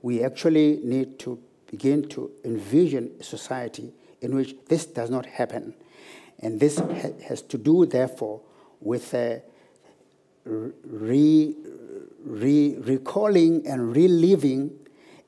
We 0.00 0.24
actually 0.24 0.80
need 0.82 1.18
to 1.18 1.38
begin 1.70 2.08
to 2.08 2.30
envision 2.42 3.10
a 3.20 3.22
society 3.22 3.92
in 4.22 4.34
which 4.34 4.56
this 4.68 4.86
does 4.86 5.10
not 5.10 5.26
happen. 5.26 5.74
And 6.40 6.58
this 6.58 6.78
ha- 6.78 7.12
has 7.28 7.42
to 7.42 7.58
do, 7.58 7.84
therefore, 7.84 8.40
with 8.80 9.12
a 9.12 9.42
re, 10.46 11.54
re, 12.24 12.76
recalling 12.78 13.66
and 13.66 13.94
reliving 13.94 14.70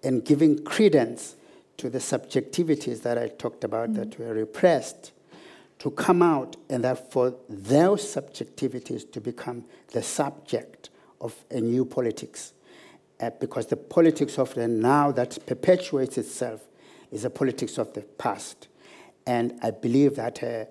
and 0.02 0.24
giving 0.24 0.64
credence 0.64 1.36
to 1.80 1.88
the 1.88 1.98
subjectivities 1.98 3.00
that 3.02 3.16
I 3.16 3.28
talked 3.28 3.64
about 3.64 3.94
that 3.94 4.18
were 4.18 4.34
repressed 4.34 5.12
to 5.78 5.90
come 5.90 6.20
out 6.20 6.56
and 6.68 6.84
that 6.84 7.10
for 7.10 7.34
those 7.48 8.04
subjectivities 8.04 9.10
to 9.12 9.20
become 9.20 9.64
the 9.92 10.02
subject 10.02 10.90
of 11.22 11.34
a 11.50 11.58
new 11.58 11.86
politics. 11.86 12.52
Uh, 13.18 13.30
because 13.40 13.66
the 13.66 13.76
politics 13.76 14.38
of 14.38 14.54
the 14.54 14.68
now 14.68 15.10
that 15.10 15.38
perpetuates 15.46 16.18
itself 16.18 16.60
is 17.10 17.24
a 17.24 17.30
politics 17.30 17.78
of 17.78 17.94
the 17.94 18.02
past. 18.02 18.68
And 19.26 19.58
I 19.62 19.70
believe 19.70 20.16
that 20.16 20.42
uh, 20.42 20.64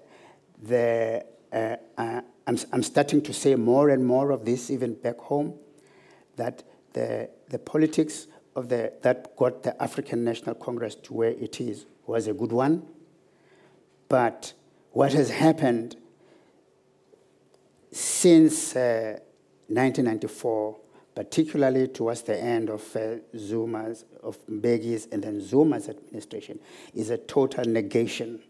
the, 0.61 1.25
uh, 1.51 1.75
uh, 1.97 2.21
I'm, 2.45 2.57
I'm 2.71 2.83
starting 2.83 3.23
to 3.23 3.33
say 3.33 3.55
more 3.55 3.89
and 3.89 4.05
more 4.05 4.29
of 4.29 4.45
this 4.45 4.69
even 4.69 4.93
back 4.93 5.17
home, 5.17 5.55
that 6.35 6.61
the, 6.93 7.29
the 7.49 7.57
politics 7.57 8.27
of 8.59 8.69
the, 8.69 8.93
that 9.01 9.35
got 9.37 9.63
the 9.63 9.81
African 9.81 10.23
National 10.23 10.53
Congress 10.53 10.95
to 10.95 11.13
where 11.13 11.31
it 11.31 11.59
is 11.61 11.85
was 12.05 12.27
a 12.27 12.33
good 12.33 12.51
one. 12.51 12.85
But 14.09 14.53
what 14.91 15.13
has 15.13 15.29
happened 15.29 15.95
since 17.91 18.75
uh, 18.75 19.19
1994, 19.67 20.77
particularly 21.15 21.87
towards 21.87 22.23
the 22.23 22.39
end 22.39 22.69
of 22.69 22.95
uh, 22.95 23.15
Zuma's, 23.37 24.05
of 24.21 24.37
Mbeki's 24.47 25.07
and 25.11 25.23
then 25.23 25.39
Zuma's 25.39 25.87
administration, 25.87 26.59
is 26.93 27.09
a 27.09 27.17
total 27.17 27.63
negation 27.65 28.41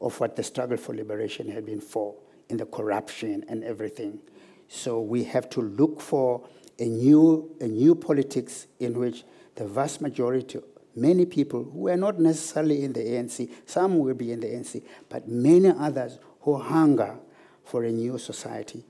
of 0.00 0.20
what 0.20 0.36
the 0.36 0.42
struggle 0.42 0.76
for 0.76 0.94
liberation 0.94 1.50
had 1.50 1.66
been 1.66 1.80
for 1.80 2.14
in 2.48 2.58
the 2.58 2.66
corruption 2.66 3.44
and 3.48 3.64
everything. 3.64 4.20
So 4.68 5.00
we 5.00 5.24
have 5.24 5.48
to 5.50 5.60
look 5.62 6.00
for 6.00 6.46
a 6.78 6.84
new, 6.84 7.50
a 7.60 7.66
new 7.66 7.94
politics 7.94 8.66
in 8.80 8.98
which 8.98 9.24
the 9.54 9.66
vast 9.66 10.00
majority, 10.00 10.58
many 10.94 11.24
people 11.26 11.64
who 11.64 11.88
are 11.88 11.96
not 11.96 12.18
necessarily 12.18 12.84
in 12.84 12.92
the 12.92 13.00
ANC, 13.00 13.50
some 13.64 13.98
will 13.98 14.14
be 14.14 14.32
in 14.32 14.40
the 14.40 14.46
ANC, 14.48 14.82
but 15.08 15.28
many 15.28 15.68
others 15.68 16.18
who 16.40 16.56
hunger 16.56 17.16
for 17.64 17.84
a 17.84 17.90
new 17.90 18.18
society, 18.18 18.84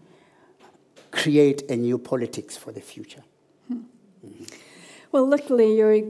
create 1.11 1.63
a 1.71 1.77
new 1.77 1.99
politics 1.99 2.57
for 2.57 2.73
the 2.73 2.81
future. 2.81 3.23
Hmm. 3.69 3.81
Well, 5.13 5.27
luckily 5.27 5.77
you're 5.77 6.03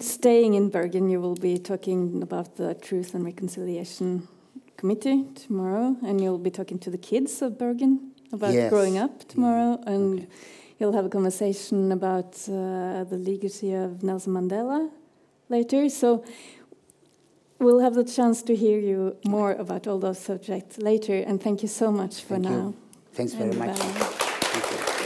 staying 0.00 0.54
in 0.54 0.70
Bergen. 0.70 1.10
You 1.10 1.20
will 1.20 1.34
be 1.34 1.58
talking 1.58 2.22
about 2.22 2.56
the 2.56 2.74
Truth 2.74 3.14
and 3.14 3.24
Reconciliation 3.24 4.26
Committee 4.76 5.24
tomorrow, 5.34 5.96
and 6.04 6.20
you'll 6.20 6.38
be 6.38 6.50
talking 6.50 6.78
to 6.80 6.90
the 6.90 6.98
kids 6.98 7.42
of 7.42 7.58
Bergen 7.58 8.12
about 8.32 8.54
Yes. 8.54 8.70
growing 8.70 8.96
up 8.96 9.28
tomorrow, 9.28 9.76
mm-hmm. 9.76 9.88
and 9.88 10.18
Okay. 10.20 10.28
You'll 10.78 10.92
have 10.92 11.04
a 11.04 11.08
conversation 11.08 11.92
about 11.92 12.34
uh, 12.48 13.04
the 13.04 13.18
legacy 13.18 13.72
of 13.74 14.02
Nelson 14.02 14.32
Mandela 14.34 14.90
later. 15.48 15.88
So 15.88 16.24
we'll 17.58 17.80
have 17.80 17.94
the 17.94 18.04
chance 18.04 18.42
to 18.42 18.54
hear 18.54 18.78
you 18.78 19.16
more 19.24 19.52
about 19.52 19.86
all 19.86 19.98
those 19.98 20.18
subjects 20.18 20.78
later. 20.78 21.16
And 21.16 21.42
thank 21.42 21.62
you 21.62 21.68
so 21.68 21.90
much 21.90 22.22
for 22.22 22.34
Thank 22.34 22.44
you. 22.46 22.50
now. 22.50 22.74
Thanks 23.12 23.32
very 23.34 23.54
much. 23.54 23.78
you. 23.78 24.97